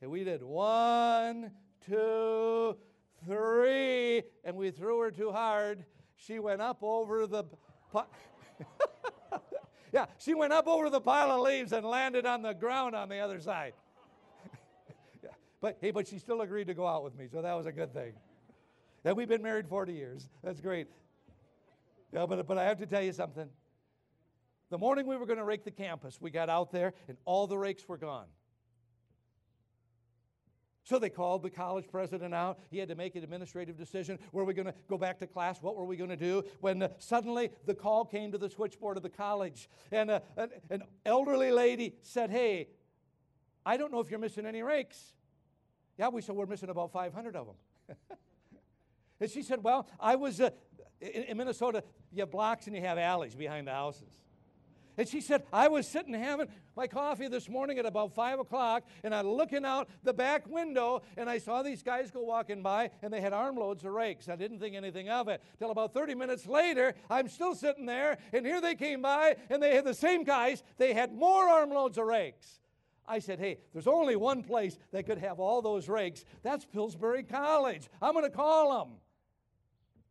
And 0.00 0.10
we 0.10 0.24
did 0.24 0.42
one, 0.42 1.50
two, 1.86 2.76
three, 3.26 4.22
and 4.44 4.56
we 4.56 4.70
threw 4.70 5.00
her 5.00 5.10
too 5.10 5.30
hard. 5.30 5.84
She 6.16 6.38
went 6.38 6.60
up 6.60 6.78
over 6.82 7.26
the. 7.26 7.44
Pi- 7.92 8.04
yeah, 9.92 10.06
she 10.18 10.34
went 10.34 10.52
up 10.52 10.66
over 10.66 10.90
the 10.90 11.00
pile 11.00 11.30
of 11.30 11.40
leaves 11.40 11.72
and 11.72 11.86
landed 11.86 12.26
on 12.26 12.42
the 12.42 12.52
ground 12.52 12.94
on 12.94 13.08
the 13.08 13.18
other 13.18 13.40
side. 13.40 13.74
yeah. 15.22 15.30
But 15.60 15.78
hey, 15.80 15.90
but 15.90 16.08
she 16.08 16.18
still 16.18 16.40
agreed 16.42 16.66
to 16.66 16.74
go 16.74 16.86
out 16.86 17.04
with 17.04 17.16
me, 17.16 17.26
so 17.30 17.40
that 17.40 17.54
was 17.54 17.66
a 17.66 17.72
good 17.72 17.92
thing. 17.92 18.12
And 19.04 19.16
we've 19.16 19.28
been 19.28 19.42
married 19.42 19.68
40 19.68 19.92
years. 19.92 20.28
That's 20.42 20.60
great. 20.60 20.88
Yeah, 22.12 22.26
but, 22.26 22.46
but 22.46 22.58
I 22.58 22.64
have 22.64 22.78
to 22.78 22.86
tell 22.86 23.02
you 23.02 23.12
something. 23.12 23.48
The 24.74 24.78
morning 24.78 25.06
we 25.06 25.16
were 25.16 25.24
going 25.24 25.38
to 25.38 25.44
rake 25.44 25.62
the 25.62 25.70
campus, 25.70 26.20
we 26.20 26.32
got 26.32 26.50
out 26.50 26.72
there 26.72 26.94
and 27.06 27.16
all 27.26 27.46
the 27.46 27.56
rakes 27.56 27.86
were 27.86 27.96
gone. 27.96 28.26
So 30.82 30.98
they 30.98 31.10
called 31.10 31.44
the 31.44 31.50
college 31.50 31.84
president 31.88 32.34
out. 32.34 32.58
He 32.72 32.78
had 32.78 32.88
to 32.88 32.96
make 32.96 33.14
an 33.14 33.22
administrative 33.22 33.78
decision. 33.78 34.18
Were 34.32 34.44
we 34.44 34.52
going 34.52 34.66
to 34.66 34.74
go 34.88 34.98
back 34.98 35.20
to 35.20 35.28
class? 35.28 35.62
What 35.62 35.76
were 35.76 35.84
we 35.84 35.96
going 35.96 36.10
to 36.10 36.16
do? 36.16 36.42
When 36.60 36.82
uh, 36.82 36.88
suddenly 36.98 37.50
the 37.66 37.74
call 37.74 38.04
came 38.04 38.32
to 38.32 38.38
the 38.38 38.50
switchboard 38.50 38.96
of 38.96 39.04
the 39.04 39.10
college, 39.10 39.68
and 39.92 40.10
uh, 40.10 40.18
an, 40.36 40.48
an 40.70 40.82
elderly 41.06 41.52
lady 41.52 41.94
said, 42.02 42.30
Hey, 42.30 42.66
I 43.64 43.76
don't 43.76 43.92
know 43.92 44.00
if 44.00 44.10
you're 44.10 44.18
missing 44.18 44.44
any 44.44 44.64
rakes. 44.64 45.14
Yeah, 45.98 46.08
we 46.08 46.20
said 46.20 46.34
we're 46.34 46.46
missing 46.46 46.68
about 46.68 46.90
500 46.90 47.36
of 47.36 47.46
them. 47.46 47.96
and 49.20 49.30
she 49.30 49.44
said, 49.44 49.62
Well, 49.62 49.88
I 50.00 50.16
was 50.16 50.40
uh, 50.40 50.50
in, 51.00 51.22
in 51.22 51.36
Minnesota, 51.36 51.84
you 52.10 52.22
have 52.22 52.32
blocks 52.32 52.66
and 52.66 52.74
you 52.74 52.82
have 52.82 52.98
alleys 52.98 53.36
behind 53.36 53.68
the 53.68 53.72
houses. 53.72 54.23
And 54.96 55.08
she 55.08 55.20
said, 55.20 55.42
I 55.52 55.68
was 55.68 55.88
sitting 55.88 56.14
having 56.14 56.48
my 56.76 56.86
coffee 56.86 57.28
this 57.28 57.48
morning 57.48 57.78
at 57.78 57.86
about 57.86 58.14
5 58.14 58.40
o'clock, 58.40 58.84
and 59.02 59.14
I'm 59.14 59.26
looking 59.26 59.64
out 59.64 59.88
the 60.02 60.12
back 60.12 60.46
window, 60.48 61.02
and 61.16 61.28
I 61.28 61.38
saw 61.38 61.62
these 61.62 61.82
guys 61.82 62.10
go 62.10 62.22
walking 62.22 62.62
by, 62.62 62.90
and 63.02 63.12
they 63.12 63.20
had 63.20 63.32
armloads 63.32 63.84
of 63.84 63.92
rakes. 63.92 64.28
I 64.28 64.36
didn't 64.36 64.60
think 64.60 64.76
anything 64.76 65.08
of 65.08 65.28
it. 65.28 65.42
Till 65.58 65.70
about 65.70 65.94
30 65.94 66.14
minutes 66.14 66.46
later, 66.46 66.94
I'm 67.10 67.28
still 67.28 67.54
sitting 67.54 67.86
there, 67.86 68.18
and 68.32 68.46
here 68.46 68.60
they 68.60 68.74
came 68.74 69.02
by, 69.02 69.36
and 69.50 69.62
they 69.62 69.74
had 69.74 69.84
the 69.84 69.94
same 69.94 70.24
guys. 70.24 70.62
They 70.78 70.92
had 70.92 71.12
more 71.12 71.48
armloads 71.48 71.98
of 71.98 72.06
rakes. 72.06 72.60
I 73.06 73.18
said, 73.18 73.38
hey, 73.38 73.58
there's 73.72 73.86
only 73.86 74.16
one 74.16 74.42
place 74.42 74.78
that 74.92 75.06
could 75.06 75.18
have 75.18 75.38
all 75.38 75.60
those 75.60 75.88
rakes. 75.88 76.24
That's 76.42 76.64
Pillsbury 76.64 77.22
College. 77.22 77.88
I'm 78.00 78.14
going 78.14 78.24
to 78.24 78.34
call 78.34 78.78
them. 78.78 78.94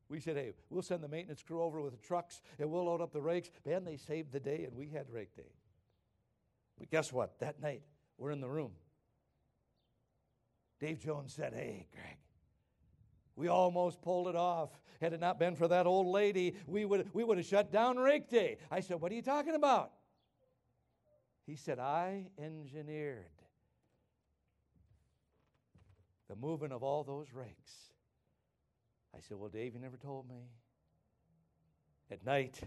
We 0.09 0.19
said, 0.19 0.35
hey, 0.35 0.53
we'll 0.69 0.81
send 0.81 1.03
the 1.03 1.07
maintenance 1.07 1.41
crew 1.41 1.61
over 1.61 1.81
with 1.81 1.93
the 1.93 2.05
trucks 2.05 2.41
and 2.59 2.69
we'll 2.69 2.85
load 2.85 3.01
up 3.01 3.13
the 3.13 3.21
rakes. 3.21 3.49
Man, 3.65 3.83
they 3.83 3.97
saved 3.97 4.31
the 4.31 4.39
day 4.39 4.65
and 4.65 4.75
we 4.75 4.89
had 4.89 5.09
rake 5.09 5.35
day. 5.35 5.53
But 6.77 6.89
guess 6.91 7.11
what? 7.11 7.39
That 7.39 7.61
night, 7.61 7.81
we're 8.17 8.31
in 8.31 8.41
the 8.41 8.49
room. 8.49 8.71
Dave 10.79 10.99
Jones 10.99 11.33
said, 11.33 11.53
hey, 11.53 11.87
Greg, 11.93 12.17
we 13.35 13.47
almost 13.47 14.01
pulled 14.01 14.27
it 14.27 14.35
off. 14.35 14.69
Had 15.01 15.13
it 15.13 15.19
not 15.19 15.39
been 15.39 15.55
for 15.55 15.67
that 15.69 15.87
old 15.87 16.07
lady, 16.07 16.55
we 16.67 16.85
would, 16.85 17.09
we 17.13 17.23
would 17.23 17.37
have 17.37 17.47
shut 17.47 17.71
down 17.71 17.97
rake 17.97 18.29
day. 18.29 18.57
I 18.69 18.81
said, 18.81 18.99
what 19.01 19.11
are 19.11 19.15
you 19.15 19.21
talking 19.21 19.55
about? 19.55 19.91
He 21.45 21.55
said, 21.55 21.79
I 21.79 22.27
engineered 22.37 23.25
the 26.29 26.35
moving 26.35 26.71
of 26.71 26.83
all 26.83 27.03
those 27.03 27.27
rakes. 27.33 27.73
I 29.15 29.19
said, 29.21 29.37
Well, 29.37 29.49
Dave, 29.49 29.73
you 29.73 29.79
never 29.79 29.97
told 29.97 30.27
me. 30.27 30.47
At 32.11 32.25
night, 32.25 32.59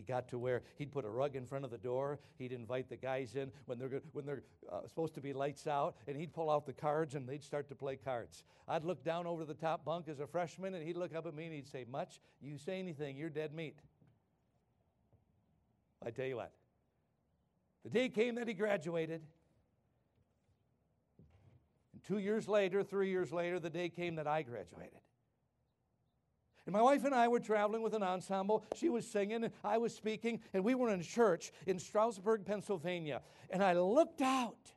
he 0.00 0.02
got 0.02 0.28
to 0.28 0.38
where 0.38 0.62
he'd 0.76 0.90
put 0.92 1.04
a 1.04 1.10
rug 1.10 1.36
in 1.36 1.44
front 1.46 1.64
of 1.64 1.70
the 1.70 1.78
door. 1.78 2.18
He'd 2.38 2.52
invite 2.52 2.88
the 2.88 2.96
guys 2.96 3.34
in 3.34 3.50
when 3.66 3.78
they're, 3.78 4.00
when 4.12 4.24
they're 4.24 4.42
uh, 4.72 4.86
supposed 4.86 5.14
to 5.14 5.20
be 5.20 5.34
lights 5.34 5.66
out, 5.66 5.96
and 6.06 6.16
he'd 6.16 6.32
pull 6.32 6.48
out 6.48 6.64
the 6.64 6.72
cards 6.72 7.14
and 7.14 7.28
they'd 7.28 7.44
start 7.44 7.68
to 7.68 7.74
play 7.74 7.96
cards. 7.96 8.44
I'd 8.66 8.84
look 8.84 9.04
down 9.04 9.26
over 9.26 9.44
the 9.44 9.54
top 9.54 9.84
bunk 9.84 10.08
as 10.08 10.20
a 10.20 10.26
freshman, 10.26 10.74
and 10.74 10.86
he'd 10.86 10.96
look 10.96 11.14
up 11.14 11.26
at 11.26 11.34
me 11.34 11.44
and 11.44 11.54
he'd 11.54 11.68
say, 11.68 11.84
Much, 11.90 12.20
you 12.40 12.56
say 12.56 12.78
anything, 12.78 13.16
you're 13.16 13.28
dead 13.28 13.52
meat. 13.54 13.78
I 16.02 16.10
tell 16.10 16.24
you 16.24 16.36
what, 16.36 16.52
the 17.84 17.90
day 17.90 18.08
came 18.08 18.36
that 18.36 18.48
he 18.48 18.54
graduated. 18.54 19.20
And 21.92 22.02
two 22.04 22.18
years 22.18 22.48
later, 22.48 22.82
three 22.82 23.10
years 23.10 23.32
later, 23.32 23.60
the 23.60 23.68
day 23.68 23.90
came 23.90 24.14
that 24.14 24.26
I 24.26 24.40
graduated. 24.40 25.00
And 26.70 26.76
my 26.76 26.82
wife 26.82 27.04
and 27.04 27.12
I 27.12 27.26
were 27.26 27.40
traveling 27.40 27.82
with 27.82 27.94
an 27.94 28.04
ensemble. 28.04 28.64
She 28.76 28.90
was 28.90 29.04
singing, 29.04 29.42
and 29.42 29.52
I 29.64 29.76
was 29.76 29.92
speaking, 29.92 30.38
and 30.54 30.62
we 30.62 30.76
were 30.76 30.90
in 30.90 31.02
church 31.02 31.50
in 31.66 31.80
Stroudsburg, 31.80 32.44
Pennsylvania. 32.46 33.22
And 33.50 33.60
I 33.60 33.72
looked 33.72 34.22
out 34.22 34.70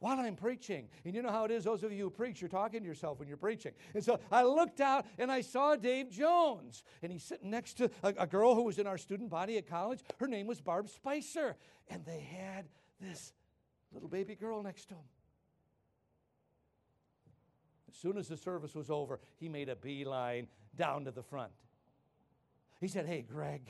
while 0.00 0.18
I'm 0.18 0.34
preaching. 0.34 0.88
And 1.04 1.14
you 1.14 1.22
know 1.22 1.30
how 1.30 1.44
it 1.44 1.52
is, 1.52 1.62
those 1.62 1.84
of 1.84 1.92
you 1.92 2.02
who 2.02 2.10
preach, 2.10 2.40
you're 2.40 2.48
talking 2.48 2.80
to 2.80 2.86
yourself 2.86 3.20
when 3.20 3.28
you're 3.28 3.36
preaching. 3.36 3.74
And 3.94 4.02
so 4.02 4.18
I 4.32 4.42
looked 4.42 4.80
out 4.80 5.06
and 5.18 5.30
I 5.30 5.40
saw 5.40 5.76
Dave 5.76 6.10
Jones. 6.10 6.82
And 7.00 7.12
he's 7.12 7.22
sitting 7.22 7.48
next 7.48 7.74
to 7.74 7.92
a, 8.02 8.14
a 8.18 8.26
girl 8.26 8.56
who 8.56 8.64
was 8.64 8.80
in 8.80 8.88
our 8.88 8.98
student 8.98 9.30
body 9.30 9.56
at 9.56 9.68
college. 9.68 10.00
Her 10.18 10.26
name 10.26 10.48
was 10.48 10.60
Barb 10.60 10.88
Spicer. 10.88 11.54
And 11.88 12.04
they 12.04 12.18
had 12.18 12.64
this 13.00 13.34
little 13.92 14.08
baby 14.08 14.34
girl 14.34 14.64
next 14.64 14.86
to 14.86 14.94
him. 14.94 15.04
Soon 18.00 18.16
as 18.16 18.28
the 18.28 18.36
service 18.36 18.74
was 18.74 18.90
over, 18.90 19.18
he 19.38 19.48
made 19.48 19.68
a 19.68 19.74
beeline 19.74 20.46
down 20.76 21.04
to 21.04 21.10
the 21.10 21.22
front. 21.22 21.52
He 22.80 22.86
said, 22.86 23.06
Hey, 23.06 23.22
Greg, 23.22 23.62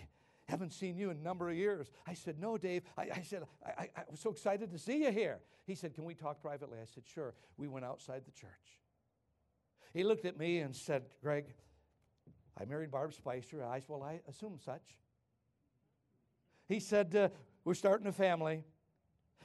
haven't 0.46 0.72
seen 0.72 0.98
you 0.98 1.10
in 1.10 1.16
a 1.16 1.22
number 1.22 1.48
of 1.48 1.56
years. 1.56 1.90
I 2.06 2.12
said, 2.12 2.38
No, 2.38 2.58
Dave. 2.58 2.82
I, 2.96 3.08
I 3.14 3.22
said, 3.22 3.44
I, 3.64 3.70
I, 3.82 3.88
I 3.96 4.02
was 4.10 4.20
so 4.20 4.30
excited 4.30 4.70
to 4.70 4.78
see 4.78 5.04
you 5.04 5.12
here. 5.12 5.38
He 5.66 5.74
said, 5.74 5.94
Can 5.94 6.04
we 6.04 6.14
talk 6.14 6.42
privately? 6.42 6.78
I 6.80 6.84
said, 6.84 7.04
Sure. 7.06 7.34
We 7.56 7.68
went 7.68 7.86
outside 7.86 8.22
the 8.26 8.32
church. 8.32 8.50
He 9.94 10.04
looked 10.04 10.26
at 10.26 10.38
me 10.38 10.58
and 10.58 10.76
said, 10.76 11.04
Greg, 11.22 11.46
I 12.60 12.66
married 12.66 12.90
Barb 12.90 13.14
Spicer. 13.14 13.64
I 13.64 13.80
said, 13.80 13.88
Well, 13.88 14.02
I 14.02 14.20
assume 14.28 14.58
such. 14.62 14.98
He 16.68 16.80
said, 16.80 17.16
uh, 17.16 17.28
We're 17.64 17.74
starting 17.74 18.06
a 18.06 18.12
family. 18.12 18.62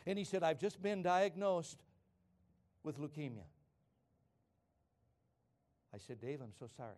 And 0.06 0.20
he 0.20 0.26
said, 0.26 0.44
I've 0.44 0.60
just 0.60 0.82
been 0.82 1.04
diagnosed 1.04 1.82
with 2.84 3.00
leukemia. 3.00 3.46
I 5.94 5.98
said, 5.98 6.20
Dave, 6.20 6.40
I'm 6.42 6.54
so 6.58 6.68
sorry. 6.76 6.96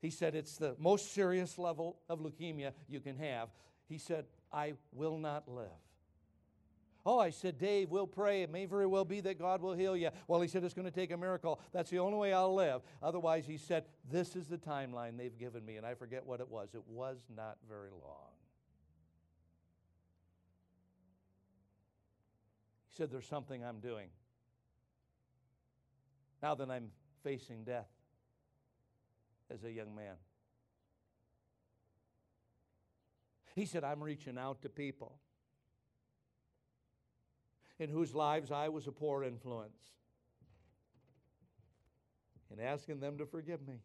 He 0.00 0.10
said, 0.10 0.34
It's 0.34 0.56
the 0.56 0.74
most 0.78 1.14
serious 1.14 1.58
level 1.58 1.96
of 2.08 2.20
leukemia 2.20 2.72
you 2.88 3.00
can 3.00 3.16
have. 3.16 3.48
He 3.88 3.98
said, 3.98 4.26
I 4.52 4.74
will 4.92 5.16
not 5.16 5.48
live. 5.48 5.68
Oh, 7.04 7.18
I 7.18 7.30
said, 7.30 7.58
Dave, 7.58 7.90
we'll 7.90 8.06
pray. 8.06 8.42
It 8.42 8.50
may 8.52 8.64
very 8.64 8.86
well 8.86 9.04
be 9.04 9.20
that 9.22 9.38
God 9.38 9.60
will 9.60 9.74
heal 9.74 9.96
you. 9.96 10.10
Well, 10.28 10.40
he 10.40 10.46
said, 10.46 10.62
it's 10.62 10.74
going 10.74 10.86
to 10.86 10.92
take 10.92 11.10
a 11.10 11.16
miracle. 11.16 11.60
That's 11.72 11.90
the 11.90 11.98
only 11.98 12.16
way 12.16 12.32
I'll 12.32 12.54
live. 12.54 12.82
Otherwise, 13.02 13.44
he 13.44 13.56
said, 13.56 13.84
this 14.08 14.36
is 14.36 14.46
the 14.46 14.56
timeline 14.56 15.18
they've 15.18 15.36
given 15.36 15.64
me. 15.64 15.76
And 15.76 15.84
I 15.84 15.94
forget 15.94 16.24
what 16.24 16.38
it 16.38 16.48
was. 16.48 16.68
It 16.74 16.82
was 16.86 17.18
not 17.34 17.56
very 17.68 17.90
long. 17.90 18.30
He 22.90 22.96
said, 22.96 23.10
there's 23.10 23.26
something 23.26 23.64
I'm 23.64 23.80
doing. 23.80 24.08
Now 26.42 26.54
that 26.56 26.70
I'm 26.70 26.88
facing 27.22 27.64
death 27.64 27.88
as 29.50 29.62
a 29.64 29.70
young 29.70 29.94
man. 29.94 30.14
He 33.54 33.66
said, 33.66 33.84
I'm 33.84 34.02
reaching 34.02 34.38
out 34.38 34.62
to 34.62 34.68
people 34.68 35.18
in 37.78 37.90
whose 37.90 38.14
lives 38.14 38.50
I 38.50 38.68
was 38.68 38.86
a 38.86 38.92
poor 38.92 39.24
influence 39.24 39.76
and 42.50 42.60
asking 42.60 43.00
them 43.00 43.18
to 43.18 43.26
forgive 43.26 43.66
me. 43.66 43.80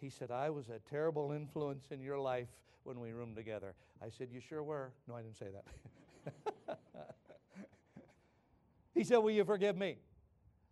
He 0.00 0.10
said, 0.10 0.30
I 0.30 0.50
was 0.50 0.68
a 0.68 0.78
terrible 0.88 1.32
influence 1.32 1.86
in 1.90 2.00
your 2.00 2.18
life 2.18 2.48
when 2.84 3.00
we 3.00 3.12
roomed 3.12 3.36
together. 3.36 3.74
I 4.00 4.10
said, 4.10 4.28
You 4.32 4.40
sure 4.40 4.62
were? 4.62 4.92
No, 5.08 5.16
I 5.16 5.22
didn't 5.22 5.38
say 5.38 5.48
that. 5.52 5.64
he 8.98 9.04
said, 9.04 9.18
Will 9.18 9.30
you 9.30 9.44
forgive 9.44 9.76
me? 9.76 9.96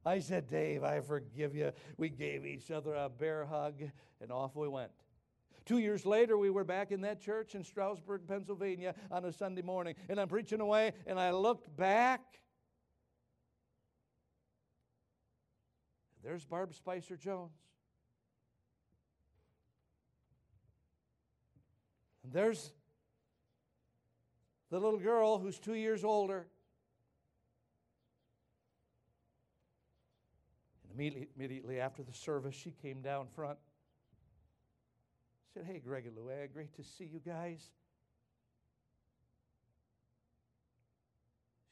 I 0.04 0.18
said, 0.18 0.48
Dave, 0.48 0.82
I 0.82 1.00
forgive 1.00 1.54
you. 1.54 1.70
We 1.96 2.08
gave 2.08 2.44
each 2.44 2.72
other 2.72 2.92
a 2.94 3.08
bear 3.08 3.44
hug, 3.44 3.74
and 4.20 4.32
off 4.32 4.56
we 4.56 4.66
went. 4.68 4.90
Two 5.64 5.78
years 5.78 6.04
later, 6.04 6.36
we 6.36 6.50
were 6.50 6.64
back 6.64 6.90
in 6.90 7.02
that 7.02 7.20
church 7.20 7.54
in 7.54 7.62
Stroudsburg, 7.62 8.22
Pennsylvania 8.26 8.94
on 9.12 9.24
a 9.24 9.32
Sunday 9.32 9.62
morning, 9.62 9.94
and 10.08 10.20
I'm 10.20 10.26
preaching 10.26 10.60
away, 10.60 10.92
and 11.06 11.20
I 11.20 11.30
looked 11.30 11.76
back. 11.76 12.20
There's 16.24 16.44
Barb 16.44 16.74
Spicer 16.74 17.16
Jones. 17.16 17.52
And 22.24 22.32
there's 22.32 22.72
the 24.70 24.80
little 24.80 24.98
girl 24.98 25.38
who's 25.38 25.60
two 25.60 25.74
years 25.74 26.02
older. 26.02 26.48
Immediately, 30.96 31.28
immediately 31.36 31.78
after 31.78 32.02
the 32.02 32.14
service, 32.14 32.54
she 32.54 32.70
came 32.70 33.02
down 33.02 33.26
front. 33.34 33.58
Said, 35.52 35.64
Hey, 35.66 35.78
Greg 35.84 36.06
and 36.06 36.16
Luann, 36.16 36.44
eh, 36.44 36.46
great 36.46 36.74
to 36.76 36.82
see 36.82 37.04
you 37.04 37.20
guys. 37.20 37.60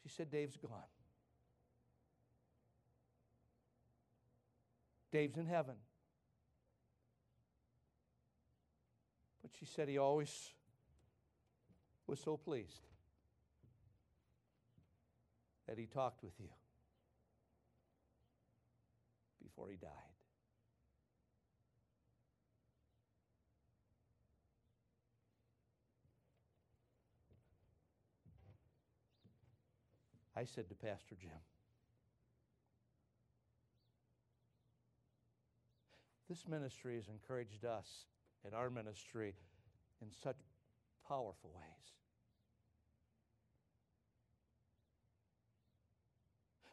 She 0.02 0.10
said, 0.10 0.30
Dave's 0.30 0.58
gone. 0.58 0.70
Dave's 5.10 5.38
in 5.38 5.46
heaven. 5.46 5.76
But 9.40 9.52
she 9.58 9.64
said 9.64 9.88
he 9.88 9.96
always 9.96 10.50
was 12.06 12.20
so 12.20 12.36
pleased 12.36 12.82
that 15.66 15.78
he 15.78 15.86
talked 15.86 16.22
with 16.22 16.34
you 16.38 16.48
before 19.54 19.70
he 19.70 19.76
died. 19.76 19.90
I 30.36 30.44
said 30.44 30.68
to 30.68 30.74
Pastor 30.74 31.14
Jim, 31.20 31.30
This 36.28 36.48
ministry 36.48 36.96
has 36.96 37.08
encouraged 37.08 37.64
us 37.64 38.06
in 38.46 38.54
our 38.54 38.70
ministry 38.70 39.34
in 40.02 40.08
such 40.10 40.36
powerful 41.06 41.50
ways. 41.54 41.93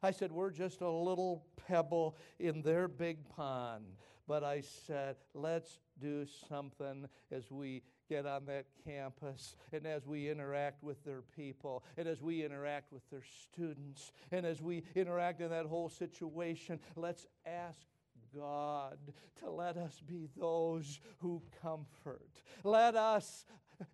I 0.03 0.11
said, 0.11 0.31
We're 0.31 0.51
just 0.51 0.81
a 0.81 0.89
little 0.89 1.45
pebble 1.67 2.17
in 2.39 2.61
their 2.61 2.87
big 2.87 3.27
pond. 3.29 3.85
But 4.27 4.43
I 4.43 4.61
said, 4.61 5.17
Let's 5.33 5.79
do 5.99 6.25
something 6.49 7.07
as 7.31 7.51
we 7.51 7.83
get 8.09 8.25
on 8.25 8.45
that 8.45 8.65
campus 8.83 9.55
and 9.71 9.85
as 9.85 10.05
we 10.05 10.29
interact 10.29 10.83
with 10.83 11.03
their 11.05 11.21
people 11.35 11.83
and 11.97 12.07
as 12.07 12.21
we 12.21 12.43
interact 12.43 12.91
with 12.91 13.09
their 13.09 13.23
students 13.43 14.11
and 14.31 14.45
as 14.45 14.61
we 14.61 14.83
interact 14.95 15.39
in 15.39 15.49
that 15.49 15.65
whole 15.65 15.89
situation. 15.89 16.79
Let's 16.95 17.25
ask 17.45 17.87
God 18.35 18.97
to 19.39 19.49
let 19.49 19.77
us 19.77 20.01
be 20.05 20.27
those 20.37 20.99
who 21.19 21.41
comfort. 21.61 22.41
Let 22.63 22.95
us 22.95 23.45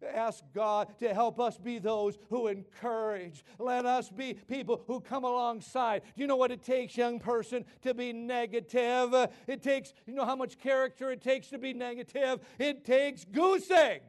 ask 0.04 0.44
God 0.54 0.98
to 1.00 1.14
help 1.14 1.40
us 1.40 1.58
be 1.58 1.80
those 1.80 2.18
who 2.30 2.48
encourage. 2.48 3.44
Let 3.60 3.86
us 3.86 4.10
be 4.10 4.34
people 4.34 4.84
who 4.88 5.00
come 5.00 5.24
alongside. 5.24 6.02
Do 6.16 6.22
you 6.22 6.28
know 6.28 6.36
what 6.36 6.52
it 6.52 6.64
takes, 6.64 6.98
young 6.98 7.20
person, 7.20 7.66
to 7.84 7.94
be 7.94 8.14
negative? 8.14 9.30
It 9.48 9.64
takes, 9.64 9.94
you 10.06 10.14
know 10.14 10.26
how 10.26 10.36
much 10.36 10.58
character 10.58 11.12
it 11.12 11.22
takes 11.22 11.48
to 11.50 11.58
be 11.58 11.74
negative? 11.74 12.40
It 12.60 12.86
takes 12.86 13.26
goose 13.26 13.70
egg. 13.72 14.02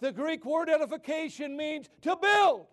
The 0.00 0.12
Greek 0.12 0.44
word 0.44 0.68
edification 0.68 1.56
means 1.56 1.88
to 2.02 2.16
build. 2.16 2.66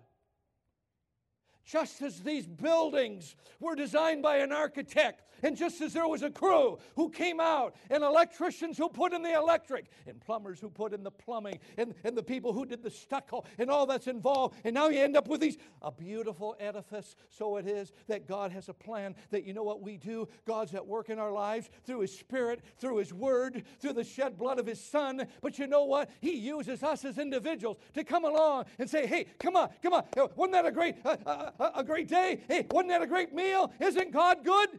Just 1.65 2.01
as 2.01 2.19
these 2.19 2.47
buildings 2.47 3.35
were 3.59 3.75
designed 3.75 4.21
by 4.21 4.37
an 4.37 4.51
architect, 4.51 5.23
and 5.43 5.55
just 5.57 5.81
as 5.81 5.93
there 5.93 6.07
was 6.07 6.21
a 6.21 6.29
crew 6.29 6.77
who 6.95 7.09
came 7.09 7.39
out, 7.39 7.75
and 7.89 8.03
electricians 8.03 8.77
who 8.77 8.89
put 8.89 9.13
in 9.13 9.21
the 9.21 9.33
electric, 9.33 9.85
and 10.07 10.19
plumbers 10.19 10.59
who 10.59 10.69
put 10.69 10.93
in 10.93 11.03
the 11.03 11.11
plumbing, 11.11 11.59
and, 11.77 11.93
and 12.03 12.17
the 12.17 12.23
people 12.23 12.53
who 12.53 12.65
did 12.65 12.83
the 12.83 12.89
stucco, 12.89 13.43
and 13.57 13.69
all 13.69 13.85
that's 13.85 14.07
involved, 14.07 14.55
and 14.63 14.73
now 14.73 14.89
you 14.89 14.99
end 14.99 15.17
up 15.17 15.27
with 15.27 15.41
these 15.41 15.57
a 15.81 15.91
beautiful 15.91 16.55
edifice. 16.59 17.15
So 17.29 17.57
it 17.57 17.67
is 17.67 17.91
that 18.07 18.27
God 18.27 18.51
has 18.51 18.69
a 18.69 18.73
plan 18.73 19.15
that 19.31 19.45
you 19.45 19.53
know 19.53 19.63
what 19.63 19.81
we 19.81 19.97
do? 19.97 20.27
God's 20.45 20.73
at 20.75 20.85
work 20.85 21.09
in 21.09 21.19
our 21.19 21.31
lives 21.31 21.69
through 21.85 22.01
His 22.01 22.17
Spirit, 22.17 22.61
through 22.77 22.97
His 22.97 23.13
Word, 23.13 23.63
through 23.79 23.93
the 23.93 24.03
shed 24.03 24.37
blood 24.37 24.59
of 24.59 24.65
His 24.65 24.83
Son. 24.83 25.25
But 25.41 25.57
you 25.59 25.67
know 25.67 25.85
what? 25.85 26.09
He 26.19 26.35
uses 26.35 26.83
us 26.83 27.05
as 27.05 27.17
individuals 27.17 27.77
to 27.93 28.03
come 28.03 28.25
along 28.25 28.65
and 28.79 28.89
say, 28.89 29.07
hey, 29.07 29.25
come 29.39 29.55
on, 29.55 29.69
come 29.81 29.93
on. 29.93 30.03
Wasn't 30.35 30.53
that 30.53 30.65
a 30.65 30.71
great, 30.71 30.95
uh, 31.03 31.17
uh, 31.25 31.50
uh, 31.59 31.71
a 31.75 31.83
great 31.83 32.07
day? 32.07 32.41
Hey, 32.47 32.65
wasn't 32.71 32.89
that 32.89 33.01
a 33.01 33.07
great 33.07 33.33
meal? 33.33 33.71
Isn't 33.79 34.11
God 34.11 34.43
good? 34.43 34.69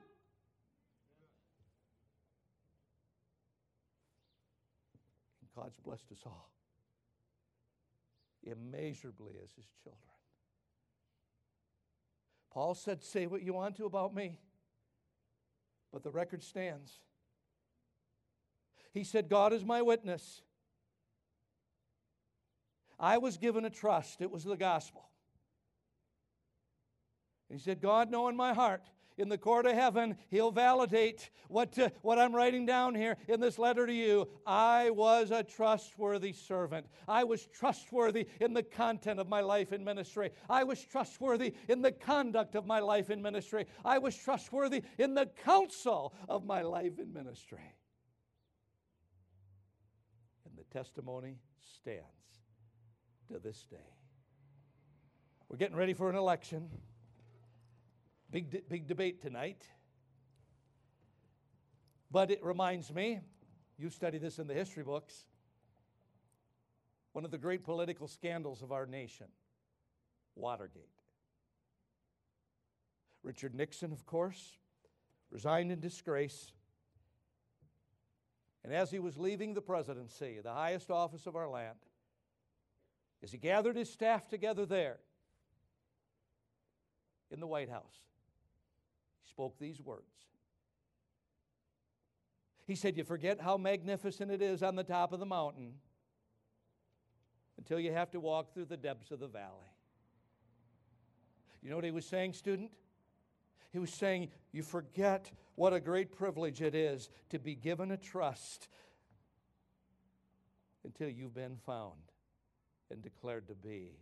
God's 5.54 5.76
blessed 5.84 6.10
us 6.12 6.18
all 6.26 6.52
immeasurably 8.44 9.34
as 9.42 9.50
his 9.54 9.66
children. 9.82 10.02
Paul 12.52 12.74
said, 12.74 13.02
Say 13.02 13.26
what 13.26 13.42
you 13.42 13.54
want 13.54 13.76
to 13.76 13.86
about 13.86 14.14
me, 14.14 14.38
but 15.92 16.02
the 16.02 16.10
record 16.10 16.42
stands. 16.42 16.98
He 18.92 19.04
said, 19.04 19.28
God 19.28 19.52
is 19.52 19.64
my 19.64 19.80
witness. 19.80 20.42
I 22.98 23.18
was 23.18 23.36
given 23.36 23.64
a 23.64 23.70
trust, 23.70 24.20
it 24.20 24.30
was 24.30 24.44
the 24.44 24.56
gospel. 24.56 25.04
He 27.52 27.58
said, 27.58 27.82
God, 27.82 28.10
knowing 28.10 28.34
my 28.34 28.54
heart, 28.54 28.82
in 29.18 29.28
the 29.28 29.36
court 29.36 29.66
of 29.66 29.74
heaven, 29.74 30.16
he'll 30.30 30.50
validate 30.50 31.28
what, 31.48 31.78
uh, 31.78 31.90
what 32.00 32.18
I'm 32.18 32.34
writing 32.34 32.64
down 32.64 32.94
here 32.94 33.18
in 33.28 33.40
this 33.40 33.58
letter 33.58 33.86
to 33.86 33.92
you. 33.92 34.26
I 34.46 34.88
was 34.88 35.30
a 35.30 35.42
trustworthy 35.42 36.32
servant. 36.32 36.86
I 37.06 37.24
was 37.24 37.46
trustworthy 37.46 38.26
in 38.40 38.54
the 38.54 38.62
content 38.62 39.20
of 39.20 39.28
my 39.28 39.42
life 39.42 39.72
in 39.72 39.84
ministry. 39.84 40.30
I 40.48 40.64
was 40.64 40.82
trustworthy 40.82 41.52
in 41.68 41.82
the 41.82 41.92
conduct 41.92 42.54
of 42.54 42.66
my 42.66 42.80
life 42.80 43.10
in 43.10 43.20
ministry. 43.20 43.66
I 43.84 43.98
was 43.98 44.16
trustworthy 44.16 44.82
in 44.98 45.12
the 45.14 45.26
counsel 45.44 46.14
of 46.30 46.46
my 46.46 46.62
life 46.62 46.98
in 46.98 47.12
ministry. 47.12 47.76
And 50.46 50.56
the 50.56 50.64
testimony 50.72 51.36
stands 51.76 52.06
to 53.30 53.38
this 53.38 53.66
day. 53.70 53.76
We're 55.50 55.58
getting 55.58 55.76
ready 55.76 55.92
for 55.92 56.08
an 56.08 56.16
election. 56.16 56.70
Big, 58.32 58.50
de- 58.50 58.62
big 58.66 58.86
debate 58.88 59.20
tonight. 59.20 59.68
But 62.10 62.30
it 62.30 62.42
reminds 62.42 62.92
me, 62.92 63.20
you 63.78 63.90
study 63.90 64.16
this 64.16 64.38
in 64.38 64.46
the 64.46 64.54
history 64.54 64.82
books, 64.82 65.26
one 67.12 67.26
of 67.26 67.30
the 67.30 67.38
great 67.38 67.62
political 67.62 68.08
scandals 68.08 68.62
of 68.62 68.72
our 68.72 68.86
nation 68.86 69.26
Watergate. 70.34 70.88
Richard 73.22 73.54
Nixon, 73.54 73.92
of 73.92 74.06
course, 74.06 74.56
resigned 75.30 75.70
in 75.70 75.78
disgrace. 75.78 76.52
And 78.64 78.72
as 78.72 78.90
he 78.90 78.98
was 78.98 79.18
leaving 79.18 79.52
the 79.52 79.60
presidency, 79.60 80.38
the 80.42 80.52
highest 80.52 80.90
office 80.90 81.26
of 81.26 81.36
our 81.36 81.48
land, 81.48 81.78
as 83.22 83.30
he 83.30 83.36
gathered 83.36 83.76
his 83.76 83.92
staff 83.92 84.26
together 84.26 84.64
there 84.64 84.98
in 87.30 87.38
the 87.38 87.46
White 87.46 87.68
House, 87.68 88.00
spoke 89.32 89.58
these 89.58 89.80
words. 89.80 90.02
He 92.66 92.74
said, 92.74 92.96
You 92.96 93.04
forget 93.04 93.40
how 93.40 93.56
magnificent 93.56 94.30
it 94.30 94.42
is 94.42 94.62
on 94.62 94.76
the 94.76 94.84
top 94.84 95.12
of 95.12 95.20
the 95.20 95.26
mountain 95.26 95.74
until 97.56 97.80
you 97.80 97.92
have 97.92 98.10
to 98.10 98.20
walk 98.20 98.52
through 98.52 98.66
the 98.66 98.76
depths 98.76 99.10
of 99.10 99.20
the 99.20 99.26
valley. 99.26 99.72
You 101.62 101.70
know 101.70 101.76
what 101.76 101.84
he 101.84 101.90
was 101.90 102.06
saying, 102.06 102.34
student? 102.34 102.72
He 103.72 103.78
was 103.78 103.90
saying, 103.90 104.28
You 104.52 104.62
forget 104.62 105.30
what 105.54 105.72
a 105.72 105.80
great 105.80 106.12
privilege 106.12 106.60
it 106.60 106.74
is 106.74 107.08
to 107.30 107.38
be 107.38 107.54
given 107.54 107.90
a 107.90 107.96
trust 107.96 108.68
until 110.84 111.08
you've 111.08 111.34
been 111.34 111.56
found 111.64 112.00
and 112.90 113.00
declared 113.00 113.48
to 113.48 113.54
be 113.54 113.92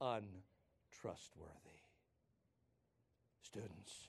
untrustworthy. 0.00 1.50
Students, 3.40 4.08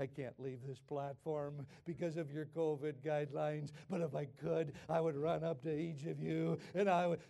I 0.00 0.06
can't 0.06 0.38
leave 0.38 0.60
this 0.66 0.78
platform 0.78 1.66
because 1.84 2.16
of 2.16 2.32
your 2.32 2.46
COVID 2.46 2.94
guidelines, 3.04 3.70
but 3.88 4.00
if 4.00 4.14
I 4.14 4.26
could, 4.26 4.72
I 4.88 5.00
would 5.00 5.16
run 5.16 5.44
up 5.44 5.62
to 5.62 5.76
each 5.76 6.06
of 6.06 6.20
you 6.20 6.58
and 6.74 6.88
I 6.88 7.06
would 7.06 7.20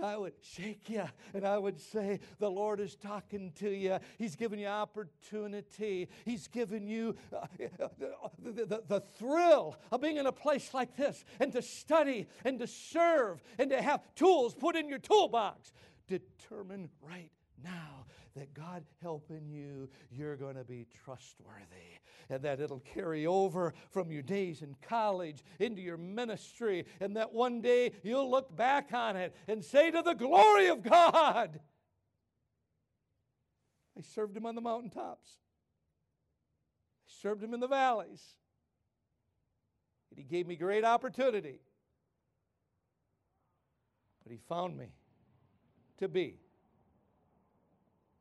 I 0.00 0.16
would 0.16 0.32
shake 0.40 0.88
you 0.88 1.04
and 1.34 1.46
I 1.46 1.58
would 1.58 1.78
say, 1.78 2.20
The 2.38 2.50
Lord 2.50 2.80
is 2.80 2.96
talking 2.96 3.52
to 3.56 3.70
you. 3.70 3.98
He's 4.16 4.36
given 4.36 4.58
you 4.58 4.68
opportunity. 4.68 6.08
He's 6.24 6.48
given 6.48 6.86
you 6.86 7.16
uh, 7.34 7.46
the, 8.38 8.64
the, 8.64 8.82
the, 8.86 9.00
thrill 9.18 9.76
of 9.90 10.00
being 10.00 10.16
in 10.16 10.26
a 10.26 10.32
place 10.32 10.72
like 10.72 10.96
this 10.96 11.24
and 11.40 11.52
to 11.52 11.60
study 11.60 12.26
and 12.44 12.58
to 12.60 12.66
serve 12.66 13.42
and 13.58 13.70
to 13.70 13.82
have 13.82 14.00
tools 14.14 14.54
put 14.54 14.76
in 14.76 14.88
your 14.88 14.98
toolbox. 14.98 15.72
Determine 16.06 16.88
right 17.02 17.30
now 17.62 18.06
that 18.34 18.54
God 18.54 18.84
helping 19.02 19.48
you, 19.50 19.88
you're 20.10 20.36
going 20.36 20.56
to 20.56 20.64
be 20.64 20.86
trustworthy. 21.04 21.98
And 22.32 22.42
that 22.44 22.60
it'll 22.60 22.80
carry 22.80 23.26
over 23.26 23.74
from 23.90 24.10
your 24.10 24.22
days 24.22 24.62
in 24.62 24.74
college 24.80 25.44
into 25.58 25.82
your 25.82 25.98
ministry. 25.98 26.86
And 26.98 27.14
that 27.18 27.34
one 27.34 27.60
day 27.60 27.92
you'll 28.02 28.30
look 28.30 28.56
back 28.56 28.94
on 28.94 29.16
it 29.16 29.36
and 29.46 29.62
say 29.62 29.90
to 29.90 30.00
the 30.00 30.14
glory 30.14 30.68
of 30.68 30.82
God, 30.82 31.60
I 33.98 34.00
served 34.00 34.34
him 34.34 34.46
on 34.46 34.54
the 34.54 34.62
mountaintops. 34.62 35.28
I 37.06 37.12
served 37.20 37.44
him 37.44 37.52
in 37.52 37.60
the 37.60 37.68
valleys. 37.68 38.24
And 40.08 40.18
he 40.18 40.24
gave 40.24 40.46
me 40.46 40.56
great 40.56 40.86
opportunity. 40.86 41.60
But 44.22 44.32
he 44.32 44.38
found 44.48 44.78
me 44.78 44.86
to 45.98 46.08
be 46.08 46.38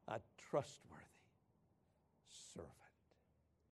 a 0.09 0.20
trustworthy. 0.49 0.90